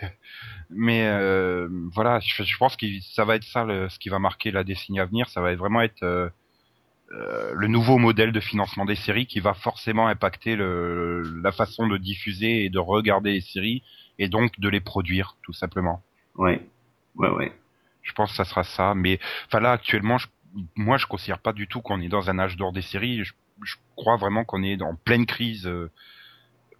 mais 0.69 1.08
euh, 1.08 1.67
voilà, 1.93 2.19
je, 2.19 2.43
je 2.43 2.58
pense 2.58 2.75
que 2.75 2.86
ça 3.01 3.25
va 3.25 3.36
être 3.36 3.43
ça 3.43 3.63
le- 3.63 3.89
ce 3.89 3.99
qui 3.99 4.10
va 4.10 4.19
marquer 4.19 4.51
la 4.51 4.63
décennie 4.63 4.99
à 4.99 5.06
venir. 5.06 5.30
Ça 5.30 5.41
va 5.41 5.56
vraiment 5.56 5.82
être 5.82 6.03
euh, 6.03 6.30
euh, 7.12 7.53
le 7.56 7.67
nouveau 7.67 7.97
modèle 7.97 8.32
de 8.32 8.39
financement 8.39 8.86
des 8.86 8.95
séries 8.95 9.27
qui 9.27 9.39
va 9.39 9.53
forcément 9.53 10.08
impacter 10.08 10.56
le, 10.56 11.21
la 11.41 11.51
façon 11.51 11.88
de 11.88 11.97
diffuser 11.97 12.65
et 12.65 12.69
de 12.69 12.80
regarder 12.80 13.32
les 13.34 13.41
séries 13.41 13.84
et 14.19 14.27
donc 14.27 14.60
de 14.60 14.69
les 14.69 14.82
produire 14.82 15.38
tout 15.41 15.53
simplement. 15.53 16.03
Ouais, 16.36 16.62
ouais, 17.15 17.30
ouais. 17.30 17.53
Je 18.01 18.12
pense 18.13 18.32
que 18.32 18.38
ça 18.38 18.45
sera 18.45 18.63
ça. 18.63 18.93
Mais 18.93 19.19
enfin 19.45 19.60
là 19.60 19.71
actuellement, 19.71 20.17
je, 20.17 20.27
moi 20.75 20.97
je 20.97 21.06
considère 21.06 21.39
pas 21.39 21.53
du 21.53 21.67
tout 21.67 21.82
qu'on 21.82 22.01
est 22.01 22.10
dans 22.10 22.30
un 22.30 22.39
âge 22.39 22.58
d'or 22.58 22.73
des 22.73 22.82
séries. 22.82 23.23
Je, 23.23 23.34
je 23.63 23.75
crois 23.95 24.17
vraiment 24.17 24.43
qu'on 24.43 24.63
est 24.63 24.82
en 24.82 24.95
pleine 24.95 25.25
crise 25.25 25.65
euh, 25.65 25.89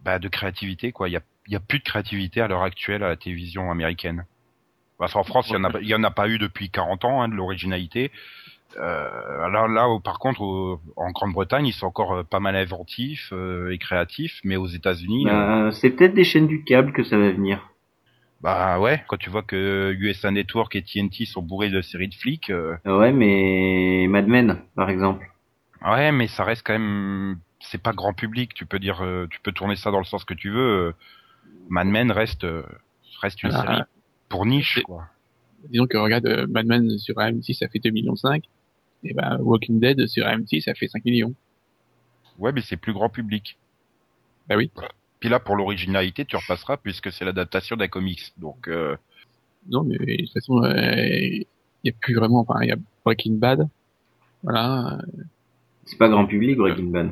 bah, 0.02 0.18
de 0.18 0.28
créativité. 0.28 0.92
Quoi, 0.92 1.08
il 1.08 1.12
y 1.12 1.16
a, 1.16 1.22
il 1.37 1.37
y 1.52 1.56
a 1.56 1.60
plus 1.60 1.78
de 1.78 1.84
créativité 1.84 2.40
à 2.40 2.48
l'heure 2.48 2.62
actuelle 2.62 3.02
à 3.02 3.08
la 3.08 3.16
télévision 3.16 3.70
américaine. 3.70 4.24
Parce 4.98 5.12
qu'en 5.14 5.24
France, 5.24 5.48
il 5.50 5.54
y 5.54 5.56
en 5.56 5.70
y 5.80 5.94
en 5.94 6.04
a 6.04 6.10
pas 6.10 6.28
eu 6.28 6.38
depuis 6.38 6.70
40 6.70 7.04
ans 7.04 7.22
hein, 7.22 7.28
de 7.28 7.34
l'originalité. 7.34 8.10
Euh, 8.78 9.44
alors 9.44 9.68
là, 9.68 9.88
au- 9.88 10.00
par 10.00 10.18
contre, 10.18 10.42
au- 10.42 10.80
en 10.96 11.10
Grande-Bretagne, 11.12 11.66
ils 11.66 11.72
sont 11.72 11.86
encore 11.86 12.12
euh, 12.14 12.22
pas 12.24 12.40
mal 12.40 12.56
inventifs 12.56 13.30
euh, 13.32 13.70
et 13.72 13.78
créatifs, 13.78 14.40
mais 14.44 14.56
aux 14.56 14.66
États-Unis, 14.66 15.26
euh, 15.28 15.30
Bah, 15.30 15.72
c'est 15.72 15.90
peut-être 15.90 16.14
des 16.14 16.24
chaînes 16.24 16.46
du 16.48 16.64
câble 16.64 16.92
que 16.92 17.02
ça 17.04 17.16
va 17.18 17.30
venir. 17.30 17.68
bah 18.40 18.78
ouais, 18.78 19.02
quand 19.08 19.16
tu 19.16 19.30
vois 19.30 19.42
que 19.42 19.92
USA 19.98 20.30
Network 20.30 20.74
et 20.76 20.82
TNT 20.82 21.24
sont 21.26 21.42
bourrés 21.42 21.70
de 21.70 21.80
séries 21.82 22.08
de 22.08 22.14
flics, 22.14 22.50
euh, 22.50 22.76
Ouais, 22.84 23.12
mais 23.12 24.06
Mad 24.08 24.28
Men, 24.28 24.62
par 24.76 24.90
exemple. 24.90 25.26
ouais, 25.82 26.12
mais 26.12 26.28
ça 26.28 26.44
reste 26.44 26.62
quand 26.64 26.72
même, 26.74 27.38
c'est 27.60 27.82
pas 27.82 27.92
grand 27.92 28.12
public. 28.14 28.54
Tu 28.54 28.66
peux 28.66 28.78
dire, 28.78 29.02
euh, 29.04 29.26
tu 29.30 29.40
peux 29.40 29.52
tourner 29.52 29.76
ça 29.76 29.90
dans 29.90 29.98
le 29.98 30.04
sens 30.04 30.24
que 30.24 30.34
tu 30.34 30.50
veux. 30.50 30.94
Euh, 31.48 31.66
Mad 31.68 31.86
Men 31.86 32.10
reste 32.12 32.44
euh, 32.44 32.62
reste 33.20 33.42
une 33.42 33.50
Ah. 33.52 33.62
série 33.62 33.82
pour 34.28 34.46
niche, 34.46 34.80
quoi. 34.84 35.06
Disons 35.70 35.86
que 35.86 35.96
regarde 35.96 36.26
euh, 36.26 36.46
Mad 36.46 36.66
Men 36.66 36.98
sur 36.98 37.16
AM6 37.16 37.54
ça 37.58 37.68
fait 37.68 37.78
2 37.80 37.90
millions 37.90 38.16
5 38.16 38.44
et 39.04 39.14
ben 39.14 39.38
Walking 39.40 39.80
Dead 39.80 40.06
sur 40.06 40.26
AM6 40.26 40.62
ça 40.62 40.74
fait 40.74 40.88
5 40.88 41.04
millions. 41.04 41.34
Ouais, 42.38 42.52
mais 42.52 42.60
c'est 42.60 42.76
plus 42.76 42.92
grand 42.92 43.08
public. 43.08 43.58
Bah 44.48 44.56
oui. 44.56 44.70
Puis 45.20 45.28
là, 45.28 45.40
pour 45.40 45.56
l'originalité, 45.56 46.24
tu 46.24 46.36
repasseras 46.36 46.76
puisque 46.76 47.10
c'est 47.10 47.24
l'adaptation 47.24 47.74
d'un 47.76 47.88
comics. 47.88 48.32
Donc, 48.38 48.68
euh, 48.68 48.96
Non 49.68 49.82
mais 49.82 49.98
de 49.98 50.16
toute 50.24 50.32
façon 50.32 50.62
il 50.64 51.44
y 51.84 51.90
a 51.90 51.92
plus 52.00 52.14
vraiment 52.14 52.40
enfin 52.40 52.60
il 52.62 52.68
y 52.68 52.72
a 52.72 52.76
Breaking 53.04 53.34
Bad. 53.34 53.68
Voilà, 54.44 54.98
euh, 55.02 55.22
C'est 55.84 55.98
pas 55.98 56.08
grand 56.08 56.26
public, 56.26 56.56
Breaking 56.56 56.84
Bad. 56.90 57.06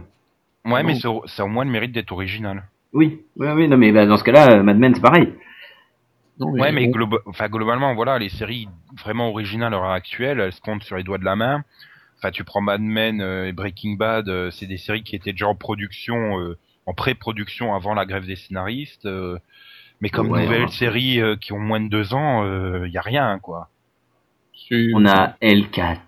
ouais, 0.65 0.83
Non. 0.83 0.89
mais 0.89 1.07
au- 1.07 1.25
c'est 1.27 1.43
au 1.43 1.49
moins 1.49 1.65
le 1.65 1.71
mérite 1.73 1.91
d'être 1.93 2.13
original. 2.13 2.69
Oui, 2.97 3.23
oui, 3.37 3.49
oui, 3.55 3.69
non, 3.69 3.77
mais 3.77 3.93
bah, 3.93 4.07
dans 4.07 4.17
ce 4.17 4.25
cas-là, 4.25 4.57
euh, 4.59 4.63
Mad 4.63 4.79
Men, 4.79 4.95
c'est 4.95 5.01
pareil. 5.01 5.33
non 6.39 6.51
Ouais, 6.53 6.73
mais 6.73 6.87
globa- 6.89 7.21
enfin, 7.27 7.49
globalement, 7.49 7.95
voilà, 7.95 8.19
les 8.19 8.29
séries 8.29 8.69
vraiment 9.03 9.29
originales 9.29 9.75
à 9.75 9.77
l'heure 9.77 9.91
actuelle, 9.91 10.41
elles 10.41 10.53
se 10.53 10.61
comptent 10.61 10.83
sur 10.85 10.97
les 10.97 11.03
doigts 11.03 11.19
de 11.19 11.25
la 11.25 11.37
main. 11.37 11.65
Enfin, 12.19 12.31
tu 12.31 12.45
prends 12.45 12.61
Mad 12.63 12.81
Men 12.81 13.21
euh, 13.21 13.49
et 13.49 13.53
Breaking 13.53 13.95
Bad, 13.97 14.29
euh, 14.29 14.51
c'est 14.51 14.67
des 14.67 14.79
séries 14.79 15.03
qui 15.05 15.17
étaient 15.17 15.33
déjà 15.33 15.49
en 15.49 15.55
production, 15.55 16.41
euh, 16.41 16.59
en 16.87 16.95
pré-production 16.95 17.75
avant 17.75 17.95
la 17.95 18.07
grève 18.07 18.27
des 18.27 18.37
scénaristes. 18.37 19.07
euh, 19.07 19.39
mais 20.01 20.11
comme 20.11 20.29
Ouais, 20.29 20.43
nouvelles 20.43 20.63
ouais. 20.65 20.71
séries 20.71 21.21
euh, 21.21 21.37
qui 21.37 21.53
ont 21.55 21.61
moins 21.61 21.81
de 21.81 21.89
deux 21.89 22.15
ans, 22.15 22.45
il 22.85 22.93
y 22.93 22.99
a 22.99 23.03
rien, 23.03 23.39
quoi. 23.41 23.71
On 24.95 25.07
a 25.07 25.37
L4. 25.41 26.01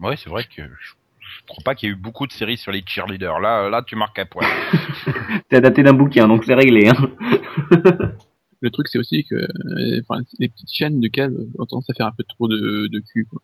Ouais, 0.00 0.16
c'est 0.16 0.30
vrai 0.30 0.44
que 0.44 0.62
je, 0.62 0.94
je 1.38 1.44
crois 1.46 1.62
pas 1.64 1.74
qu'il 1.74 1.88
y 1.88 1.92
ait 1.92 1.94
eu 1.94 1.96
beaucoup 1.98 2.26
de 2.26 2.32
séries 2.32 2.56
sur 2.58 2.72
les 2.72 2.82
cheerleaders. 2.86 3.40
Là, 3.40 3.68
là, 3.70 3.82
tu 3.82 3.96
marques 3.96 4.18
un 4.18 4.26
point. 4.26 4.46
C'est 5.50 5.56
adapté 5.56 5.82
d'un 5.82 5.92
bouquin, 5.94 6.28
donc 6.28 6.44
c'est 6.44 6.54
réglé. 6.54 6.88
Hein. 6.88 7.10
Le 8.60 8.70
truc 8.70 8.88
c'est 8.88 8.98
aussi 8.98 9.24
que 9.24 9.36
euh, 9.36 10.00
enfin 10.02 10.20
les 10.40 10.48
petites 10.48 10.72
chaînes 10.72 11.00
de 11.00 11.06
câbles 11.08 11.36
ont 11.58 11.64
tendance 11.66 11.88
à 11.90 11.94
faire 11.94 12.06
un 12.06 12.12
peu 12.12 12.24
trop 12.24 12.48
de, 12.48 12.88
de 12.88 12.98
cul 12.98 13.24
quoi. 13.30 13.40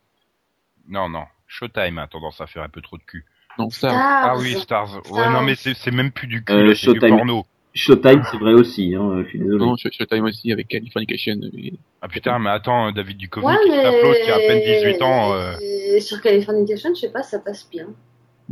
non, 0.89 1.09
non. 1.09 1.25
Showtime 1.47 1.99
a 1.99 2.09
tendance 2.09 2.41
à 2.41 2.47
faire 2.49 2.65
un 2.65 2.69
peu 2.69 2.81
trop 2.81 2.99
de 2.99 3.03
cul. 3.05 3.25
Non 3.59 3.71
ça 3.71 3.91
Stars. 3.91 3.95
Ah 3.97 4.35
oui, 4.39 4.55
Stars. 4.61 5.11
Ouais, 5.13 5.31
non, 5.31 5.43
mais 5.43 5.55
c'est 5.55 5.91
même 5.93 6.11
plus 6.11 6.27
du 6.27 6.43
cul, 6.45 6.53
Euh, 6.53 6.75
c'est 6.75 6.93
du 6.93 6.99
Showtime. 6.99 7.17
porno. 7.17 7.47
Showtime, 7.75 8.23
c'est 8.31 8.37
vrai 8.39 8.53
aussi, 8.55 8.95
hein, 8.95 9.23
je 9.25 9.29
suis 9.31 9.39
désolé. 9.41 9.59
non 9.59 9.75
Sh- 9.75 9.91
Showtime 9.93 10.25
aussi 10.25 10.53
avec 10.53 10.69
Californication 10.69 11.35
et- 11.57 11.75
Ah 12.01 12.09
putain, 12.09 12.39
mais 12.39 12.51
attends, 12.51 12.93
David 12.93 13.17
Duchovny 13.17 13.47
Ouais, 13.49 13.57
qui 13.65 13.71
mais... 13.71 14.25
qui 14.25 14.31
a 14.31 14.35
à 14.37 14.39
peine 14.39 14.63
18 14.65 15.03
ans. 15.03 15.33
euh, 15.35 15.99
Sur 16.01 16.21
Californication, 16.21 16.91
je 16.95 17.01
sais 17.01 17.11
pas, 17.11 17.23
ça 17.25 17.41
passe 17.41 17.69
bien. 17.69 17.89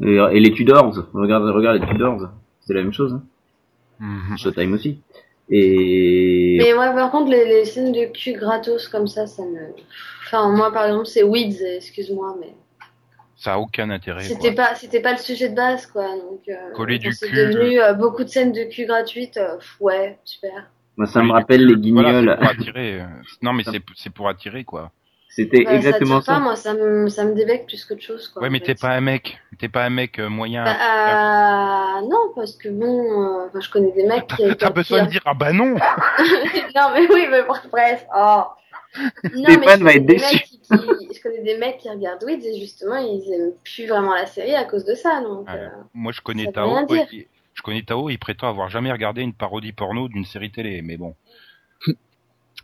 Et, 0.02 0.16
et 0.36 0.40
les 0.40 0.52
Tudors, 0.52 0.92
regarde, 1.14 1.44
regarde 1.50 1.80
les 1.80 1.86
Tudors, 1.86 2.30
c'est 2.60 2.74
la 2.74 2.82
même 2.82 2.92
chose. 2.92 3.12
Hein. 3.12 3.22
mhm. 4.00 4.38
Showtime 4.38 4.72
aussi. 4.72 5.00
Et 5.50 6.56
Mais 6.58 6.74
moi, 6.74 6.90
par 6.92 7.10
contre, 7.10 7.30
les, 7.30 7.44
les 7.44 7.64
scènes 7.64 7.92
de 7.92 8.06
cul 8.12 8.32
gratos 8.32 8.88
comme 8.88 9.06
ça, 9.06 9.26
ça 9.26 9.42
me... 9.44 9.74
Enfin, 10.24 10.50
moi, 10.56 10.72
par 10.72 10.86
exemple, 10.86 11.06
c'est 11.06 11.22
Weeds, 11.22 11.60
excuse-moi, 11.76 12.36
mais... 12.40 12.54
Ça 13.42 13.54
a 13.54 13.58
aucun 13.58 13.90
intérêt. 13.90 14.22
C'était 14.22 14.52
pas, 14.54 14.76
c'était 14.76 15.00
pas 15.00 15.10
le 15.12 15.18
sujet 15.18 15.48
de 15.48 15.56
base, 15.56 15.86
quoi. 15.86 16.04
Donc, 16.04 16.42
euh, 16.48 16.54
Coller 16.76 16.98
du 17.00 17.12
c'est 17.12 17.26
cul. 17.28 17.34
devenu 17.34 17.80
euh, 17.80 17.92
beaucoup 17.92 18.22
de 18.22 18.28
scènes 18.28 18.52
de 18.52 18.62
cul 18.64 18.86
gratuites. 18.86 19.36
euh, 19.36 19.56
pff, 19.56 19.76
ouais, 19.80 20.16
super. 20.24 20.70
moi, 20.96 21.08
ça 21.08 21.18
Oui, 21.20 21.26
me 21.26 21.32
rappelle 21.32 21.66
les 21.66 21.90
Voilà, 21.90 22.10
guignols. 22.12 22.28
c'est 22.30 22.36
pour 22.38 22.50
attirer. 22.50 23.00
euh, 23.00 23.04
Non, 23.42 23.52
mais 23.52 23.64
c'est 23.64 23.82
c'est 23.96 24.10
pour 24.10 24.28
attirer, 24.28 24.62
quoi. 24.62 24.92
C'était 25.28 25.64
Bah, 25.64 25.72
exactement 25.74 26.20
ça. 26.20 26.26
ça. 26.26 26.32
tire 26.34 26.34
Pas, 26.34 26.40
moi, 26.44 26.54
ça 26.56 26.74
me, 26.74 27.08
ça 27.08 27.24
me 27.24 27.34
débecte 27.34 27.66
plus 27.66 27.84
qu'autre 27.84 28.02
chose, 28.02 28.28
quoi. 28.28 28.42
Ouais, 28.42 28.50
mais 28.50 28.60
t'es 28.60 28.76
pas 28.76 28.90
un 28.90 29.00
mec. 29.00 29.40
T'es 29.58 29.68
pas 29.68 29.82
un 29.86 29.90
mec 29.90 30.20
moyen. 30.20 30.62
Bah, 30.62 30.76
euh, 31.98 32.00
non, 32.08 32.32
parce 32.36 32.54
que 32.56 32.68
bon, 32.68 33.00
euh, 33.42 33.46
enfin, 33.48 33.58
je 33.60 33.70
connais 33.70 33.90
des 33.90 34.04
mecs 34.06 34.28
qui. 34.28 34.56
T'as 34.56 34.70
besoin 34.70 35.02
de 35.02 35.08
dire 35.10 35.22
ah 35.24 35.34
bah 35.34 35.52
non. 35.52 35.74
non, 36.76 36.90
mais 36.94 37.08
oui, 37.12 37.26
mais 37.28 37.42
bref. 37.42 38.06
Oh. 38.16 38.42
Non, 39.34 39.44
je 39.48 39.82
va 39.84 39.94
être 39.94 40.06
déçu. 40.06 40.44
Qui- 40.62 41.14
je 41.14 41.20
connais 41.22 41.42
des 41.42 41.58
mecs 41.58 41.78
qui 41.78 41.88
regardent 41.90 42.22
Weeds 42.24 42.44
et 42.46 42.58
justement, 42.60 42.96
ils 42.96 43.32
aiment 43.32 43.52
plus 43.64 43.86
vraiment 43.86 44.14
la 44.14 44.26
série 44.26 44.54
à 44.54 44.64
cause 44.64 44.84
de 44.84 44.94
ça. 44.94 45.20
Donc, 45.22 45.48
euh, 45.48 45.68
Moi, 45.94 46.12
je 46.12 46.20
connais 46.20 46.50
Tao. 46.52 46.70
il- 47.12 47.26
Je 47.54 47.60
connais 47.62 47.82
Tao. 47.82 48.08
Il 48.08 48.18
prétend 48.18 48.48
avoir 48.48 48.70
jamais 48.70 48.90
regardé 48.90 49.20
une 49.20 49.34
parodie 49.34 49.72
porno 49.72 50.08
d'une 50.08 50.24
série 50.24 50.50
télé, 50.50 50.80
mais 50.82 50.96
bon. 50.96 51.14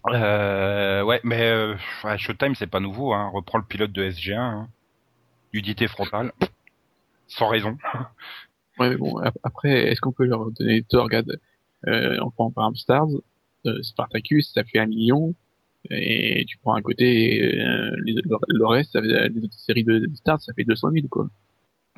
Euh, 0.06 1.02
ouais, 1.02 1.20
mais 1.24 1.42
euh, 1.42 1.74
Showtime, 2.16 2.54
c'est 2.54 2.66
pas 2.68 2.80
nouveau. 2.80 3.12
Hein. 3.12 3.30
Reprends 3.34 3.58
le 3.58 3.64
pilote 3.64 3.92
de 3.92 4.04
SG1, 4.10 4.38
hein. 4.38 4.68
nudité 5.52 5.88
frontale, 5.88 6.32
sans 7.26 7.48
raison. 7.48 7.76
Ouais, 8.78 8.90
mais 8.90 8.96
bon, 8.96 9.18
ap- 9.18 9.36
après, 9.42 9.88
est-ce 9.88 10.00
qu'on 10.00 10.12
peut 10.12 10.24
leur 10.24 10.50
donner 10.52 10.82
tort 10.84 11.04
Regarde, 11.04 11.38
euh, 11.88 12.16
on 12.22 12.30
prend 12.30 12.50
par 12.50 12.64
exemple 12.66 12.78
Stars, 12.78 13.08
euh, 13.66 13.82
Spartacus, 13.82 14.52
ça 14.54 14.62
fait 14.64 14.78
un 14.78 14.86
million, 14.86 15.34
et 15.90 16.44
tu 16.46 16.58
prends 16.58 16.74
à 16.74 16.82
côté 16.82 17.42
euh, 17.60 17.90
les- 18.04 18.14
le, 18.48 18.66
reste, 18.66 18.92
ça 18.92 19.00
fait- 19.02 19.28
les 19.28 19.44
autres 19.44 19.58
séries 19.58 19.84
de, 19.84 19.98
de 19.98 20.14
Stars, 20.14 20.40
ça 20.40 20.52
fait 20.54 20.64
200 20.64 20.90
000, 20.92 21.06
quoi. 21.08 21.28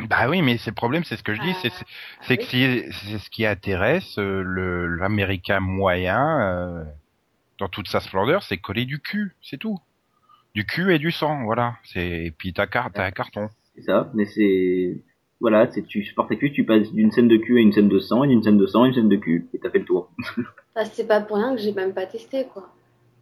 Bah 0.08 0.28
oui, 0.30 0.40
mais 0.42 0.56
c'est 0.56 0.70
le 0.70 0.74
problème, 0.74 1.04
c'est 1.04 1.16
ce 1.16 1.22
que 1.22 1.34
je 1.34 1.40
dis, 1.42 1.50
Ah, 1.52 1.58
c'est 1.62 1.72
c'est 2.22 2.36
que 2.38 2.44
c'est 2.44 3.18
ce 3.18 3.28
qui 3.30 3.44
intéresse 3.44 4.16
euh, 4.18 4.42
le 4.42 4.86
l'américain 4.96 5.60
moyen 5.60 6.40
euh, 6.40 6.84
dans 7.58 7.68
toute 7.68 7.88
sa 7.88 8.00
splendeur, 8.00 8.42
c'est 8.42 8.56
coller 8.56 8.86
du 8.86 8.98
cul, 9.00 9.36
c'est 9.42 9.58
tout. 9.58 9.78
Du 10.54 10.64
cul 10.64 10.94
et 10.94 10.98
du 10.98 11.10
sang, 11.12 11.44
voilà. 11.44 11.76
C'est 11.84 12.24
et 12.26 12.30
puis 12.30 12.52
t'as 12.52 12.66
car- 12.66 12.90
t'as 12.92 13.04
un 13.04 13.10
carton. 13.10 13.48
C'est 13.76 13.82
ça, 13.82 14.10
mais 14.14 14.24
c'est 14.24 15.02
voilà, 15.40 15.70
c'est 15.72 15.82
tu 15.82 16.02
supportes 16.02 16.34
cul, 16.36 16.52
tu 16.52 16.64
passes 16.64 16.92
d'une 16.92 17.10
scène 17.12 17.28
de 17.28 17.36
cul 17.36 17.58
à 17.58 17.60
une 17.60 17.72
scène 17.72 17.88
de 17.88 17.98
sang, 17.98 18.24
et 18.24 18.28
d'une 18.28 18.42
scène 18.42 18.58
de 18.58 18.66
sang 18.66 18.82
à 18.84 18.88
une 18.88 18.94
scène 18.94 19.08
de 19.08 19.16
cul, 19.16 19.48
et 19.54 19.58
t'as 19.58 19.70
fait 19.70 19.78
le 19.78 19.84
tour. 19.84 20.10
bah, 20.74 20.84
c'est 20.84 21.06
pas 21.06 21.20
pour 21.20 21.36
rien 21.36 21.54
que 21.54 21.60
j'ai 21.60 21.72
même 21.72 21.92
pas 21.94 22.06
testé, 22.06 22.46
quoi. 22.52 22.72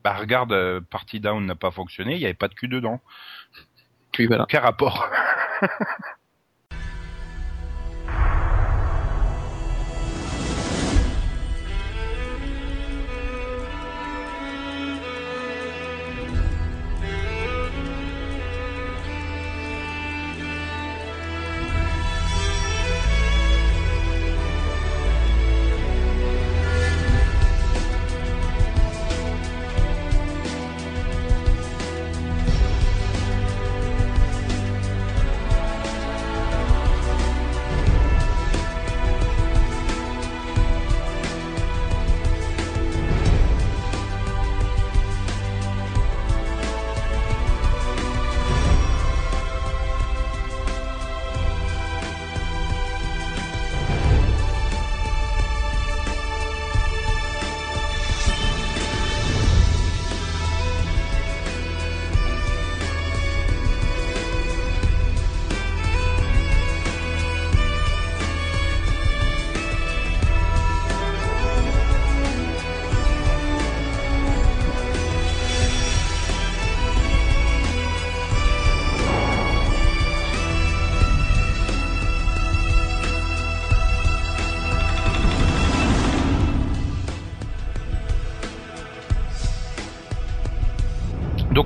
Bah 0.09 0.15
regarde, 0.15 0.53
euh, 0.53 0.81
Party 0.81 1.21
Down 1.21 1.45
n'a 1.45 1.55
pas 1.55 1.71
fonctionné, 1.71 2.15
il 2.15 2.21
y 2.21 2.25
avait 2.25 2.33
pas 2.33 2.49
de 2.49 2.55
cul 2.55 2.67
dedans. 2.67 3.03
Puis 4.11 4.27
voilà. 4.27 4.47
Quel 4.49 4.61
rapport 4.61 5.07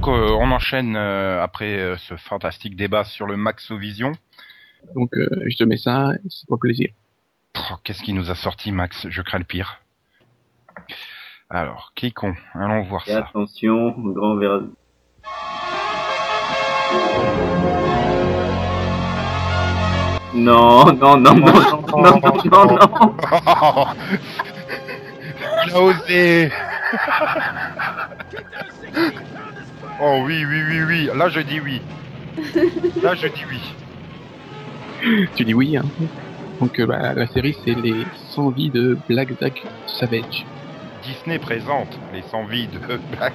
donc 0.03 0.16
euh, 0.16 0.32
on 0.32 0.50
enchaîne 0.50 0.96
euh, 0.96 1.40
après 1.42 1.78
euh, 1.78 1.96
ce 1.96 2.16
fantastique 2.16 2.74
débat 2.74 3.05
sur 3.05 3.26
le 3.26 3.36
Maxovision. 3.36 4.11
Donc 4.96 5.11
je 5.14 5.57
te 5.57 5.62
mets 5.62 5.76
ça, 5.76 6.11
c'est 6.28 6.48
pas 6.48 6.57
plaisir. 6.57 6.90
Oh, 7.57 7.74
qu'est-ce 7.84 8.03
qui 8.03 8.12
nous 8.12 8.28
a 8.28 8.34
sorti 8.34 8.72
Max? 8.72 9.07
Je 9.09 9.22
crains 9.22 9.38
le 9.38 9.44
pire. 9.44 9.80
Alors, 11.48 11.92
qui 11.94 12.12
Allons 12.55 12.82
voir 12.82 13.05
Et 13.07 13.12
ça. 13.12 13.18
Attention, 13.18 13.94
grand 13.96 14.34
verre. 14.36 14.62
Non, 20.34 20.92
non, 20.94 21.16
non, 21.18 21.34
non, 21.34 21.34
non, 21.34 21.53
non, 21.96 22.20
non, 22.20 22.64
non. 22.66 22.76
non. 22.76 23.86
Il 25.66 25.72
a 25.74 25.80
osé. 25.80 26.50
Oh 30.05 30.20
oui, 30.24 30.44
oui, 30.44 30.62
oui, 30.68 30.82
oui. 30.82 31.11
Là, 31.14 31.28
je 31.28 31.38
dis 31.38 31.61
oui. 31.61 31.80
Là, 33.03 33.14
je 33.14 33.28
dis 33.28 33.44
oui. 33.48 35.28
Tu 35.36 35.44
dis 35.44 35.55
oui, 35.55 35.76
hein. 35.76 35.84
Donc 36.61 36.78
euh, 36.80 36.86
bah, 36.86 37.14
la 37.14 37.26
série 37.28 37.57
c'est 37.64 37.74
les 37.74 38.05
100 38.34 38.50
vies 38.50 38.70
de 38.70 38.98
Black 39.09 39.28
Zack 39.40 39.62
Savage. 39.86 40.44
Disney 41.05 41.38
présente 41.38 41.96
les 42.12 42.22
100 42.22 42.44
vies 42.46 42.66
de 42.66 42.78
Black. 43.16 43.34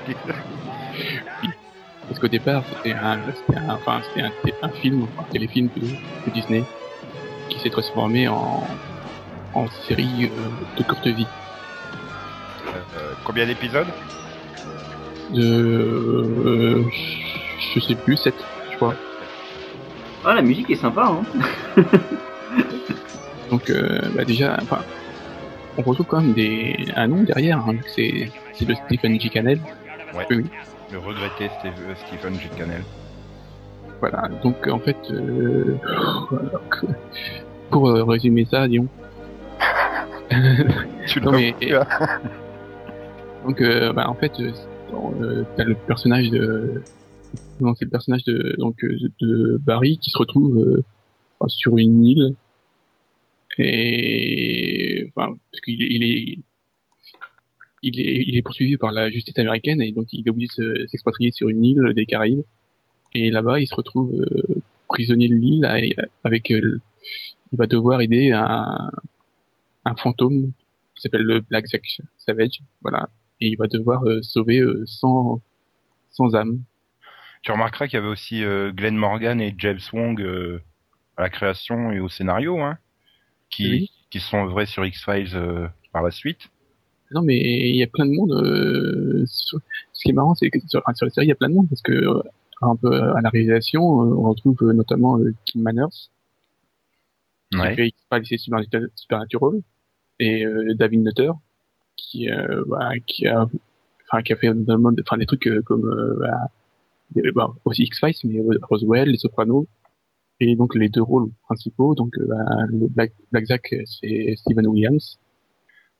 Parce 2.07 2.19
qu'au 2.19 2.27
départ 2.27 2.63
c'était 2.69 2.93
un, 2.93 3.19
c'était 3.33 3.59
un, 3.59 3.69
enfin, 3.75 4.01
c'était 4.07 4.27
un, 4.27 4.31
un 4.67 4.69
film, 4.69 5.07
un 5.19 5.23
téléfilm 5.23 5.69
de, 5.75 5.81
de 5.81 6.31
Disney 6.33 6.63
qui 7.49 7.59
s'est 7.59 7.69
transformé 7.69 8.27
en, 8.27 8.65
en 9.53 9.67
série 9.87 10.25
euh, 10.25 10.77
de 10.77 10.83
courte 10.83 11.07
vie. 11.07 11.27
Euh, 12.67 13.13
combien 13.23 13.45
d'épisodes? 13.45 13.87
De, 15.31 16.25
euh, 16.45 16.83
je 17.73 17.79
sais 17.79 17.95
plus, 17.95 18.15
7 18.17 18.33
je 18.71 18.75
crois. 18.77 18.95
Ah, 20.25 20.33
la 20.35 20.41
musique 20.41 20.69
est 20.69 20.75
sympa, 20.75 21.11
hein. 21.77 21.83
Donc 23.51 23.69
euh, 23.69 23.99
bah 24.15 24.25
déjà, 24.25 24.57
enfin, 24.61 24.79
on 25.77 25.81
retrouve 25.81 26.05
quand 26.05 26.21
même 26.21 26.33
des, 26.33 26.75
un 26.95 27.07
nom 27.07 27.23
derrière, 27.23 27.59
hein, 27.59 27.73
vu 27.73 27.79
que 27.79 27.89
c'est, 27.89 28.31
c'est 28.53 28.65
de 28.65 28.73
Stephen 28.73 29.19
G. 29.19 29.29
Cannell. 29.29 29.59
Ouais. 30.15 30.25
Oui. 30.29 30.45
Le 30.91 30.99
regretté 30.99 31.49
euh, 31.65 31.93
Stephen 32.07 32.35
G. 32.35 32.49
Cannell. 32.57 32.83
Voilà, 33.99 34.29
donc 34.43 34.67
en 34.67 34.79
fait, 34.79 34.97
euh, 35.11 35.75
pour 37.69 37.89
euh, 37.89 38.03
résumer 38.03 38.45
ça, 38.49 38.67
disons. 38.67 38.87
Tu 41.07 41.21
Non, 41.21 41.31
l'as 41.31 41.37
mais- 41.37 41.73
hein 41.73 41.85
donc, 43.45 43.61
euh, 43.61 43.93
bah, 43.93 44.09
en 44.09 44.13
fait, 44.13 44.33
euh, 44.41 44.51
dans, 44.91 45.13
euh, 45.21 45.43
t'as 45.55 45.63
le 45.63 45.75
personnage 45.75 46.29
de, 46.31 46.81
c'est 47.75 47.85
le 47.85 47.89
personnage 47.91 48.23
de, 48.25 48.55
donc, 48.57 48.83
euh, 48.83 48.97
de 49.19 49.57
Barry 49.57 49.97
qui 49.97 50.11
se 50.11 50.17
retrouve 50.17 50.57
euh, 50.57 50.83
sur 51.47 51.77
une 51.77 52.05
île 52.05 52.35
et, 53.57 55.11
enfin, 55.15 55.35
parce 55.51 55.61
qu'il 55.61 55.81
est, 55.81 55.87
il 55.89 56.03
est, 56.03 56.39
il 57.81 57.99
est, 57.99 58.23
il 58.27 58.37
est 58.37 58.41
poursuivi 58.41 58.77
par 58.77 58.91
la 58.91 59.09
justice 59.09 59.37
américaine 59.39 59.81
et 59.81 59.91
donc 59.91 60.07
il 60.13 60.27
est 60.27 60.29
obligé 60.29 60.47
de 60.47 60.51
se- 60.51 60.87
s'expatrier 60.87 61.31
sur 61.31 61.49
une 61.49 61.63
île 61.63 61.93
des 61.95 62.05
Caraïbes. 62.05 62.43
Et 63.13 63.31
là-bas, 63.31 63.59
il 63.59 63.67
se 63.67 63.75
retrouve 63.75 64.13
euh, 64.13 64.55
prisonnier 64.87 65.27
de 65.29 65.33
l'île 65.35 65.65
avec, 66.23 66.51
euh, 66.51 66.79
il 67.51 67.57
va 67.57 67.65
devoir 67.65 68.01
aider 68.01 68.31
un, 68.31 68.91
un 69.85 69.95
fantôme 69.95 70.51
qui 70.95 71.01
s'appelle 71.01 71.23
le 71.23 71.39
Black 71.41 71.67
Zack 71.67 71.83
Savage, 72.17 72.61
voilà. 72.81 73.09
Et 73.41 73.47
il 73.49 73.55
va 73.57 73.67
devoir 73.67 74.03
euh, 74.05 74.21
sauver 74.23 74.59
euh, 74.59 74.83
100, 74.85 75.41
100 76.11 76.33
âmes. 76.35 76.59
Tu 77.43 77.51
remarqueras 77.51 77.87
qu'il 77.87 77.95
y 77.95 77.99
avait 77.99 78.07
aussi 78.07 78.43
euh, 78.43 78.71
Glenn 78.71 78.95
Morgan 78.95 79.39
et 79.39 79.53
James 79.57 79.79
Wong 79.93 80.19
euh, 80.21 80.61
à 81.17 81.21
la 81.21 81.29
création 81.29 81.91
et 81.91 81.99
au 81.99 82.09
scénario, 82.09 82.59
hein, 82.59 82.77
qui, 83.49 83.69
Oui. 83.69 83.91
qui 84.09 84.19
sont 84.19 84.43
œuvrés 84.45 84.65
sur 84.65 84.85
X-Files 84.85 85.35
euh, 85.35 85.67
par 85.91 86.01
la 86.03 86.11
suite. 86.11 86.49
Non, 87.11 87.21
mais 87.21 87.37
il 87.39 87.75
y 87.75 87.83
a 87.83 87.87
plein 87.87 88.05
de 88.05 88.11
monde. 88.11 88.31
euh, 88.33 89.23
sur- 89.27 89.59
Ce 89.93 90.03
qui 90.03 90.09
est 90.09 90.13
marrant, 90.13 90.35
c'est 90.35 90.49
que 90.49 90.59
sur, 90.67 90.81
sur 90.95 91.05
la 91.05 91.11
série, 91.11 91.27
il 91.27 91.29
y 91.29 91.31
a 91.31 91.35
plein 91.35 91.49
de 91.49 91.53
monde 91.53 91.69
parce 91.69 91.81
que 91.81 91.93
euh, 91.93 92.21
un 92.61 92.75
peu 92.75 92.91
à 92.91 93.21
la 93.21 93.29
réalisation, 93.29 93.81
euh, 94.01 94.15
on 94.15 94.29
retrouve 94.29 94.57
euh, 94.63 94.73
notamment 94.73 95.17
euh, 95.19 95.33
Kim 95.45 95.61
Manners, 95.61 96.09
qui 97.51 97.57
Ouais. 97.59 97.75
fait 97.75 97.87
X-Files 97.87 98.33
et 98.33 98.37
Supernatural, 98.95 99.61
et 100.19 100.45
euh, 100.45 100.73
David 100.75 101.03
Nutter, 101.03 101.31
qui, 101.97 102.29
euh, 102.29 102.63
bah, 102.67 102.91
qui 103.05 103.27
a, 103.27 103.45
enfin, 104.09 104.21
qui 104.23 104.33
a 104.33 104.35
fait 104.37 104.53
notamment 104.53 104.91
des, 104.91 105.01
enfin, 105.05 105.17
des 105.17 105.25
trucs 105.25 105.47
euh, 105.47 105.61
comme 105.63 105.85
euh, 105.85 106.15
bah, 106.19 106.49
bah, 107.35 107.53
aussi 107.65 107.83
X-Files, 107.83 108.15
mais 108.25 108.39
Roswell, 108.61 109.09
Les 109.09 109.17
Sopranos, 109.17 109.67
et 110.39 110.55
donc 110.55 110.75
les 110.75 110.89
deux 110.89 111.01
rôles 111.01 111.29
principaux, 111.43 111.95
donc 111.95 112.13
euh, 112.19 112.25
bah, 112.27 112.65
le 112.69 112.87
Black, 112.87 113.11
Black 113.31 113.45
Zack, 113.45 113.75
c'est 113.85 114.35
Steven 114.37 114.67
Williams, 114.67 115.17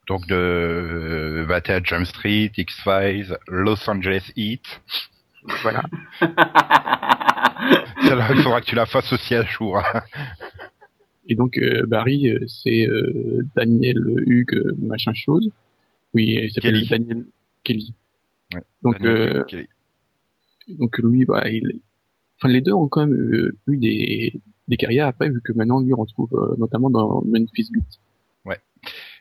Donc 0.08 0.28
de 0.28 0.36
euh, 0.36 1.46
21 1.48 1.84
Jump 1.84 2.06
Street, 2.06 2.52
X-Files, 2.56 3.38
Los 3.48 3.90
Angeles 3.90 4.32
Heat. 4.36 4.64
voilà. 5.64 5.84
Celle-là, 8.02 8.28
il 8.32 8.42
faudra 8.42 8.62
que 8.62 8.66
tu 8.66 8.76
la 8.76 8.86
fasses 8.86 9.12
aussi 9.12 9.36
à 9.36 9.44
jour. 9.44 9.78
hein. 9.78 10.02
Et 11.30 11.36
donc 11.36 11.58
euh, 11.58 11.86
Barry, 11.86 12.32
c'est 12.48 12.88
euh, 12.88 13.42
Daniel 13.56 13.98
Hugues 14.26 14.64
machin 14.80 15.14
chose. 15.14 15.50
Oui, 16.14 16.40
il 16.44 16.52
s'appelle 16.52 16.74
Kelly. 16.74 16.88
Daniel 16.90 17.26
Kelly. 17.64 17.94
Ouais, 18.54 18.62
Donc 18.84 19.02
euh, 19.02 19.42
Ok. 19.44 19.56
donc 20.70 20.98
lui, 21.00 21.26
bah, 21.26 21.50
il, 21.50 21.82
enfin 22.38 22.48
les 22.52 22.62
deux 22.62 22.74
ont 22.74 22.88
quand 22.88 23.06
même 23.06 23.16
euh, 23.16 23.58
eu 23.68 23.78
des 23.78 24.42
des 24.68 24.78
carrières 24.78 25.08
après, 25.08 25.30
vu 25.30 25.42
que 25.42 25.54
maintenant 25.54 25.80
lui 25.82 25.94
on 25.94 25.98
retrouve 25.98 26.30
euh, 26.34 26.56
notamment 26.58 26.90
dans 26.90 27.22
Memphis 27.26 27.70
Beat 27.72 28.00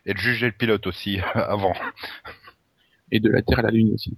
Et 0.06 0.14
de 0.14 0.18
juger 0.18 0.46
le 0.46 0.52
pilote 0.52 0.86
aussi 0.86 1.18
avant. 1.34 1.74
et 3.10 3.20
de 3.20 3.28
la 3.28 3.42
Terre 3.42 3.60
à 3.60 3.62
la 3.62 3.70
Lune 3.70 3.92
aussi. 3.94 4.16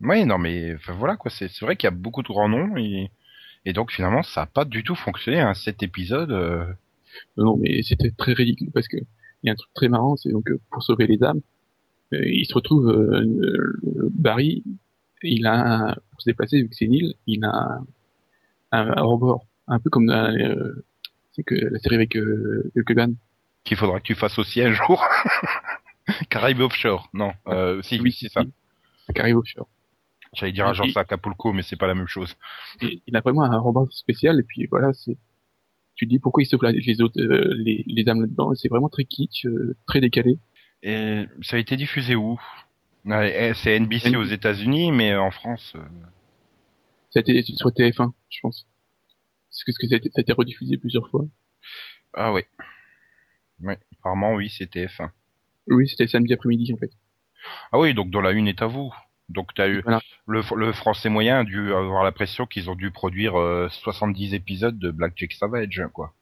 Oui, 0.00 0.24
non, 0.26 0.38
mais 0.38 0.74
enfin, 0.74 0.92
voilà 0.94 1.16
quoi. 1.16 1.30
C'est 1.30 1.48
vrai 1.60 1.76
qu'il 1.76 1.86
y 1.86 1.92
a 1.92 1.96
beaucoup 1.96 2.22
de 2.22 2.28
grands 2.28 2.48
noms 2.48 2.76
et, 2.76 3.10
et 3.64 3.72
donc 3.72 3.92
finalement 3.92 4.22
ça 4.22 4.42
a 4.42 4.46
pas 4.46 4.64
du 4.64 4.82
tout 4.84 4.94
fonctionné. 4.94 5.40
Hein, 5.40 5.54
cet 5.54 5.82
épisode. 5.82 6.30
euh, 6.32 6.64
Non, 7.36 7.56
mais 7.56 7.82
c'était 7.82 8.10
très 8.10 8.32
ridicule 8.32 8.70
parce 8.72 8.88
que 8.88 8.96
il 8.98 9.46
y 9.46 9.50
a 9.50 9.52
un 9.52 9.56
truc 9.56 9.70
très 9.74 9.88
marrant, 9.88 10.16
c'est 10.16 10.30
donc 10.30 10.50
euh, 10.50 10.58
pour 10.70 10.82
sauver 10.82 11.06
les 11.06 11.22
âmes, 11.22 11.40
il 12.12 12.44
se 12.46 12.54
retrouve 12.54 12.88
euh, 12.88 13.22
euh, 13.24 14.08
Barry, 14.12 14.62
il 15.22 15.46
a 15.46 15.88
un- 15.90 15.94
pour 16.10 16.20
se 16.20 16.28
déplacer 16.30 16.62
vu 16.62 16.68
que 16.68 16.74
c'est 16.76 16.84
une 16.84 16.94
île, 16.94 17.14
il 17.26 17.44
a 17.44 17.48
un, 17.50 17.86
un, 18.72 18.88
un 18.96 19.02
rebord, 19.02 19.46
un 19.68 19.78
peu 19.80 19.90
comme 19.90 20.10
euh, 20.10 20.84
c'est 21.32 21.42
que 21.42 21.54
la 21.54 21.78
série 21.78 21.96
avec 21.96 22.16
euh, 22.16 22.70
Hulk 22.76 22.94
qu'il 23.64 23.76
faudra 23.78 23.98
que 23.98 24.04
tu 24.04 24.14
fasses 24.14 24.38
aussi 24.38 24.60
un 24.62 24.72
jour. 24.72 25.02
Caraïbes 26.28 26.60
Offshore. 26.60 27.08
Non, 27.14 27.32
euh, 27.48 27.80
si, 27.82 27.98
oui, 28.00 28.12
c'est 28.12 28.28
ça. 28.30 28.42
arrive 29.16 29.38
offshore. 29.38 29.68
J'allais 30.34 30.52
dire 30.52 30.66
agence 30.66 30.96
à 30.96 31.00
Acapulco, 31.00 31.52
mais 31.52 31.62
c'est 31.62 31.76
pas 31.76 31.86
la 31.86 31.94
même 31.94 32.08
chose. 32.08 32.36
Et 32.82 33.00
il 33.06 33.16
a 33.16 33.20
vraiment 33.20 33.44
un 33.44 33.56
rebord 33.58 33.90
spécial 33.92 34.38
et 34.40 34.42
puis 34.42 34.66
voilà, 34.66 34.92
c'est 34.92 35.16
tu 35.94 36.06
te 36.06 36.10
dis 36.10 36.18
pourquoi 36.18 36.42
il 36.42 36.46
sauve 36.46 36.62
la- 36.64 36.72
les 36.72 37.00
autres 37.00 37.20
euh, 37.20 37.54
les, 37.56 37.84
les 37.86 38.08
âmes 38.08 38.20
là-dedans, 38.20 38.52
c'est 38.54 38.68
vraiment 38.68 38.88
très 38.88 39.04
kitsch, 39.04 39.46
euh, 39.46 39.76
très 39.86 40.00
décalé. 40.00 40.38
Et 40.86 41.24
ça 41.42 41.56
a 41.56 41.58
été 41.58 41.76
diffusé 41.76 42.14
où? 42.14 42.38
Eh, 43.06 43.52
C'est 43.54 43.74
NBC 43.80 44.14
aux 44.16 44.24
États-Unis, 44.24 44.92
mais 44.92 45.16
en 45.16 45.30
France. 45.30 45.72
euh, 45.76 45.82
Ça 47.10 47.20
a 47.20 47.20
été 47.20 47.42
sur 47.42 47.70
TF1, 47.70 48.12
je 48.28 48.38
pense. 48.42 48.66
Parce 49.50 49.78
que, 49.78 49.86
ça 49.86 49.94
a 49.94 49.96
été, 49.98 50.10
ça 50.10 50.18
a 50.18 50.20
été 50.20 50.32
rediffusé 50.32 50.76
plusieurs 50.76 51.08
fois. 51.08 51.24
Ah 52.12 52.32
oui. 52.32 52.42
Oui, 53.62 53.74
apparemment 53.98 54.34
oui, 54.34 54.50
c'était 54.50 54.86
F1. 54.86 55.10
Oui, 55.68 55.88
c'était 55.88 56.06
samedi 56.06 56.34
après-midi 56.34 56.72
en 56.74 56.76
fait. 56.76 56.90
Ah 57.72 57.78
oui, 57.78 57.94
donc 57.94 58.10
dans 58.10 58.20
la 58.20 58.32
une 58.32 58.48
est 58.48 58.60
à 58.62 58.66
vous. 58.66 58.92
Donc 59.30 59.54
t'as 59.54 59.68
eu 59.68 59.80
Voilà. 59.82 60.00
le, 60.26 60.42
le 60.56 60.72
français 60.72 61.08
moyen 61.08 61.38
a 61.40 61.44
dû 61.44 61.72
avoir 61.72 62.04
la 62.04 62.12
pression 62.12 62.46
qu'ils 62.46 62.68
ont 62.68 62.74
dû 62.74 62.90
produire 62.90 63.38
euh, 63.40 63.68
70 63.70 64.34
épisodes 64.34 64.78
de 64.78 64.90
Black 64.90 65.14
Jack 65.16 65.32
Savage, 65.32 65.82
quoi. 65.94 66.12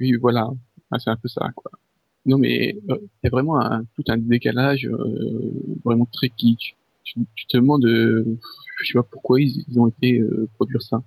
Oui, 0.00 0.12
voilà. 0.20 0.48
Ah, 0.90 0.98
c'est 0.98 1.10
un 1.10 1.16
peu 1.16 1.28
ça, 1.28 1.48
quoi. 1.54 1.70
Non, 2.26 2.38
mais 2.38 2.76
euh, 2.90 2.96
il 3.00 3.24
y 3.24 3.26
a 3.28 3.30
vraiment 3.30 3.60
un, 3.60 3.84
tout 3.94 4.04
un 4.08 4.18
décalage 4.18 4.86
euh, 4.86 5.52
vraiment 5.84 6.06
très 6.12 6.28
kitsch. 6.28 6.74
Tu, 7.04 7.20
tu 7.36 7.46
te 7.46 7.56
demandes, 7.56 7.84
euh, 7.84 8.36
je 8.80 8.86
sais 8.88 8.94
pas 8.94 9.04
pourquoi 9.04 9.40
ils, 9.40 9.64
ils 9.68 9.78
ont 9.78 9.86
été 9.86 10.18
euh, 10.18 10.48
produire 10.56 10.82
ça. 10.82 11.02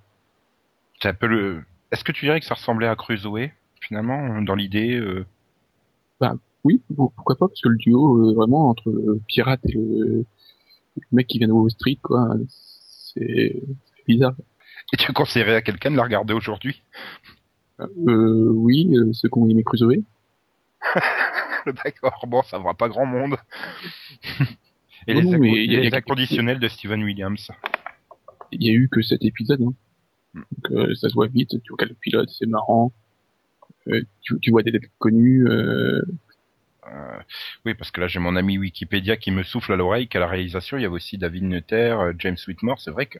C'est 1.01 1.09
un 1.09 1.13
peu 1.13 1.27
le. 1.27 1.61
Est-ce 1.91 2.03
que 2.03 2.13
tu 2.13 2.25
dirais 2.25 2.39
que 2.39 2.45
ça 2.45 2.55
ressemblait 2.55 2.87
à 2.87 2.95
Crusoe 2.95 3.51
finalement 3.81 4.41
dans 4.41 4.55
l'idée 4.55 4.95
euh, 4.95 5.25
Oui, 6.63 6.81
bon, 6.89 7.11
pourquoi 7.15 7.35
pas, 7.37 7.47
parce 7.47 7.61
que 7.61 7.69
le 7.69 7.77
duo, 7.77 8.29
euh, 8.29 8.33
vraiment, 8.33 8.69
entre 8.69 8.89
le 8.89 9.21
pirate 9.27 9.61
et 9.65 9.73
le, 9.73 10.25
le 10.95 11.01
mec 11.11 11.27
qui 11.27 11.39
vient 11.39 11.47
de 11.47 11.53
Wall 11.53 11.71
Street, 11.71 11.97
quoi, 12.01 12.29
c'est 12.47 13.61
c'est 13.95 14.05
bizarre. 14.07 14.35
Et 14.93 14.97
tu 14.97 15.11
conseillerais 15.13 15.55
à 15.55 15.61
quelqu'un 15.61 15.91
de 15.91 15.97
la 15.97 16.03
regarder 16.03 16.33
aujourd'hui? 16.33 16.81
Euh, 17.79 18.49
oui, 18.53 18.89
euh, 18.95 19.11
ceux 19.13 19.29
qui 19.29 19.37
ont 19.37 19.47
aimé 19.47 19.63
Crusoe. 19.63 20.03
D'accord, 21.85 22.25
bon, 22.27 22.41
ça 22.43 22.57
va 22.59 22.73
pas 22.73 22.87
grand 22.89 23.05
monde. 23.05 23.37
Et 25.07 25.13
Non, 25.13 25.21
les, 25.21 25.25
non, 25.25 25.37
mais 25.39 25.65
les 25.65 25.93
a- 25.93 25.97
inconditionnels 25.97 26.59
de 26.59 26.67
Steven 26.67 27.03
Williams. 27.03 27.51
Il 28.51 28.63
y 28.63 28.69
a 28.69 28.73
eu 28.73 28.89
que 28.89 29.01
cet 29.01 29.23
épisode, 29.23 29.61
hein. 29.61 29.73
Donc, 30.35 30.71
euh, 30.71 30.95
ça 30.95 31.09
se 31.09 31.13
voit 31.15 31.27
vite, 31.27 31.61
tu 31.63 31.71
regardes 31.71 31.89
le 31.89 31.95
pilote, 31.95 32.29
c'est 32.29 32.45
marrant. 32.45 32.91
Euh, 33.87 34.03
tu, 34.21 34.39
tu 34.39 34.51
vois 34.51 34.61
des 34.63 34.71
têtes 34.71 34.91
connues, 34.99 35.47
euh, 35.47 36.01
Euh, 36.87 37.19
oui, 37.65 37.73
parce 37.75 37.91
que 37.91 38.01
là 38.01 38.07
j'ai 38.07 38.19
mon 38.19 38.35
ami 38.35 38.57
Wikipédia 38.57 39.15
qui 39.17 39.31
me 39.31 39.43
souffle 39.43 39.73
à 39.73 39.75
l'oreille 39.75 40.07
qu'à 40.07 40.19
la 40.19 40.27
réalisation 40.27 40.77
il 40.77 40.81
y 40.81 40.85
avait 40.85 40.95
aussi 40.95 41.17
David 41.19 41.43
Nutter, 41.43 41.75
euh, 41.99 42.13
James 42.19 42.37
Whitmore. 42.47 42.79
C'est 42.81 42.91
vrai 42.91 43.05
que 43.05 43.19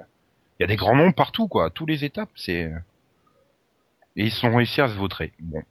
il 0.60 0.64
y 0.64 0.66
a 0.66 0.68
des 0.68 0.76
grands 0.76 0.95
noms 0.95 1.12
partout, 1.12 1.47
quoi, 1.47 1.66
à 1.68 1.70
tous 1.70 1.86
les 1.86 2.03
étapes. 2.05 2.30
C'est 2.36 2.72
Et 4.16 4.26
ils 4.26 4.32
sont 4.32 4.53
réussi 4.55 4.82
à 4.82 4.88
se 4.88 4.95
vautrer. 4.95 5.34
Bon. 5.39 5.62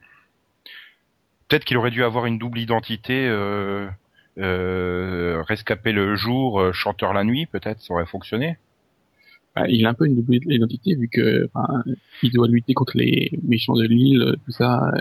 Peut-être 1.49 1.65
qu'il 1.65 1.77
aurait 1.77 1.91
dû 1.91 2.05
avoir 2.05 2.27
une 2.27 2.39
double 2.39 2.59
identité, 2.59 3.27
euh, 3.27 3.89
euh, 4.39 5.43
rescapé 5.47 5.93
le 5.93 6.15
jour, 6.17 6.61
euh, 6.61 6.73
chanteur 6.73 7.13
la 7.13 7.25
nuit, 7.25 7.47
peut-être, 7.47 7.81
ça 7.81 7.95
aurait 7.95 8.07
fonctionné. 8.07 8.59
Bah, 9.57 9.67
il 9.69 9.87
a 9.87 9.91
un 9.91 9.95
peu 9.95 10.07
une 10.07 10.17
double 10.17 10.37
identité 10.53 10.95
vu 10.95 11.09
que 11.09 11.49
enfin, 11.53 11.83
il 12.23 12.33
doit 12.33 12.49
lutter 12.49 12.75
contre 12.75 12.97
les 12.97 13.31
méchants 13.43 13.75
de 13.75 13.85
l'île, 13.85 14.37
tout 14.45 14.53
ça. 14.53 14.93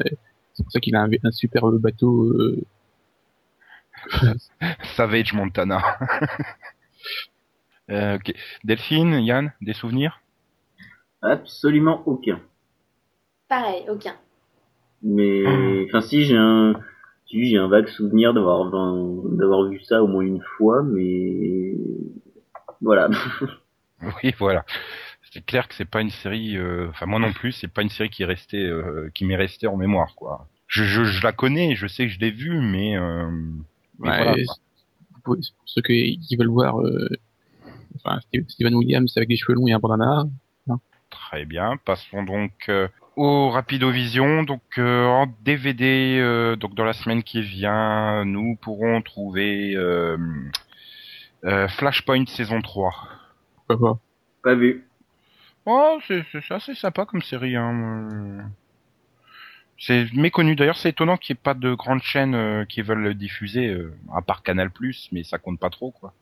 C'est 0.53 0.63
pour 0.63 0.71
ça 0.71 0.79
qu'il 0.79 0.95
a 0.95 1.01
un, 1.01 1.09
un 1.23 1.31
superbe 1.31 1.77
bateau. 1.79 2.23
Euh... 2.23 2.63
Savage 4.95 5.33
Montana. 5.33 5.81
Euh, 7.89 8.17
ok. 8.17 8.33
Delphine, 8.65 9.13
Yann, 9.23 9.53
des 9.61 9.73
souvenirs? 9.73 10.21
Absolument 11.21 12.03
aucun. 12.05 12.41
Pareil, 13.47 13.85
aucun. 13.89 14.15
Mais, 15.03 15.85
enfin, 15.85 16.01
si, 16.01 16.23
j'ai 16.25 16.35
un, 16.37 16.73
si, 17.27 17.45
j'ai 17.49 17.57
un 17.57 17.67
vague 17.67 17.87
souvenir 17.87 18.33
d'avoir, 18.33 18.65
d'avoir 18.69 19.67
vu 19.69 19.79
ça 19.81 20.03
au 20.03 20.07
moins 20.07 20.23
une 20.23 20.41
fois, 20.57 20.83
mais, 20.83 21.75
voilà. 22.81 23.09
Oui, 24.23 24.33
voilà. 24.37 24.63
C'est 25.31 25.43
clair 25.45 25.67
que 25.67 25.73
c'est 25.75 25.85
pas 25.89 26.01
une 26.01 26.09
série, 26.11 26.55
euh, 26.57 26.87
enfin 26.89 27.05
moi 27.05 27.19
non 27.19 27.33
plus, 27.33 27.51
c'est 27.51 27.67
pas 27.67 27.81
une 27.81 27.89
série 27.89 28.09
qui 28.09 28.23
est 28.23 28.27
restée, 28.27 28.63
euh, 28.63 29.09
qui 29.13 29.25
m'est 29.25 29.35
restée 29.35 29.67
en 29.67 29.75
mémoire, 29.75 30.15
quoi. 30.15 30.47
Je, 30.67 30.83
je, 30.83 31.03
je 31.03 31.23
la 31.23 31.31
connais, 31.31 31.75
je 31.75 31.87
sais 31.87 32.05
que 32.07 32.13
je 32.13 32.19
l'ai 32.19 32.31
vue, 32.31 32.59
mais, 32.61 32.95
euh, 32.97 33.29
mais 33.99 34.09
Ouais, 34.09 34.17
voilà, 34.17 34.33
c'est- 34.35 34.45
quoi. 34.45 34.55
pour, 35.23 35.35
pour 35.35 35.43
ceux 35.65 35.81
qui, 35.81 36.19
qui 36.19 36.35
veulent 36.35 36.47
voir, 36.49 36.79
euh, 36.81 37.09
enfin, 37.95 38.19
Steve- 38.21 38.47
Steven 38.47 38.75
Williams 38.75 39.11
avec 39.17 39.29
des 39.29 39.35
cheveux 39.37 39.55
longs 39.55 39.67
et 39.67 39.73
un 39.73 39.79
bandana. 39.79 40.25
Très 41.09 41.45
bien. 41.45 41.77
Passons 41.85 42.23
donc 42.23 42.51
euh, 42.69 42.87
au 43.17 43.49
Rapidovision. 43.49 44.43
Donc 44.43 44.61
euh, 44.77 45.05
en 45.05 45.27
DVD, 45.43 46.17
euh, 46.21 46.55
donc 46.55 46.73
dans 46.75 46.85
la 46.85 46.93
semaine 46.93 47.23
qui 47.23 47.41
vient, 47.41 48.23
nous 48.23 48.55
pourrons 48.55 49.01
trouver 49.01 49.75
euh, 49.75 50.17
euh, 51.43 51.67
Flashpoint 51.67 52.25
saison 52.27 52.61
3. 52.61 52.93
Pourquoi 53.67 53.95
pas 53.95 53.99
Pas 54.51 54.55
vu. 54.55 54.85
Oh, 55.65 55.99
c'est 56.07 56.23
c'est 56.31 56.53
assez 56.53 56.75
sympa 56.75 57.05
comme 57.05 57.21
série. 57.21 57.57
Hein. 57.57 58.49
C'est 59.79 60.11
méconnu. 60.13 60.55
D'ailleurs, 60.55 60.77
c'est 60.77 60.89
étonnant 60.89 61.17
qu'il 61.17 61.35
n'y 61.35 61.39
ait 61.39 61.43
pas 61.43 61.53
de 61.53 61.73
grandes 61.73 62.01
chaînes 62.01 62.35
euh, 62.35 62.65
qui 62.65 62.81
veulent 62.81 63.01
le 63.01 63.13
diffuser, 63.13 63.67
euh, 63.67 63.93
à 64.13 64.21
part 64.21 64.41
Canal+, 64.41 64.71
mais 65.11 65.23
ça 65.23 65.37
compte 65.37 65.59
pas 65.59 65.69
trop, 65.69 65.91
quoi. 65.91 66.13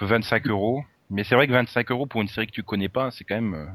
25 0.00 0.46
euros. 0.48 0.84
Mais 1.10 1.24
c'est 1.24 1.34
vrai 1.34 1.46
que 1.46 1.52
25 1.52 1.90
euros 1.90 2.06
pour 2.06 2.22
une 2.22 2.28
série 2.28 2.46
que 2.46 2.52
tu 2.52 2.62
connais 2.62 2.88
pas, 2.88 3.10
c'est 3.10 3.24
quand 3.24 3.34
même... 3.34 3.68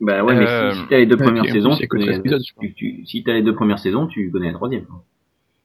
euh, 0.00 0.06
Bah 0.06 0.24
ouais, 0.24 0.34
mais 0.34 0.46
Euh, 0.46 0.72
si, 0.72 0.80
si 0.80 0.86
t'as 0.88 0.98
les 0.98 1.06
deux 1.06 1.16
premières 1.16 1.44
saisons, 1.46 1.76
tu 1.76 1.82
que 1.82 1.86
connais, 1.88 2.06
13 2.06 2.18
épisodes, 2.20 2.42
je 2.46 2.52
crois. 2.52 2.64
tu, 2.66 2.74
tu- 2.74 3.06
si 3.06 3.22
t'as 3.24 3.32
les 3.34 3.42
deux 3.42 3.54
premières 3.54 3.78
saisons, 3.78 4.06
tu 4.06 4.30
connais 4.30 4.48
la 4.48 4.54
troisième. 4.54 4.86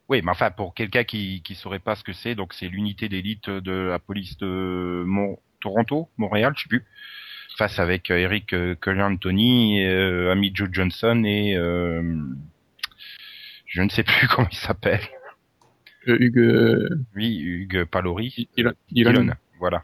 Oui, 0.09 0.21
mais 0.23 0.31
enfin, 0.31 0.51
pour 0.51 0.73
quelqu'un 0.73 1.03
qui 1.03 1.41
qui 1.43 1.55
saurait 1.55 1.79
pas 1.79 1.95
ce 1.95 2.03
que 2.03 2.13
c'est, 2.13 2.36
donc 2.36 2.53
c'est 2.53 2.67
l'unité 2.67 3.07
d'élite 3.09 3.49
de 3.49 3.71
la 3.89 3.99
police 3.99 4.38
de 4.38 5.03
Mon- 5.05 5.38
Toronto, 5.61 6.09
Montréal, 6.17 6.53
je 6.57 6.63
sais 6.63 6.67
plus, 6.69 6.84
face 7.57 7.79
avec 7.79 8.11
euh, 8.11 8.17
Eric 8.17 8.53
euh, 8.53 8.75
Anthony, 8.86 9.84
euh, 9.86 10.31
Amy 10.31 10.51
Joe 10.53 10.67
Johnson 10.71 11.23
et 11.25 11.55
euh, 11.55 12.01
je 13.65 13.81
ne 13.81 13.89
sais 13.89 14.03
plus 14.03 14.27
comment 14.36 14.47
il 14.51 14.57
s'appelle. 14.57 15.01
Euh, 16.09 16.17
Hugues, 16.19 16.38
euh, 16.39 16.89
Oui, 17.15 17.39
Hugues 17.39 17.86
Palori. 17.86 18.49
Dylan, 18.57 18.73
Dylan. 18.91 19.13
Dylan, 19.13 19.36
voilà. 19.59 19.81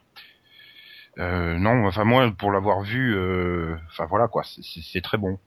Euh, 1.19 1.57
non, 1.57 1.85
enfin 1.85 2.05
moi, 2.05 2.31
pour 2.37 2.51
l'avoir 2.51 2.81
vu, 2.81 3.13
euh, 3.15 3.75
enfin 3.87 4.05
voilà 4.05 4.27
quoi, 4.27 4.43
c'est- 4.43 5.01
très 5.01 5.17
bon. 5.17 5.37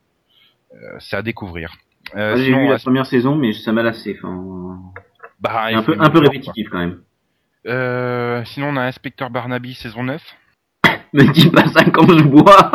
Euh, 0.75 0.97
c'est 0.99 1.17
à 1.17 1.23
découvrir. 1.23 1.75
Ah, 2.15 2.37
J'ai 2.37 2.53
vu 2.53 2.69
la 2.69 2.79
première 2.79 3.07
saison, 3.07 3.37
mais 3.37 3.53
ça 3.53 3.73
m'a 3.73 3.83
lassé. 3.83 4.19
Enfin, 4.23 4.79
bah, 5.41 5.67
un 5.73 5.83
peu, 5.83 5.97
un 5.99 6.11
peu 6.11 6.19
répétitif 6.19 6.69
quand 6.71 6.79
même. 6.79 7.01
Euh, 7.67 8.45
sinon, 8.45 8.69
on 8.69 8.77
a 8.77 8.83
Inspecteur 8.83 9.31
Barnaby 9.31 9.75
saison 9.75 10.03
9. 10.03 10.23
Me 11.13 11.31
dis 11.33 11.49
pas 11.51 11.67
ça 11.69 11.85
quand 11.85 12.07
je 12.09 12.25
bois. 12.25 12.71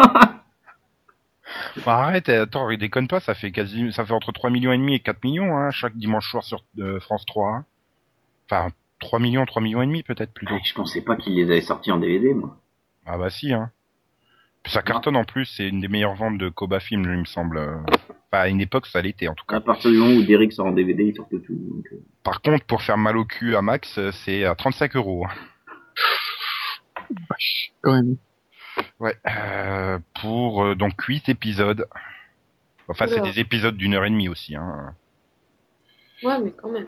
Bah, 1.85 1.97
arrête, 2.03 2.29
attends, 2.29 2.69
il 2.69 2.77
déconne 2.77 3.07
pas, 3.07 3.19
ça 3.19 3.33
fait 3.33 3.51
quasi, 3.51 3.91
ça 3.93 4.05
fait 4.05 4.13
entre 4.13 4.31
3 4.31 4.49
millions 4.49 4.71
et 4.71 4.77
demi 4.77 4.95
et 4.95 4.99
4 4.99 5.23
millions, 5.23 5.55
hein, 5.57 5.71
chaque 5.71 5.95
dimanche 5.95 6.29
soir 6.29 6.43
sur 6.43 6.63
euh, 6.79 6.99
France 6.99 7.25
3. 7.25 7.49
hein. 7.49 7.65
Enfin, 8.49 8.69
3 8.99 9.19
millions, 9.19 9.45
3 9.45 9.61
millions 9.61 9.81
et 9.81 9.85
demi 9.87 10.03
peut-être 10.03 10.33
plutôt. 10.33 10.55
je 10.63 10.73
pensais 10.73 11.01
pas 11.01 11.15
qu'ils 11.15 11.35
les 11.35 11.43
avaient 11.43 11.61
sortis 11.61 11.91
en 11.91 11.97
DVD, 11.97 12.33
moi. 12.33 12.57
Ah 13.07 13.17
bah 13.17 13.29
si, 13.29 13.53
hein. 13.53 13.71
Puis 14.63 14.73
ça 14.73 14.81
cartonne 14.81 15.15
en 15.15 15.23
plus, 15.23 15.45
c'est 15.45 15.69
une 15.69 15.79
des 15.79 15.87
meilleures 15.87 16.15
ventes 16.15 16.37
de 16.37 16.49
Koba 16.49 16.79
Film, 16.79 17.03
il 17.03 17.19
me 17.19 17.25
semble. 17.25 17.59
Enfin, 17.87 18.43
à 18.43 18.47
une 18.49 18.59
époque, 18.59 18.85
ça 18.87 19.01
l'était 19.01 19.29
en 19.29 19.33
tout 19.33 19.45
cas. 19.45 19.55
À 19.55 19.61
partir 19.61 19.89
du 19.91 19.97
moment 19.97 20.15
où 20.15 20.23
Derrick 20.23 20.51
sort 20.51 20.65
en 20.65 20.71
DVD, 20.71 21.05
il 21.05 21.15
sort 21.15 21.29
de 21.31 21.37
tout. 21.37 21.53
donc, 21.53 21.87
euh, 21.93 22.03
Par 22.23 22.41
contre, 22.41 22.65
pour 22.65 22.81
faire 22.81 22.97
mal 22.97 23.15
au 23.15 23.23
cul 23.23 23.55
à 23.55 23.61
Max, 23.61 23.97
c'est 24.11 24.43
à 24.43 24.55
35 24.55 24.97
euros. 24.97 25.25
Vache, 27.29 27.71
quand 27.81 27.93
même. 27.93 28.17
Ouais, 28.99 29.15
euh, 29.27 29.99
pour 30.21 30.63
euh, 30.63 30.75
donc 30.75 31.01
8 31.01 31.29
épisodes. 31.29 31.87
Enfin, 32.87 33.07
c'est 33.07 33.21
des 33.21 33.39
épisodes 33.39 33.75
d'une 33.75 33.93
heure 33.93 34.05
et 34.05 34.09
demie 34.09 34.29
aussi. 34.29 34.55
Hein. 34.55 34.93
Ouais, 36.23 36.39
mais 36.39 36.51
quand 36.51 36.69
même. 36.69 36.85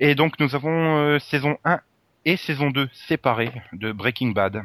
Et 0.00 0.14
donc, 0.14 0.38
nous 0.40 0.54
avons 0.54 0.98
euh, 0.98 1.18
saison 1.18 1.58
1 1.64 1.80
et 2.24 2.36
saison 2.36 2.70
2 2.70 2.88
séparées 2.92 3.52
de 3.72 3.92
Breaking 3.92 4.30
Bad. 4.30 4.62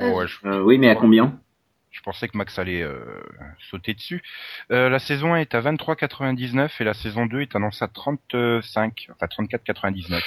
Euh, 0.00 0.12
Ouais, 0.14 0.26
je, 0.26 0.46
euh, 0.46 0.62
oui, 0.62 0.78
mais 0.78 0.88
à 0.90 0.94
combien? 0.94 1.38
je 1.90 2.00
pensais 2.02 2.28
que 2.28 2.36
Max 2.36 2.58
allait 2.58 2.82
euh, 2.82 3.00
sauter 3.70 3.94
dessus. 3.94 4.22
Euh, 4.70 4.88
la 4.88 4.98
saison 5.00 5.34
1 5.34 5.38
est 5.40 5.54
à 5.54 5.60
23,99 5.60 6.80
et 6.80 6.84
la 6.84 6.94
saison 6.94 7.26
2 7.26 7.40
est 7.40 7.56
annoncée 7.56 7.84
à 7.84 7.88
35, 7.88 9.08
enfin 9.10 9.26
34,99. 9.26 10.22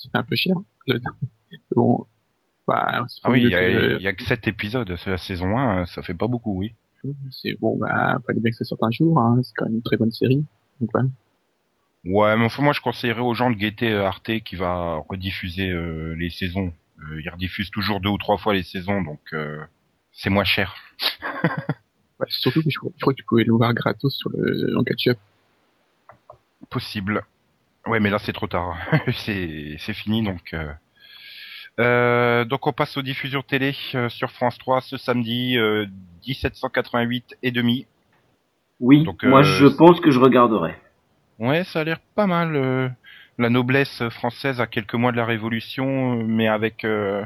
C'est 0.00 0.14
un 0.14 0.22
peu 0.22 0.36
cher. 0.36 0.54
Le- 0.86 1.00
Bon, 1.74 2.06
bah, 2.68 3.04
c'est 3.08 3.20
Ah 3.24 3.30
oui, 3.30 3.42
il 3.42 3.50
y, 3.50 3.54
a- 3.54 3.58
que- 3.58 3.96
il 3.96 4.02
y 4.02 4.06
a 4.06 4.12
que 4.12 4.22
7 4.22 4.46
épisodes. 4.46 4.94
C'est 4.96 5.10
la 5.10 5.18
saison 5.18 5.58
1, 5.58 5.86
ça 5.86 6.02
fait 6.02 6.14
pas 6.14 6.28
beaucoup, 6.28 6.56
oui. 6.58 6.74
c'est 7.30 7.58
bon, 7.58 7.76
bah, 7.78 8.18
fallait 8.26 8.38
bien 8.40 8.50
que 8.52 8.56
ça 8.56 8.64
sorte 8.64 8.82
un 8.84 8.90
jour, 8.92 9.18
hein. 9.18 9.40
C'est 9.42 9.52
quand 9.56 9.64
même 9.64 9.74
une 9.74 9.82
très 9.82 9.96
bonne 9.96 10.12
série. 10.12 10.44
Donc. 10.80 10.90
Ouais, 12.04 12.36
mais 12.36 12.44
enfin, 12.44 12.62
moi, 12.62 12.72
je 12.72 12.80
conseillerais 12.80 13.20
aux 13.22 13.34
gens 13.34 13.50
de 13.50 13.56
guetter 13.56 13.90
euh, 13.90 14.06
Arte 14.06 14.38
qui 14.44 14.54
va 14.56 15.02
rediffuser 15.08 15.68
euh, 15.70 16.14
les 16.16 16.30
saisons. 16.30 16.72
Euh, 17.00 17.20
il 17.20 17.28
rediffuse 17.30 17.70
toujours 17.70 18.00
deux 18.00 18.08
ou 18.10 18.18
trois 18.18 18.38
fois 18.38 18.54
les 18.54 18.62
saisons, 18.62 19.02
donc 19.02 19.20
euh, 19.32 19.60
c'est 20.12 20.30
moins 20.30 20.44
cher. 20.44 20.74
Ouais, 22.20 22.26
surtout 22.30 22.64
que 22.64 22.68
je, 22.70 22.76
crois- 22.80 22.90
je 22.96 23.00
crois 23.00 23.12
que 23.12 23.18
tu 23.18 23.24
pouvais 23.24 23.44
le 23.44 23.52
voir 23.52 23.72
gratos 23.72 24.12
sur 24.12 24.28
le, 24.30 24.76
en 24.76 24.82
catch-up. 24.82 25.18
Possible. 26.68 27.22
Ouais, 27.86 28.00
mais 28.00 28.10
là, 28.10 28.18
c'est 28.18 28.32
trop 28.32 28.48
tard. 28.48 28.76
c'est 29.24 29.76
c'est 29.78 29.92
fini, 29.94 30.22
donc... 30.24 30.52
Euh... 30.52 30.72
Euh, 31.78 32.44
donc 32.44 32.66
on 32.66 32.72
passe 32.72 32.96
aux 32.96 33.02
diffusions 33.02 33.42
télé 33.42 33.72
euh, 33.94 34.08
sur 34.08 34.32
France 34.32 34.58
3 34.58 34.80
ce 34.80 34.96
samedi 34.96 35.56
euh, 35.56 35.86
1788 36.26 37.36
et 37.44 37.52
demi. 37.52 37.86
Oui, 38.80 39.04
Donc, 39.04 39.22
moi 39.22 39.40
euh, 39.40 39.42
je 39.44 39.66
pense 39.66 40.00
que 40.00 40.10
je 40.10 40.18
regarderai. 40.18 40.74
Ouais, 41.38 41.62
ça 41.62 41.82
a 41.82 41.84
l'air 41.84 42.00
pas 42.16 42.26
mal. 42.26 42.96
La 43.38 43.50
noblesse 43.50 44.02
française 44.10 44.60
à 44.60 44.66
quelques 44.66 44.94
mois 44.94 45.12
de 45.12 45.16
la 45.16 45.24
Révolution, 45.24 46.22
mais 46.24 46.48
avec. 46.48 46.84
Euh... 46.84 47.22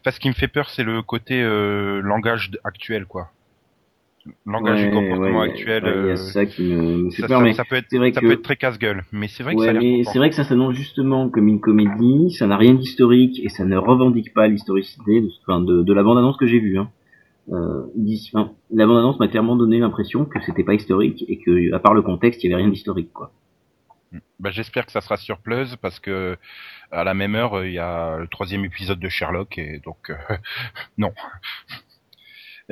Enfin, 0.00 0.10
ce 0.12 0.20
qui 0.20 0.28
me 0.28 0.34
fait 0.34 0.48
peur, 0.48 0.70
c'est 0.70 0.84
le 0.84 1.02
côté 1.02 1.42
euh, 1.42 2.00
langage 2.02 2.50
actuel, 2.64 3.06
quoi. 3.06 3.30
Langage 4.44 4.82
du 4.82 4.90
comportement 4.90 5.40
ouais, 5.40 5.50
actuel. 5.50 5.84
ouais, 5.84 5.90
euh, 5.90 6.16
ça 6.16 6.46
qui 6.46 6.64
me, 6.64 7.10
ça, 7.10 7.28
peur, 7.28 7.38
ça- 7.38 7.44
mais 7.44 7.52
ça 7.52 7.64
peut 7.64 7.76
être, 7.76 7.86
c'est 7.88 7.98
vrai 7.98 8.12
ça 8.12 8.20
que- 8.20 8.26
peut 8.26 8.32
être 8.32 8.42
très 8.42 8.56
casse-gueule, 8.56 9.04
mais 9.12 9.28
c'est 9.28 9.44
vrai 9.44 9.54
que 9.54 9.62
ça 9.62 9.72
c'est 10.12 10.18
vrai 10.18 10.30
que 10.30 10.34
ça 10.34 10.42
s'annonce 10.42 10.74
justement 10.74 11.28
comme 11.28 11.46
une 11.46 11.60
comédie, 11.60 12.32
ça 12.32 12.48
n'a 12.48 12.56
rien 12.56 12.74
d'historique 12.74 13.40
et 13.44 13.48
ça 13.48 13.64
ne 13.64 13.76
revendique 13.76 14.34
pas 14.34 14.48
l'historicité 14.48 15.20
de, 15.20 15.28
enfin, 15.46 15.60
de, 15.60 15.82
de 15.84 15.92
la 15.92 16.02
bande-annonce 16.02 16.36
que 16.38 16.46
j'ai 16.48 16.58
vue. 16.58 16.76
Hein. 16.76 16.90
Euh, 17.52 17.82
enfin, 18.34 18.50
la 18.72 18.84
bande-annonce 18.86 19.20
m'a 19.20 19.28
clairement 19.28 19.54
donné 19.54 19.78
l'impression 19.78 20.24
que 20.24 20.40
c'était 20.44 20.64
pas 20.64 20.74
historique 20.74 21.24
et 21.28 21.38
que, 21.38 21.72
à 21.72 21.78
part 21.78 21.94
le 21.94 22.02
contexte, 22.02 22.42
il 22.42 22.50
y 22.50 22.52
avait 22.52 22.60
rien 22.62 22.70
d'historique, 22.72 23.12
quoi. 23.12 23.30
Bah, 24.38 24.50
j'espère 24.50 24.86
que 24.86 24.92
ça 24.92 25.00
sera 25.00 25.16
sur 25.16 25.38
Plus 25.38 25.76
parce 25.76 26.00
que 26.00 26.36
à 26.90 27.04
la 27.04 27.14
même 27.14 27.34
heure 27.34 27.64
il 27.64 27.72
y 27.72 27.78
a 27.78 28.16
le 28.18 28.28
troisième 28.28 28.64
épisode 28.64 29.00
de 29.00 29.08
Sherlock 29.08 29.58
et 29.58 29.80
donc 29.84 30.10
euh, 30.10 30.16
non. 30.98 31.12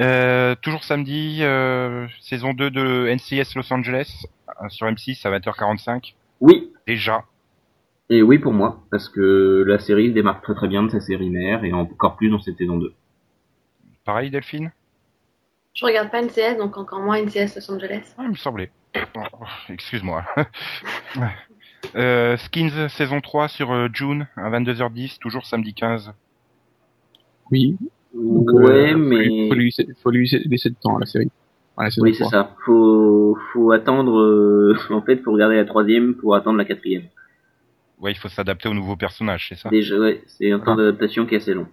Euh, 0.00 0.54
toujours 0.60 0.82
samedi, 0.82 1.38
euh, 1.42 2.08
saison 2.20 2.52
2 2.52 2.70
de 2.70 3.14
NCS 3.14 3.54
Los 3.54 3.72
Angeles 3.72 4.26
sur 4.68 4.86
M6 4.86 5.26
à 5.26 5.38
20h45. 5.38 6.14
Oui, 6.40 6.72
Déjà, 6.86 7.24
et 8.10 8.22
oui 8.22 8.38
pour 8.38 8.52
moi, 8.52 8.84
parce 8.90 9.08
que 9.08 9.64
la 9.66 9.78
série 9.78 10.12
démarque 10.12 10.42
très 10.42 10.54
très 10.54 10.68
bien 10.68 10.82
de 10.82 10.90
sa 10.90 11.00
série 11.00 11.30
mère 11.30 11.64
et 11.64 11.72
encore 11.72 12.16
plus 12.16 12.28
dans 12.28 12.40
cette 12.40 12.58
saison 12.58 12.76
2. 12.76 12.92
pareil 14.04 14.30
Delphine? 14.30 14.72
Je 15.72 15.86
regarde 15.86 16.10
pas 16.10 16.22
NCS, 16.22 16.58
donc 16.58 16.76
encore 16.76 17.00
moins 17.00 17.20
NCS 17.20 17.56
Los 17.56 17.70
Angeles. 17.70 18.14
Ah, 18.18 18.22
il 18.24 18.30
me 18.30 18.34
semblait. 18.34 18.70
Oh, 19.16 19.44
Excuse-moi. 19.68 20.24
Ouais. 21.16 21.28
euh, 21.94 22.36
Skins 22.36 22.88
saison 22.88 23.20
3 23.20 23.46
sur 23.48 23.70
euh, 23.72 23.88
June 23.92 24.26
à 24.36 24.50
22h10, 24.50 25.18
toujours 25.18 25.46
samedi 25.46 25.74
15. 25.74 26.12
Oui. 27.52 27.76
Donc, 28.14 28.50
ouais, 28.52 28.92
euh, 28.94 28.96
mais 28.96 29.24
Faut 29.28 29.30
lui, 29.30 29.48
faut 29.48 29.54
lui 29.54 29.64
laisser- 29.66 29.88
faut 30.02 30.10
lui 30.10 30.28
laisser 30.46 30.68
le 30.70 30.74
temps 30.74 30.96
à 30.96 31.00
la 31.00 31.06
série. 31.06 31.30
Oui, 31.98 32.14
c'est 32.14 32.20
3. 32.24 32.30
ça. 32.30 32.56
Faut, 32.64 33.36
faut 33.52 33.70
attendre. 33.72 34.18
euh, 34.18 34.76
en 34.90 35.02
fait, 35.02 35.18
faut 35.22 35.32
regarder 35.32 35.56
la 35.56 35.64
troisième 35.64 36.14
pour 36.14 36.34
attendre 36.34 36.58
la 36.58 36.64
quatrième. 36.64 37.04
Ouais, 38.00 38.12
il 38.12 38.18
faut 38.18 38.28
s'adapter 38.28 38.68
aux 38.68 38.74
nouveaux 38.74 38.96
personnages, 38.96 39.46
c'est 39.48 39.56
ça? 39.56 39.68
Déjà, 39.70 39.96
ouais, 39.98 40.22
c'est 40.26 40.50
un 40.50 40.58
temps 40.58 40.74
d'adaptation 40.76 41.26
qui 41.26 41.34
est 41.34 41.38
assez 41.38 41.54
long. 41.54 41.68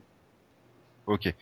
Ok. 1.08 1.34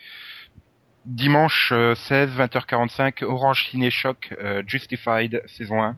Dimanche 1.10 1.72
euh, 1.72 1.96
16, 1.96 2.32
20h45, 2.38 3.24
Orange 3.24 3.68
Ciné 3.70 3.90
Choc, 3.90 4.36
euh, 4.40 4.64
Justified, 4.66 5.42
saison 5.48 5.82
1. 5.82 5.98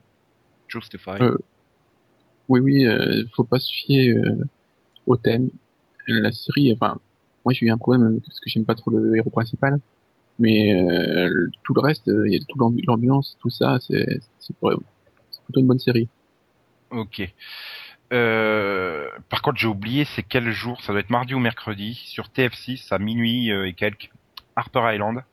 Justified. 0.68 1.22
Euh, 1.22 1.38
Oui, 2.48 2.60
oui, 2.62 2.86
euh, 2.86 3.24
faut 3.36 3.44
pas 3.44 3.60
se 3.60 3.72
fier 3.72 4.16
euh, 4.16 4.44
au 5.06 5.18
thème. 5.18 5.50
La 6.08 6.32
série, 6.32 6.74
enfin, 6.74 6.98
moi 7.46 7.54
j'ai 7.54 7.66
eu 7.68 7.72
un 7.72 7.78
problème 7.78 8.20
parce 8.26 8.40
que 8.40 8.50
j'aime 8.50 8.66
pas 8.66 8.76
trop 8.76 8.92
le 8.92 9.16
héros 9.16 9.30
principal, 9.30 9.80
mais 10.40 10.74
euh, 10.74 11.48
tout 11.64 11.74
le 11.74 11.82
reste, 11.82 12.08
euh, 12.08 12.28
il 12.28 12.34
y 12.34 12.36
a 12.38 12.40
toute 12.40 12.58
l'ambi- 12.58 12.84
l'ambiance, 12.88 13.38
tout 13.42 13.50
ça, 13.50 13.80
c'est 13.82 14.06
plutôt 15.46 15.60
une 15.60 15.68
bonne 15.68 15.80
série. 15.80 16.08
Ok. 16.90 17.22
Euh, 18.14 19.08
par 19.30 19.42
contre, 19.42 19.60
j'ai 19.60 19.68
oublié, 19.68 20.06
c'est 20.06 20.24
quel 20.24 20.52
jour? 20.52 20.82
Ça 20.82 20.92
doit 20.92 21.00
être 21.02 21.10
mardi 21.10 21.34
ou 21.34 21.40
mercredi, 21.40 21.94
sur 21.94 22.30
TF6, 22.30 22.92
à 22.92 23.00
minuit 23.00 23.52
euh, 23.52 23.68
et 23.68 23.74
quelques. 23.74 24.10
Harper 24.56 24.94
Island. 24.94 25.24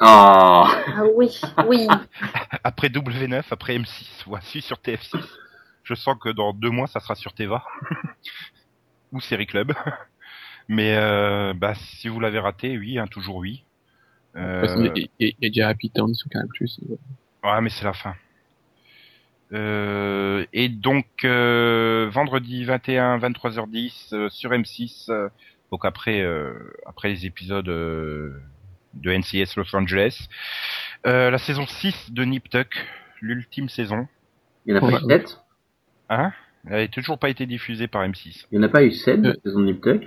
Ah, 0.00 0.64
Ah 0.96 1.04
oui, 1.14 1.40
oui. 1.66 1.86
Après 2.64 2.88
W9, 2.88 3.42
après 3.50 3.76
M6. 3.78 4.22
Voici 4.26 4.60
sur 4.60 4.76
TF6. 4.78 5.20
Je 5.82 5.94
sens 5.94 6.16
que 6.20 6.28
dans 6.28 6.52
deux 6.52 6.70
mois, 6.70 6.86
ça 6.86 7.00
sera 7.00 7.14
sur 7.14 7.32
Teva. 7.32 7.64
ou 9.12 9.20
Série 9.20 9.46
Club. 9.46 9.72
Mais 10.68 10.96
euh, 10.96 11.54
bah, 11.54 11.74
si 11.74 12.08
vous 12.08 12.20
l'avez 12.20 12.38
raté, 12.38 12.76
oui, 12.78 12.98
hein, 12.98 13.06
toujours 13.06 13.36
oui. 13.36 13.64
De 14.34 14.40
toute 14.60 14.68
façon, 14.68 14.84
Euh, 14.84 14.92
il 14.94 15.08
y, 15.18 15.26
y 15.40 15.46
a 15.46 15.48
déjà 15.48 15.68
Happy 15.68 15.90
Town 15.90 16.14
sur 16.14 16.28
Canal+. 16.28 16.48
Ouais, 17.42 17.60
mais 17.62 17.70
c'est 17.70 17.84
la 17.84 17.94
fin. 17.94 18.14
Euh, 19.54 20.44
et 20.52 20.68
donc 20.68 21.06
euh, 21.24 22.10
vendredi 22.12 22.64
21 22.64 23.16
23h10 23.18 24.14
euh, 24.14 24.28
sur 24.28 24.50
M6 24.50 25.10
euh, 25.10 25.30
donc 25.70 25.84
après 25.84 26.20
euh, 26.20 26.52
après 26.86 27.08
les 27.08 27.26
épisodes 27.26 27.68
euh, 27.68 28.40
de 28.94 29.12
NCS 29.12 29.56
Los 29.56 29.74
Angeles 29.76 30.28
euh, 31.06 31.30
la 31.30 31.38
saison 31.38 31.66
6 31.66 32.12
de 32.12 32.24
Nip 32.24 32.48
Tuck 32.48 32.86
l'ultime 33.20 33.68
saison 33.68 34.06
il 34.66 34.74
n'y 34.74 34.80
en 34.80 34.86
a 34.86 34.90
pas 34.90 34.96
eu 34.98 35.08
sept? 35.08 35.38
hein? 36.08 36.32
Elle 36.66 36.82
n'a 36.82 36.88
toujours 36.88 37.18
pas 37.18 37.30
été 37.30 37.46
diffusée 37.46 37.86
par 37.86 38.02
M6 38.06 38.46
Il 38.50 38.58
n'y 38.58 38.64
en 38.64 38.68
a 38.68 38.70
pas 38.70 38.82
eu 38.82 38.90
sept 38.92 39.22
de 39.22 39.30
Euh. 39.30 39.34
saison 39.44 39.60
de 39.60 39.64
Nip 39.66 39.80
Tuck? 39.82 40.02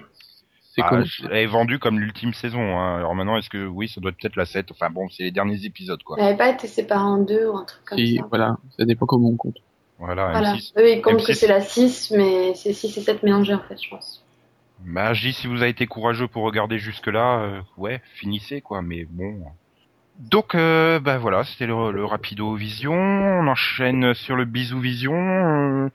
C'est 0.73 0.81
Ah, 0.85 0.89
comme 0.89 1.03
elle 1.29 1.37
est 1.37 1.45
vendue 1.47 1.79
comme 1.79 1.99
l'ultime 1.99 2.33
saison 2.33 2.79
hein. 2.79 2.97
alors 2.97 3.13
maintenant 3.13 3.37
est-ce 3.37 3.49
que 3.49 3.65
oui 3.67 3.89
ça 3.89 3.99
doit 3.99 4.11
être 4.11 4.17
peut-être 4.17 4.37
la 4.37 4.45
7 4.45 4.71
enfin 4.71 4.89
bon 4.89 5.09
c'est 5.09 5.23
les 5.23 5.31
derniers 5.31 5.65
épisodes 5.65 6.01
quoi 6.03 6.15
Elle 6.17 6.23
n'avait 6.25 6.37
pas 6.37 6.49
été 6.49 6.67
séparée 6.67 7.03
en 7.03 7.17
deux 7.17 7.47
ou 7.49 7.57
un 7.57 7.65
truc 7.65 7.83
comme 7.83 7.97
si, 7.97 8.15
ça. 8.17 8.25
voilà, 8.29 8.57
ça 8.77 8.85
dépend 8.85 9.05
comment 9.05 9.29
on 9.29 9.35
compte. 9.35 9.57
voilà, 9.99 10.31
Voilà. 10.31 10.53
M6 10.55 10.71
Eux, 10.79 10.89
ils 10.91 11.01
comptent 11.01 11.25
que 11.25 11.33
M6. 11.33 11.35
c'est 11.35 11.47
la 11.47 11.59
6, 11.61 12.11
mais 12.11 12.53
c'est 12.55 12.71
6 12.73 12.97
et 12.97 13.01
7 13.01 13.21
mélangés 13.23 13.53
en 13.53 13.59
fait, 13.59 13.81
je 13.83 13.89
pense. 13.89 14.23
Bah, 14.85 15.13
je 15.13 15.21
dis 15.27 15.33
si 15.33 15.47
vous 15.47 15.57
avez 15.61 15.69
été 15.69 15.85
courageux 15.87 16.27
pour 16.27 16.43
regarder 16.43 16.77
jusque 16.79 17.07
là, 17.07 17.61
ouais, 17.77 18.01
finissez 18.15 18.61
quoi. 18.61 18.81
Mais 18.81 19.05
bon. 19.09 19.43
Donc, 20.19 20.55
euh, 20.55 20.99
bah 20.99 21.17
voilà, 21.17 21.43
c'était 21.43 21.65
le, 21.67 21.91
le 21.91 22.05
rapido 22.05 22.53
vision. 22.55 22.93
On 22.93 23.47
enchaîne 23.47 24.13
sur 24.13 24.35
le 24.35 24.45
bisou 24.45 24.79
vision. 24.79 25.13
Euh, 25.15 25.89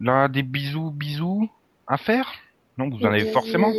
là, 0.00 0.28
des 0.28 0.42
bisous, 0.42 0.90
bisous 0.90 1.48
à 1.86 1.96
faire? 1.96 2.32
Non, 2.78 2.88
vous 2.88 3.04
en 3.06 3.10
avez 3.12 3.28
Et 3.28 3.32
forcément? 3.32 3.72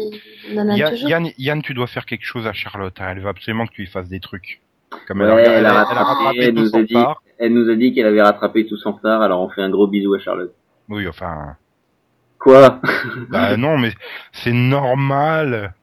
Yann. 0.50 0.96
Yann, 0.96 1.28
Yann, 1.38 1.62
tu 1.62 1.74
dois 1.74 1.88
faire 1.88 2.06
quelque 2.06 2.24
chose 2.26 2.48
à 2.48 2.54
Charlotte. 2.54 2.96
hein. 3.02 3.08
Elle 3.10 3.20
veut 3.20 3.28
absolument 3.28 3.66
que 3.68 3.74
tu 3.74 3.82
lui 3.82 3.90
fasses 3.90 4.08
des 4.08 4.22
trucs. 4.22 4.62
Comme 5.08 5.20
Ouais, 5.22 5.28
elle, 5.28 5.48
a, 5.50 5.58
elle 5.60 5.66
a 5.66 5.70
a- 5.70 5.72
elle 5.92 5.98
a 5.98 6.04
rattrapé, 6.04 6.06
rattrapé 6.24 6.40
elle 6.46 6.54
tout 6.54 6.62
nous 6.62 6.68
a 6.68 6.70
son 6.72 6.82
dit. 6.84 6.94
part. 6.94 7.22
Elle 7.38 7.54
nous 7.54 7.70
a 7.70 7.76
dit 7.76 7.94
qu'elle 7.94 8.06
avait 8.06 8.22
rattrapé 8.22 8.66
tout 8.66 8.78
son 8.78 8.94
retard, 8.94 9.22
alors 9.22 9.42
on 9.42 9.50
fait 9.50 9.62
un 9.62 9.70
gros 9.70 9.88
bisou 9.88 10.14
à 10.14 10.20
Charlotte. 10.20 10.54
Oui, 10.88 11.06
enfin. 11.08 11.58
Quoi 12.40 12.80
Bah 13.30 13.58
non, 13.58 13.78
mais 13.78 13.94
c'est 14.32 14.54
normal 14.54 15.74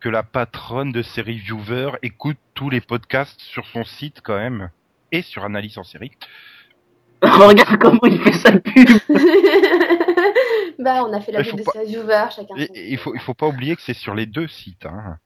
que 0.00 0.08
la 0.08 0.22
patronne 0.22 0.92
de 0.92 1.02
série 1.02 1.38
Viewer 1.38 1.92
écoute 2.02 2.38
tous 2.54 2.70
les 2.70 2.80
podcasts 2.80 3.40
sur 3.40 3.66
son 3.66 3.84
site 3.84 4.20
quand 4.22 4.36
même 4.36 4.70
et 5.12 5.22
sur 5.22 5.44
Analyse 5.44 5.78
en 5.78 5.84
série. 5.84 6.12
Regarde 7.22 7.78
comment 7.78 8.00
il 8.04 8.20
fait 8.20 8.32
sa 8.32 8.52
pub 8.52 8.88
bah, 10.78 11.04
on 11.06 11.12
a 11.12 11.20
fait 11.20 11.32
la 11.32 11.38
Mais 11.40 11.44
pub 11.44 11.58
de 11.58 11.62
pas- 11.64 11.72
sa 11.72 11.84
viewer, 11.84 12.24
chacun. 12.34 12.54
Et- 12.56 12.90
il 12.92 12.98
faut 12.98 13.14
il 13.14 13.20
faut 13.20 13.34
pas 13.34 13.46
oublier 13.46 13.76
que 13.76 13.82
c'est 13.82 13.94
sur 13.94 14.14
les 14.14 14.26
deux 14.26 14.48
sites. 14.48 14.86
Hein. 14.86 15.18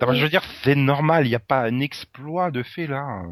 Non, 0.00 0.08
Oui. 0.08 0.16
Je 0.18 0.24
veux 0.24 0.28
dire, 0.28 0.42
c'est 0.62 0.74
normal, 0.74 1.24
il 1.26 1.30
n'y 1.30 1.34
a 1.36 1.40
pas 1.40 1.62
un 1.62 1.80
exploit 1.80 2.50
de 2.50 2.62
fait 2.62 2.86
là. 2.86 3.22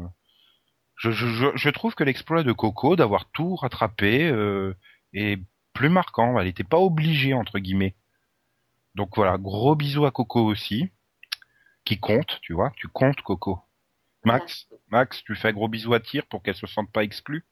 Je, 0.95 1.11
je, 1.11 1.27
je, 1.27 1.47
je 1.55 1.69
trouve 1.69 1.93
que 1.93 2.03
l'exploit 2.05 2.43
de 2.43 2.53
Coco 2.53 2.95
d'avoir 2.95 3.25
tout 3.31 3.55
rattrapé 3.55 4.29
euh, 4.29 4.73
est 5.13 5.39
plus 5.75 5.89
marquant. 5.89 6.39
Elle 6.39 6.47
n'était 6.47 6.63
pas 6.63 6.79
obligée 6.79 7.35
entre 7.35 7.59
guillemets. 7.59 7.93
Donc 8.95 9.15
voilà, 9.15 9.37
gros 9.37 9.75
bisous 9.75 10.05
à 10.05 10.11
Coco 10.11 10.41
aussi, 10.41 10.89
qui 11.83 11.99
compte, 11.99 12.39
tu 12.41 12.53
vois, 12.53 12.71
tu 12.75 12.87
comptes 12.87 13.21
Coco. 13.21 13.59
Max, 14.23 14.67
Max, 14.87 15.23
tu 15.23 15.35
fais 15.35 15.49
un 15.49 15.53
gros 15.53 15.67
bisou 15.67 15.93
à 15.93 15.99
Tyr 15.99 16.25
pour 16.25 16.41
qu'elle 16.41 16.55
se 16.55 16.65
sente 16.65 16.91
pas 16.91 17.03
exclue. 17.03 17.45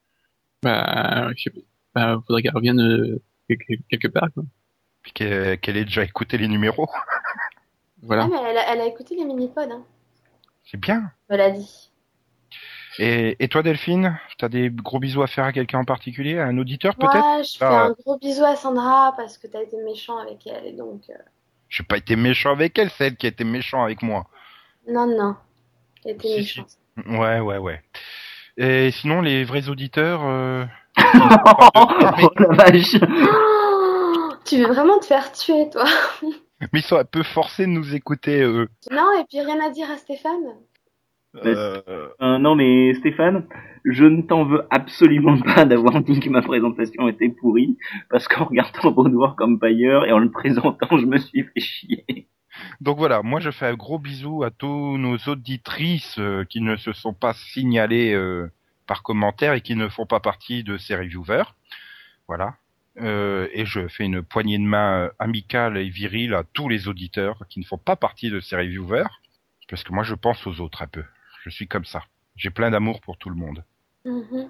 Bah, 0.63 1.29
je 1.35 1.43
sais 1.43 1.49
pas, 1.51 1.59
bah, 1.93 2.23
faudrait 2.25 2.41
qu'elle 2.41 2.55
revienne 2.55 2.81
euh, 2.81 3.21
quelque, 3.89 4.07
part, 4.07 4.29
quoi. 4.33 4.43
Puis 5.03 5.11
qu'elle 5.11 5.77
ait 5.77 5.85
déjà 5.85 6.03
écouté 6.03 6.37
les 6.39 6.47
numéros. 6.47 6.89
Voilà. 8.05 8.23
Ah, 8.23 8.27
mais 8.29 8.49
elle 8.49 8.57
a, 8.57 8.73
elle 8.73 8.81
a 8.81 8.85
écouté 8.85 9.15
les 9.15 9.23
mini-pods, 9.23 9.71
hein. 9.71 9.85
C'est 10.65 10.77
bien. 10.77 11.09
Elle 11.29 11.37
l'a 11.37 11.51
dit. 11.51 11.89
Et, 12.99 13.35
et 13.43 13.47
toi 13.47 13.63
Delphine, 13.63 14.19
t'as 14.37 14.49
des 14.49 14.69
gros 14.69 14.99
bisous 14.99 15.23
à 15.23 15.27
faire 15.27 15.45
à 15.45 15.51
quelqu'un 15.51 15.79
en 15.79 15.85
particulier, 15.85 16.37
à 16.37 16.45
un 16.45 16.57
auditeur 16.57 16.95
peut-être 16.95 17.13
Moi, 17.17 17.41
je 17.41 17.57
fais 17.57 17.65
Ah. 17.65 17.85
un 17.85 17.91
gros 17.91 18.17
bisou 18.19 18.43
à 18.45 18.55
Sandra 18.55 19.13
parce 19.17 19.37
que 19.37 19.47
t'as 19.47 19.61
été 19.63 19.77
méchant 19.83 20.17
avec 20.17 20.45
elle. 20.45 20.65
Et 20.67 20.73
donc, 20.73 21.01
euh, 21.09 21.13
J'ai 21.69 21.83
pas 21.83 21.97
été 21.97 22.15
méchant 22.15 22.51
avec 22.51 22.77
elle, 22.77 22.89
c'est 22.91 23.07
elle 23.07 23.15
qui 23.17 23.25
a 23.25 23.29
été 23.29 23.43
méchant 23.43 23.83
avec 23.83 24.01
moi. 24.03 24.27
non, 24.87 25.07
non. 25.07 25.35
T'as 26.03 26.11
été 26.11 26.27
Si, 26.43 26.59
méchant. 26.61 26.65
Ouais, 27.19 27.39
ouais, 27.39 27.57
ouais. 27.57 27.81
Et 28.57 28.91
sinon, 28.91 29.21
les 29.21 29.43
vrais 29.43 29.69
auditeurs, 29.69 30.21
euh... 30.23 30.65
Oh 31.75 31.87
la 32.37 32.55
vache 32.55 32.95
Oh, 33.01 34.29
tu 34.45 34.57
veux 34.57 34.67
vraiment 34.67 34.99
te 34.99 35.05
faire 35.05 35.31
tuer, 35.31 35.69
toi? 35.71 35.85
Mais 36.71 36.79
ils 36.79 36.83
sont 36.83 36.97
un 36.97 37.03
peu 37.05 37.23
forcés 37.23 37.63
de 37.65 37.71
nous 37.71 37.95
écouter, 37.95 38.41
eux. 38.41 38.69
Non, 38.91 39.07
et 39.19 39.23
puis 39.27 39.41
rien 39.41 39.59
à 39.65 39.69
dire 39.71 39.89
à 39.89 39.97
Stéphane 39.97 40.43
Euh, 41.35 41.81
Euh, 42.21 42.37
Non 42.37 42.55
mais 42.55 42.93
Stéphane, 42.95 43.47
je 43.85 44.05
ne 44.05 44.21
t'en 44.21 44.45
veux 44.45 44.63
absolument 44.69 45.37
pas 45.55 45.65
d'avoir 45.65 46.01
dit 46.01 46.19
que 46.19 46.29
ma 46.29 46.41
présentation 46.41 47.07
était 47.07 47.29
pourrie, 47.29 47.77
parce 48.09 48.27
qu'en 48.27 48.45
regardant 48.45 48.91
Renoir 48.95 49.35
comme 49.35 49.59
pailleur 49.59 50.05
et 50.05 50.11
en 50.11 50.19
le 50.19 50.31
présentant, 50.31 50.97
je 50.97 51.05
me 51.05 51.17
suis 51.17 51.43
fait 51.43 51.59
chier. 51.59 52.27
Donc 52.81 52.97
voilà, 52.97 53.23
moi 53.23 53.39
je 53.39 53.49
fais 53.49 53.65
un 53.65 53.73
gros 53.73 53.97
bisou 53.97 54.43
à 54.43 54.51
tous 54.51 54.97
nos 54.97 55.17
auditrices 55.27 56.17
euh, 56.19 56.43
qui 56.45 56.61
ne 56.61 56.75
se 56.75 56.93
sont 56.93 57.13
pas 57.13 57.33
signalées 57.33 58.15
par 58.85 59.01
commentaire 59.01 59.53
et 59.53 59.61
qui 59.61 59.75
ne 59.75 59.87
font 59.87 60.05
pas 60.05 60.19
partie 60.19 60.63
de 60.63 60.77
ces 60.77 60.95
reviewers. 60.95 61.45
Voilà. 62.27 62.55
Et 62.95 63.65
je 63.65 63.87
fais 63.87 64.05
une 64.05 64.21
poignée 64.21 64.59
de 64.59 64.63
main 64.63 65.09
amicale 65.17 65.77
et 65.77 65.89
virile 65.89 66.35
à 66.35 66.43
tous 66.43 66.69
les 66.69 66.87
auditeurs 66.87 67.39
qui 67.49 67.59
ne 67.59 67.65
font 67.65 67.79
pas 67.79 67.95
partie 67.95 68.29
de 68.29 68.39
ces 68.39 68.55
reviewers. 68.55 69.09
Parce 69.67 69.83
que 69.83 69.91
moi 69.93 70.03
je 70.03 70.13
pense 70.13 70.45
aux 70.45 70.59
autres 70.61 70.83
un 70.83 70.87
peu. 70.87 71.03
Je 71.43 71.49
suis 71.49 71.67
comme 71.67 71.83
ça. 71.85 72.03
J'ai 72.37 72.49
plein 72.49 72.71
d'amour 72.71 73.01
pour 73.01 73.17
tout 73.17 73.29
le 73.29 73.35
monde. 73.35 73.63
Mhm. 74.05 74.47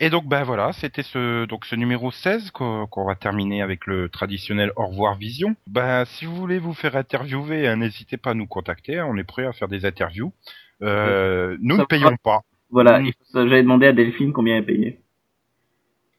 Et 0.00 0.10
donc 0.10 0.26
ben 0.26 0.42
voilà, 0.44 0.72
c'était 0.72 1.02
ce 1.02 1.44
donc 1.46 1.64
ce 1.64 1.74
numéro 1.74 2.10
16 2.12 2.50
qu'on 2.52 2.86
qu'on 2.86 3.04
va 3.04 3.14
terminer 3.16 3.62
avec 3.62 3.86
le 3.86 4.08
traditionnel 4.08 4.72
au 4.76 4.86
revoir 4.86 5.16
vision. 5.16 5.54
Ben 5.66 6.04
si 6.04 6.24
vous 6.24 6.34
voulez 6.36 6.58
vous 6.58 6.74
faire 6.74 6.94
interviewer, 6.96 7.66
hein, 7.66 7.76
n'hésitez 7.76 8.16
pas 8.16 8.30
à 8.30 8.34
nous 8.34 8.46
contacter, 8.46 8.98
hein, 8.98 9.06
on 9.08 9.16
est 9.16 9.24
prêt 9.24 9.44
à 9.46 9.52
faire 9.52 9.66
des 9.68 9.84
interviews. 9.86 10.32
Euh, 10.82 11.56
nous 11.60 11.76
Ça 11.76 11.82
ne 11.82 11.86
payons 11.86 12.16
pas. 12.22 12.42
Voilà, 12.70 13.00
Mm. 13.00 13.10
ça, 13.32 13.46
j'avais 13.48 13.62
demandé 13.62 13.86
à 13.86 13.92
Delphine 13.92 14.32
combien 14.32 14.56
elle 14.58 14.66
payait. 14.66 15.00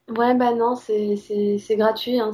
Ouais, 0.08 0.34
bah 0.34 0.52
non, 0.54 0.74
c'est 0.76 1.16
c'est- 1.16 1.58
c'est 1.58 1.76
gratuit. 1.76 2.18
Hein. 2.20 2.32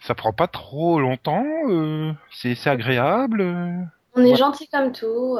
Ça 0.00 0.14
prend 0.14 0.32
pas 0.32 0.46
trop 0.48 0.98
longtemps, 1.00 1.44
euh, 1.68 2.12
c'est 2.32 2.54
c'est 2.54 2.70
agréable. 2.70 3.40
euh, 3.40 3.72
On 4.14 4.22
est 4.24 4.30
Ouais. 4.30 4.36
gentil 4.36 4.68
comme 4.68 4.90
tout. 4.92 5.38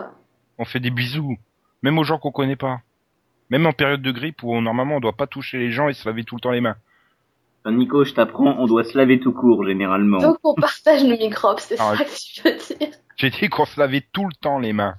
on 0.58 0.64
fait 0.64 0.80
des 0.80 0.90
bisous, 0.90 1.36
même 1.82 1.98
aux 1.98 2.04
gens 2.04 2.18
qu'on 2.18 2.30
connaît 2.32 2.56
pas. 2.56 2.80
Même 3.50 3.66
en 3.66 3.72
période 3.72 4.02
de 4.02 4.10
grippe 4.12 4.42
où 4.42 4.60
normalement 4.60 4.96
on 4.96 5.00
doit 5.00 5.16
pas 5.16 5.26
toucher 5.26 5.58
les 5.58 5.70
gens 5.70 5.88
et 5.88 5.94
se 5.94 6.06
laver 6.08 6.24
tout 6.24 6.34
le 6.36 6.40
temps 6.40 6.50
les 6.50 6.60
mains. 6.60 6.76
Nico, 7.66 8.02
je 8.04 8.14
t'apprends, 8.14 8.56
on 8.58 8.66
doit 8.66 8.84
se 8.84 8.96
laver 8.96 9.20
tout 9.20 9.32
court 9.32 9.66
généralement. 9.66 10.18
Donc 10.18 10.38
on 10.44 10.54
partage 10.54 11.04
nos 11.04 11.16
microbes, 11.18 11.58
c'est 11.58 11.76
Ah, 11.78 11.94
ça 11.96 12.04
que 12.04 12.10
tu 12.18 12.40
veux 12.42 12.76
dire? 12.78 12.88
J'ai 13.16 13.30
dit 13.30 13.48
qu'on 13.48 13.64
se 13.66 13.78
lavait 13.78 14.02
tout 14.12 14.24
le 14.24 14.32
temps 14.40 14.58
les 14.58 14.72
mains. 14.72 14.94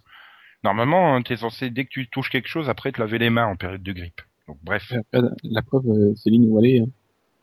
Normalement, 0.63 1.15
hein, 1.15 1.21
t'es 1.23 1.37
censé 1.37 1.69
dès 1.69 1.85
que 1.85 1.89
tu 1.89 2.09
touches 2.09 2.29
quelque 2.29 2.47
chose 2.49 2.69
après 2.69 2.91
te 2.91 2.99
laver 2.99 3.17
les 3.17 3.29
mains 3.29 3.45
en 3.47 3.55
période 3.55 3.81
de 3.81 3.91
grippe. 3.93 4.21
Donc 4.47 4.57
bref. 4.61 4.91
Après, 4.91 5.21
la- 5.21 5.35
la 5.43 5.61
preuve, 5.61 5.85
euh, 5.87 6.13
Céline 6.15 6.49
Wallet, 6.51 6.81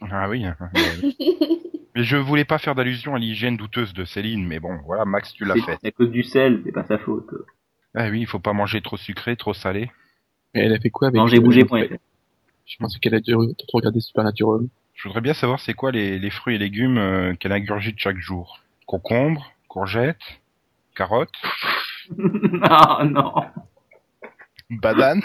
hein. 0.02 0.06
Ah 0.12 0.28
oui. 0.28 0.44
hein, 0.44 0.56
mais- 0.74 2.02
je 2.02 2.16
voulais 2.16 2.44
pas 2.44 2.58
faire 2.58 2.74
d'allusion 2.74 3.14
à 3.14 3.18
l'hygiène 3.18 3.56
douteuse 3.56 3.94
de 3.94 4.04
Céline, 4.04 4.46
mais 4.46 4.60
bon, 4.60 4.78
voilà, 4.84 5.04
Max, 5.06 5.32
tu 5.32 5.44
l'as 5.44 5.54
fait. 5.54 5.78
c'est 5.80 5.88
à 5.88 5.92
cause 5.92 6.10
du 6.10 6.22
sel, 6.22 6.60
c'est 6.64 6.72
pas 6.72 6.84
sa 6.84 6.98
faute. 6.98 7.30
Ah 7.96 8.08
oui, 8.10 8.20
il 8.20 8.26
faut 8.26 8.38
pas 8.38 8.52
manger 8.52 8.80
trop 8.82 8.96
sucré, 8.96 9.36
trop 9.36 9.54
salé. 9.54 9.90
Mais 10.54 10.62
elle 10.62 10.74
a 10.74 10.78
fait 10.78 10.90
quoi 10.90 11.08
avec 11.08 11.18
Mangerbouger.fr. 11.18 11.94
Je 12.66 12.76
pense 12.78 12.98
qu'elle 12.98 13.14
a 13.14 13.20
dû 13.20 13.34
regarder 13.72 14.00
Supernatural. 14.00 14.66
Je 14.94 15.08
voudrais 15.08 15.20
bien 15.20 15.34
savoir 15.34 15.60
c'est 15.60 15.74
quoi 15.74 15.92
les, 15.92 16.18
les 16.18 16.30
fruits 16.30 16.56
et 16.56 16.58
légumes 16.58 16.98
euh, 16.98 17.34
qu'elle 17.34 17.52
ingurgite 17.52 17.98
chaque 17.98 18.18
jour? 18.18 18.60
Concombre, 18.86 19.52
courgettes, 19.68 20.40
carottes, 20.94 21.34
Ah 22.62 23.02
non. 23.04 23.32
bananes? 24.70 25.22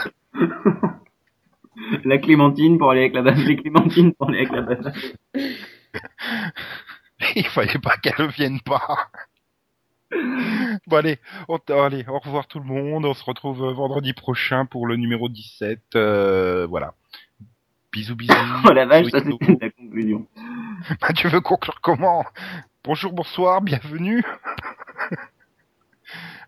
La 2.05 2.17
clémentine 2.17 2.77
pour 2.77 2.91
aller 2.91 3.01
avec 3.01 3.13
la 3.13 3.21
banane. 3.21 3.45
Les 3.45 3.55
clémentines 3.55 4.13
pour 4.13 4.29
aller 4.29 4.39
avec 4.39 4.51
la 4.51 4.61
banane. 4.61 4.93
Il 7.35 7.45
fallait 7.47 7.79
pas 7.79 7.97
qu'elle 7.97 8.25
ne 8.25 8.31
vienne 8.31 8.59
pas. 8.61 9.09
Bon 10.87 10.97
allez, 10.97 11.19
on, 11.47 11.57
allez, 11.69 12.05
au 12.07 12.19
revoir 12.19 12.47
tout 12.47 12.59
le 12.59 12.65
monde. 12.65 13.05
On 13.05 13.13
se 13.13 13.23
retrouve 13.23 13.63
euh, 13.63 13.73
vendredi 13.73 14.13
prochain 14.13 14.65
pour 14.65 14.87
le 14.87 14.95
numéro 14.95 15.29
17. 15.29 15.79
euh, 15.95 16.67
voilà. 16.67 16.93
Bisous 17.91 18.15
bisous. 18.15 18.33
Oh 18.65 18.71
la 18.71 18.85
vache, 18.85 19.07
ça 19.11 19.19
c'était 19.19 19.57
la 19.61 19.69
conclusion. 19.69 20.27
Bah, 21.01 21.13
tu 21.13 21.27
veux 21.27 21.41
conclure 21.41 21.79
comment? 21.81 22.25
Bonjour, 22.83 23.13
bonsoir, 23.13 23.61
bienvenue. 23.61 24.23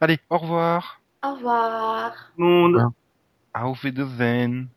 allez, 0.02 0.18
au 0.30 0.40
revoir. 0.40 1.02
Au 1.24 1.36
revoir. 1.36 2.32
Monde. 2.38 2.90
Auf 3.54 3.84
Wiedersehen. 3.84 4.70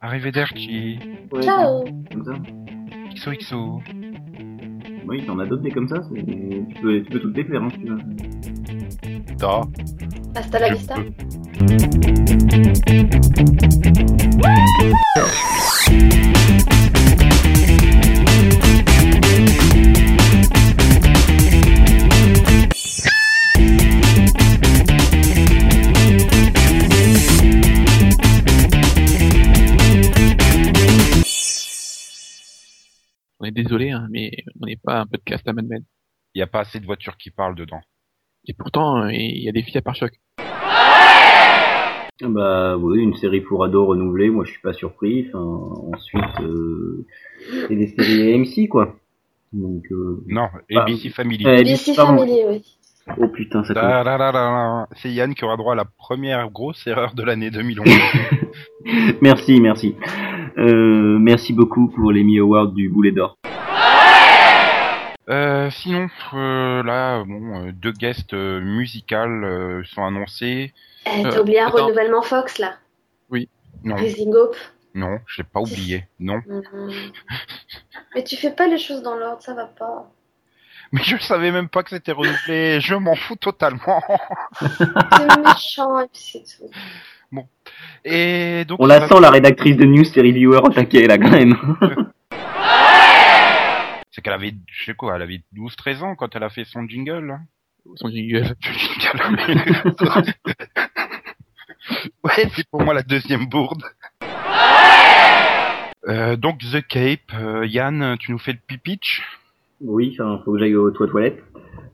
Arrivederci. 0.00 0.98
Ciao. 1.42 1.84
XOXO. 3.14 3.82
Oui, 5.10 5.24
t'en 5.26 5.38
as 5.40 5.46
d'autres 5.46 5.62
des 5.62 5.70
comme 5.72 5.88
ça. 5.88 5.96
c'est- 6.02 6.22
Tu 6.24 6.82
peux, 6.82 7.02
tu 7.02 7.10
peux 7.10 7.18
toutes 7.20 7.36
les 7.36 7.44
faire, 7.44 7.62
hein, 7.62 7.68
si 7.72 7.78
tu 7.80 7.88
veux. 7.90 7.98
Da. 9.38 9.60
Hasta 10.36 10.58
la 10.60 10.72
vista. 10.74 10.94
On 33.40 33.46
est 33.46 33.52
désolé, 33.52 33.90
hein, 33.90 34.06
mais 34.10 34.30
on 34.60 34.66
n'est 34.66 34.76
pas 34.76 35.00
un 35.00 35.06
podcast 35.06 35.48
à 35.48 35.54
Mad 35.54 35.66
Men. 35.66 35.82
Il 36.34 36.38
n'y 36.38 36.42
a 36.42 36.46
pas 36.46 36.60
assez 36.60 36.78
de 36.78 36.84
voitures 36.84 37.16
qui 37.16 37.30
parlent 37.30 37.54
dedans. 37.54 37.80
Et 38.46 38.52
pourtant, 38.52 39.04
euh, 39.04 39.12
il 39.12 39.42
y 39.42 39.48
a 39.48 39.52
des 39.52 39.62
filles 39.62 39.78
à 39.78 39.82
pare-choc. 39.82 40.12
Ah 40.38 42.06
Bah 42.22 42.76
oui, 42.76 43.00
une 43.00 43.14
série 43.16 43.40
pour 43.40 43.64
ados 43.64 43.88
renouvelée, 43.88 44.28
moi 44.28 44.44
je 44.44 44.50
suis 44.50 44.60
pas 44.60 44.74
surpris. 44.74 45.26
Enfin, 45.28 45.38
ensuite, 45.94 46.40
euh, 46.42 47.06
c'est 47.66 47.76
des 47.76 47.86
séries 47.88 48.34
AMC 48.34 48.68
quoi. 48.68 48.96
Donc, 49.54 49.84
euh... 49.90 50.22
Non. 50.28 50.48
ABC 50.70 51.08
Family. 51.08 51.46
euh, 51.46 51.62
BC 51.62 51.94
pardon. 51.96 52.18
Family, 52.18 52.40
oui. 52.46 52.76
Oh 53.16 53.28
putain, 53.28 53.64
ça. 53.64 54.84
C'est 54.96 55.10
Yann 55.10 55.34
qui 55.34 55.44
aura 55.44 55.56
droit 55.56 55.72
à 55.72 55.76
la 55.76 55.86
première 55.86 56.50
grosse 56.50 56.86
erreur 56.86 57.14
de 57.14 57.22
l'année 57.22 57.50
2011. 57.50 57.84
compte. 57.88 58.50
Merci, 59.22 59.60
merci. 59.60 59.94
Euh, 60.58 61.18
merci 61.18 61.52
beaucoup 61.52 61.88
pour 61.88 62.12
les 62.12 62.22
Mi 62.24 62.38
Awards 62.38 62.68
du 62.72 62.88
Boulet 62.88 63.12
d'Or. 63.12 63.36
Euh, 65.28 65.70
sinon, 65.70 66.08
euh, 66.34 66.82
là, 66.82 67.22
bon, 67.24 67.66
euh, 67.68 67.72
deux 67.72 67.92
guests 67.92 68.34
euh, 68.34 68.60
musicales 68.60 69.44
euh, 69.44 69.82
sont 69.84 70.04
annoncés. 70.04 70.72
Eh, 71.06 71.24
Euh, 71.26 71.30
T'as 71.30 71.40
oublié 71.40 71.60
un 71.60 71.68
attends. 71.68 71.84
renouvellement 71.84 72.22
Fox, 72.22 72.58
là? 72.58 72.74
Non, 73.82 73.94
Rising 73.96 74.34
Hope? 74.34 74.56
non, 74.94 75.20
j'ai 75.26 75.42
pas 75.44 75.60
oublié. 75.60 76.04
Non, 76.18 76.42
Mhm. 76.46 76.90
Mais 78.14 78.24
tu 78.24 78.36
fais 78.36 78.50
pas 78.50 78.66
les 78.66 78.76
choses 78.76 79.02
dans 79.02 79.16
l'ordre, 79.16 79.40
ça 79.40 79.54
va 79.54 79.64
pas. 79.66 80.10
mais 80.92 81.00
je 81.02 81.16
savais 81.16 81.50
même 81.50 81.68
pas 81.70 81.82
que 81.84 81.90
c'était 81.90 82.12
renouvelé. 82.12 82.78
Je 82.80 82.94
m'en 82.96 83.14
fous 83.14 83.36
totalement. 83.36 84.02
C'est 84.60 85.38
méchant, 85.42 86.00
et 86.00 86.08
puis 86.08 86.20
c'est 86.20 86.42
tout. 86.42 86.70
Et 88.04 88.64
donc, 88.66 88.78
On 88.80 88.86
la 88.86 89.00
va- 89.00 89.08
sent 89.08 89.20
la 89.20 89.30
rédactrice 89.30 89.76
de 89.76 89.84
news, 89.84 90.04
série 90.04 90.32
viewer 90.32 90.58
au 90.62 90.68
taquet 90.70 91.06
là 91.06 91.16
quand 91.18 91.30
même. 91.30 91.56
c'est 94.10 94.20
qu'elle 94.22 94.32
avait, 94.32 94.54
je 94.66 94.84
sais 94.86 94.94
quoi, 94.94 95.16
elle 95.16 95.22
avait 95.22 95.42
12-13 95.54 96.02
ans 96.02 96.14
quand 96.16 96.34
elle 96.34 96.42
a 96.42 96.50
fait 96.50 96.64
son 96.64 96.86
jingle. 96.88 97.30
hein. 97.30 97.40
Son 97.96 98.08
jingle. 98.10 98.54
Jingle. 99.00 99.38
ouais, 102.24 102.48
c'est 102.54 102.68
pour 102.70 102.82
moi 102.82 102.94
la 102.94 103.02
deuxième 103.02 103.46
bourde. 103.46 103.82
Euh, 106.08 106.36
donc 106.36 106.58
The 106.60 106.86
Cape, 106.86 107.32
euh, 107.34 107.66
Yann, 107.66 108.16
tu 108.18 108.32
nous 108.32 108.38
fais 108.38 108.52
le 108.52 108.58
pipitch 108.66 109.22
oui, 109.80 110.16
enfin, 110.18 110.40
faut 110.44 110.52
que 110.52 110.58
j'aille 110.58 110.76
aux 110.76 110.90
toilettes. 110.90 111.42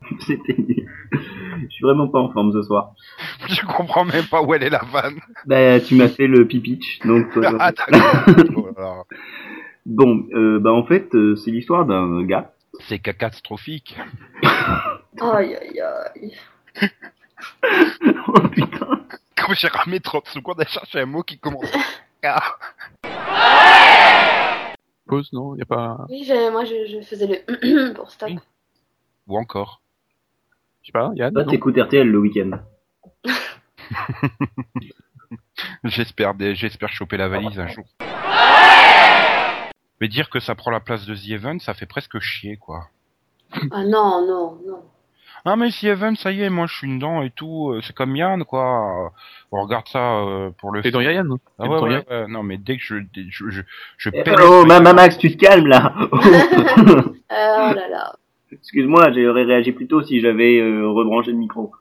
C'était. 0.19 0.55
Je 1.11 1.69
suis 1.69 1.83
vraiment 1.83 2.07
pas 2.07 2.19
en 2.19 2.31
forme 2.31 2.51
ce 2.53 2.61
soir. 2.63 2.93
Je 3.47 3.65
comprends 3.65 4.05
même 4.05 4.25
pas 4.25 4.41
où 4.41 4.53
elle 4.53 4.63
est 4.63 4.69
la 4.69 4.83
vanne. 4.91 5.19
Bah, 5.45 5.79
tu 5.79 5.95
m'as 5.95 6.07
fait 6.07 6.27
le 6.27 6.45
pipitch, 6.47 6.99
donc. 7.05 7.31
toi, 7.31 7.51
Ah 7.59 7.71
d'accord. 7.71 9.05
Bon, 9.85 10.25
euh, 10.33 10.59
bah 10.59 10.73
en 10.73 10.85
fait, 10.85 11.15
euh, 11.15 11.35
c'est 11.37 11.51
l'histoire 11.51 11.85
d'un 11.85 12.23
gars. 12.23 12.51
C'est 12.81 12.99
catastrophique. 12.99 13.97
Aïe, 15.21 15.55
aïe, 15.55 15.81
aïe. 15.81 16.33
oh 18.27 18.39
putain. 18.51 18.99
Comme 19.35 19.55
j'ai 19.55 19.69
ramé 19.69 19.99
30 19.99 20.27
secondes 20.27 20.59
à 20.59 20.65
chercher 20.65 20.99
un 20.99 21.05
mot 21.05 21.23
qui 21.23 21.39
commence. 21.39 21.71
Ah. 22.23 22.41
Pause, 25.07 25.31
non? 25.33 25.55
Il 25.55 25.59
y 25.59 25.61
a 25.61 25.65
pas... 25.65 26.05
Oui, 26.09 26.29
moi 26.51 26.65
je, 26.65 26.85
je 26.87 27.01
faisais 27.01 27.43
le 27.47 27.93
pour 27.95 28.11
stop. 28.11 28.29
Oui. 28.29 28.39
Ou 29.27 29.37
encore. 29.37 29.81
Je 30.81 30.87
sais 30.87 30.91
pas, 30.91 31.11
Yann 31.15 31.33
non? 31.33 31.45
t'écoutes 31.45 31.77
RTL 31.77 32.07
le 32.07 32.19
week-end. 32.19 32.59
J'espère, 35.83 36.33
j'espère 36.53 36.89
choper 36.89 37.17
la 37.17 37.27
valise 37.27 37.59
un 37.59 37.67
jour. 37.67 37.85
Mais 39.99 40.07
dire 40.07 40.29
que 40.29 40.39
ça 40.39 40.55
prend 40.55 40.71
la 40.71 40.79
place 40.79 41.05
de 41.05 41.15
The 41.15 41.29
Event, 41.31 41.59
ça 41.59 41.73
fait 41.73 41.87
presque 41.87 42.19
chier, 42.19 42.57
quoi. 42.57 42.89
Ah 43.71 43.83
non, 43.83 44.25
non, 44.27 44.59
non. 44.65 44.83
Ah 45.45 45.55
mais 45.55 45.69
The 45.69 45.83
Event, 45.85 46.15
ça 46.15 46.31
y 46.31 46.41
est, 46.41 46.49
moi 46.49 46.67
je 46.67 46.75
suis 46.75 46.93
dedans 46.93 47.21
et 47.21 47.29
tout, 47.29 47.71
euh, 47.71 47.81
c'est 47.81 47.95
comme 47.95 48.15
Yann, 48.15 48.43
quoi. 48.43 49.11
On 49.51 49.61
regarde 49.61 49.87
ça 49.87 50.19
euh, 50.19 50.49
pour 50.57 50.71
le... 50.71 50.81
T'es 50.81 50.91
dans 50.91 50.99
Yann 50.99 51.25
non 51.27 51.37
Ah 51.59 51.63
T'es 51.63 51.69
ouais, 51.69 52.27
non 52.27 52.43
mais 52.43 52.57
dès 52.57 52.77
que 52.77 52.83
je... 52.83 52.95
je, 53.29 53.49
je, 53.49 53.61
je 53.97 54.09
Eh, 54.13 54.23
Oh, 54.41 54.65
ma, 54.65 54.79
ma- 54.79 54.93
Max, 54.93 55.17
tu 55.17 55.31
te 55.31 55.37
calmes 55.37 55.67
là. 55.67 55.93
Euh, 55.97 56.07
oh 57.31 57.73
là 57.73 57.87
là. 57.89 58.13
Excuse-moi, 58.51 59.11
j'aurais 59.13 59.43
réagi 59.43 59.71
plus 59.71 59.87
tôt 59.87 60.01
si 60.03 60.19
j'avais 60.21 60.59
euh, 60.59 60.87
rebranché 60.89 61.31
le 61.31 61.37
micro. 61.37 61.71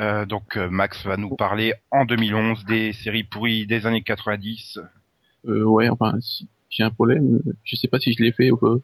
Euh, 0.00 0.26
donc 0.26 0.56
euh, 0.56 0.68
Max 0.70 1.06
va 1.06 1.16
nous 1.16 1.34
parler 1.36 1.72
en 1.92 2.04
2011 2.04 2.64
des 2.64 2.92
séries 2.92 3.22
pourries 3.22 3.66
des 3.66 3.86
années 3.86 4.02
90. 4.02 4.80
Euh, 5.46 5.62
ouais, 5.64 5.88
enfin, 5.88 6.14
si 6.20 6.48
j'ai 6.68 6.82
un 6.82 6.90
problème, 6.90 7.40
euh, 7.46 7.52
je 7.64 7.76
sais 7.76 7.86
pas 7.88 8.00
si 8.00 8.12
je 8.12 8.22
l'ai 8.22 8.32
fait 8.32 8.50
ou 8.50 8.56
pas. 8.56 8.74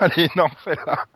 Allez, 0.00 0.28
non, 0.36 0.48
fais-la. 0.64 1.06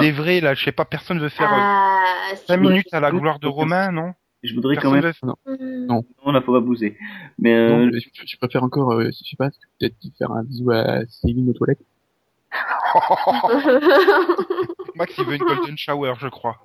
Des 0.00 0.12
vrais, 0.12 0.40
là, 0.40 0.54
je 0.54 0.64
sais 0.64 0.72
pas, 0.72 0.84
personne 0.84 1.20
veut 1.20 1.28
faire 1.28 1.48
Ah, 1.52 2.00
5 2.46 2.54
si. 2.54 2.60
minutes 2.60 2.92
à 2.92 3.00
la 3.00 3.10
gloire 3.10 3.38
de 3.38 3.46
Romain, 3.46 3.92
non 3.92 4.14
Je 4.42 4.54
voudrais 4.54 4.76
quand 4.76 4.98
Personne 5.00 5.32
même. 5.46 5.56
veut... 5.58 5.86
Non. 5.86 6.04
Non, 6.24 6.32
là, 6.32 6.40
faut 6.40 6.52
pas 6.58 6.64
pousser. 6.64 6.96
Mais 7.38 7.54
euh, 7.54 7.86
Non, 7.86 7.90
je, 7.92 8.00
je 8.26 8.36
préfère 8.38 8.64
encore, 8.64 8.92
euh, 8.92 9.06
je 9.06 9.10
sais 9.28 9.36
pas, 9.36 9.50
peut-être 9.78 9.94
faire 10.18 10.30
un 10.32 10.42
bisou 10.42 10.70
à 10.70 11.00
Céline 11.08 11.50
aux 11.50 11.52
toilettes. 11.52 11.80
Max, 14.94 15.12
il 15.18 15.24
veut 15.24 15.34
une 15.34 15.42
golden 15.42 15.76
shower, 15.76 16.14
je 16.20 16.28
crois. 16.28 16.56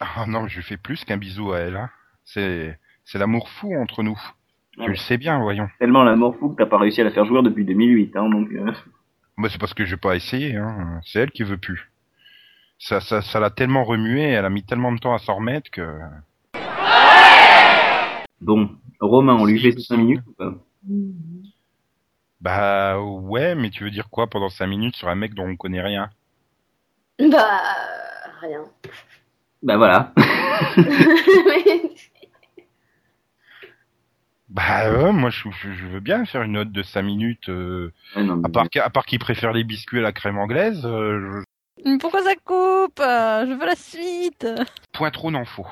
Ah 0.00 0.24
non, 0.28 0.46
je 0.46 0.56
lui 0.56 0.62
fais 0.62 0.76
plus 0.76 1.04
qu'un 1.04 1.16
bisou 1.16 1.52
à 1.52 1.58
elle. 1.60 1.76
Hein. 1.76 1.90
C'est, 2.24 2.78
c'est 3.10 3.18
l'amour 3.18 3.48
fou 3.48 3.74
entre 3.74 4.02
nous. 4.02 4.18
Ah 4.78 4.84
Tu 4.84 4.90
le 4.90 4.96
sais 4.96 5.16
bien, 5.16 5.40
voyons. 5.40 5.68
tellement 5.78 6.04
l'amour 6.04 6.36
fou 6.38 6.50
que 6.50 6.56
t'as 6.62 6.68
pas 6.68 6.78
réussi 6.78 7.00
à 7.00 7.04
la 7.04 7.10
faire 7.10 7.24
jouer 7.24 7.42
depuis 7.42 7.64
2008, 7.64 8.14
hein, 8.16 8.28
donc. 8.28 8.48
euh, 8.52 8.70
Moi, 9.36 9.48
c'est 9.48 9.58
parce 9.58 9.72
que 9.74 9.84
j'ai 9.86 9.96
pas 9.96 10.14
essayé. 10.14 10.56
Hein. 10.56 11.00
C'est 11.04 11.20
elle 11.20 11.30
qui 11.30 11.42
veut 11.42 11.56
plus. 11.58 11.90
Ça, 12.78 13.00
ça, 13.00 13.22
ça 13.22 13.40
l'a 13.40 13.50
tellement 13.50 13.82
remué, 13.84 14.22
elle 14.22 14.44
a 14.44 14.50
mis 14.50 14.62
tellement 14.62 14.92
de 14.92 14.98
temps 14.98 15.14
à 15.14 15.18
s'en 15.18 15.36
remettre 15.36 15.70
que. 15.70 15.98
Bon, 18.40 18.70
Romain, 19.00 19.34
on 19.34 19.46
lui 19.46 19.58
fait 19.60 19.72
5 19.78 19.96
minutes 19.96 20.22
ou 20.28 20.32
pas? 20.32 20.54
Bah 22.40 23.00
ouais, 23.00 23.54
mais 23.56 23.70
tu 23.70 23.82
veux 23.84 23.90
dire 23.90 24.08
quoi 24.10 24.28
pendant 24.28 24.48
5 24.48 24.66
minutes 24.68 24.94
sur 24.96 25.08
un 25.08 25.16
mec 25.16 25.34
dont 25.34 25.46
on 25.48 25.56
connaît 25.56 25.82
rien? 25.82 26.10
Bah, 27.18 27.60
rien. 28.40 28.62
Bah 29.62 29.76
voilà. 29.76 30.12
Bah 34.48 34.90
ouais, 34.90 35.12
moi 35.12 35.28
je, 35.30 35.48
je, 35.50 35.72
je 35.72 35.86
veux 35.86 36.00
bien 36.00 36.24
faire 36.24 36.42
une 36.42 36.52
note 36.52 36.72
de 36.72 36.82
5 36.82 37.02
minutes. 37.02 37.48
euh, 37.48 37.92
Ouais, 38.16 38.24
non, 38.24 38.36
mais- 38.36 38.46
à 38.46 38.48
part, 38.48 38.66
à 38.82 38.90
part 38.90 39.04
qu'il 39.06 39.18
préfère 39.18 39.52
les 39.52 39.64
biscuits 39.64 39.98
à 39.98 40.02
la 40.02 40.12
crème 40.12 40.38
anglaise, 40.38 40.82
euh, 40.86 41.42
je- 41.84 41.98
Pourquoi 41.98 42.22
ça 42.22 42.34
coupe? 42.34 42.98
Euh, 43.00 43.46
Je 43.46 43.52
veux 43.52 43.66
la 43.66 43.76
suite. 43.76 44.46
point 44.92 45.10
trop 45.10 45.30
n'en 45.30 45.44
faut. 45.44 45.66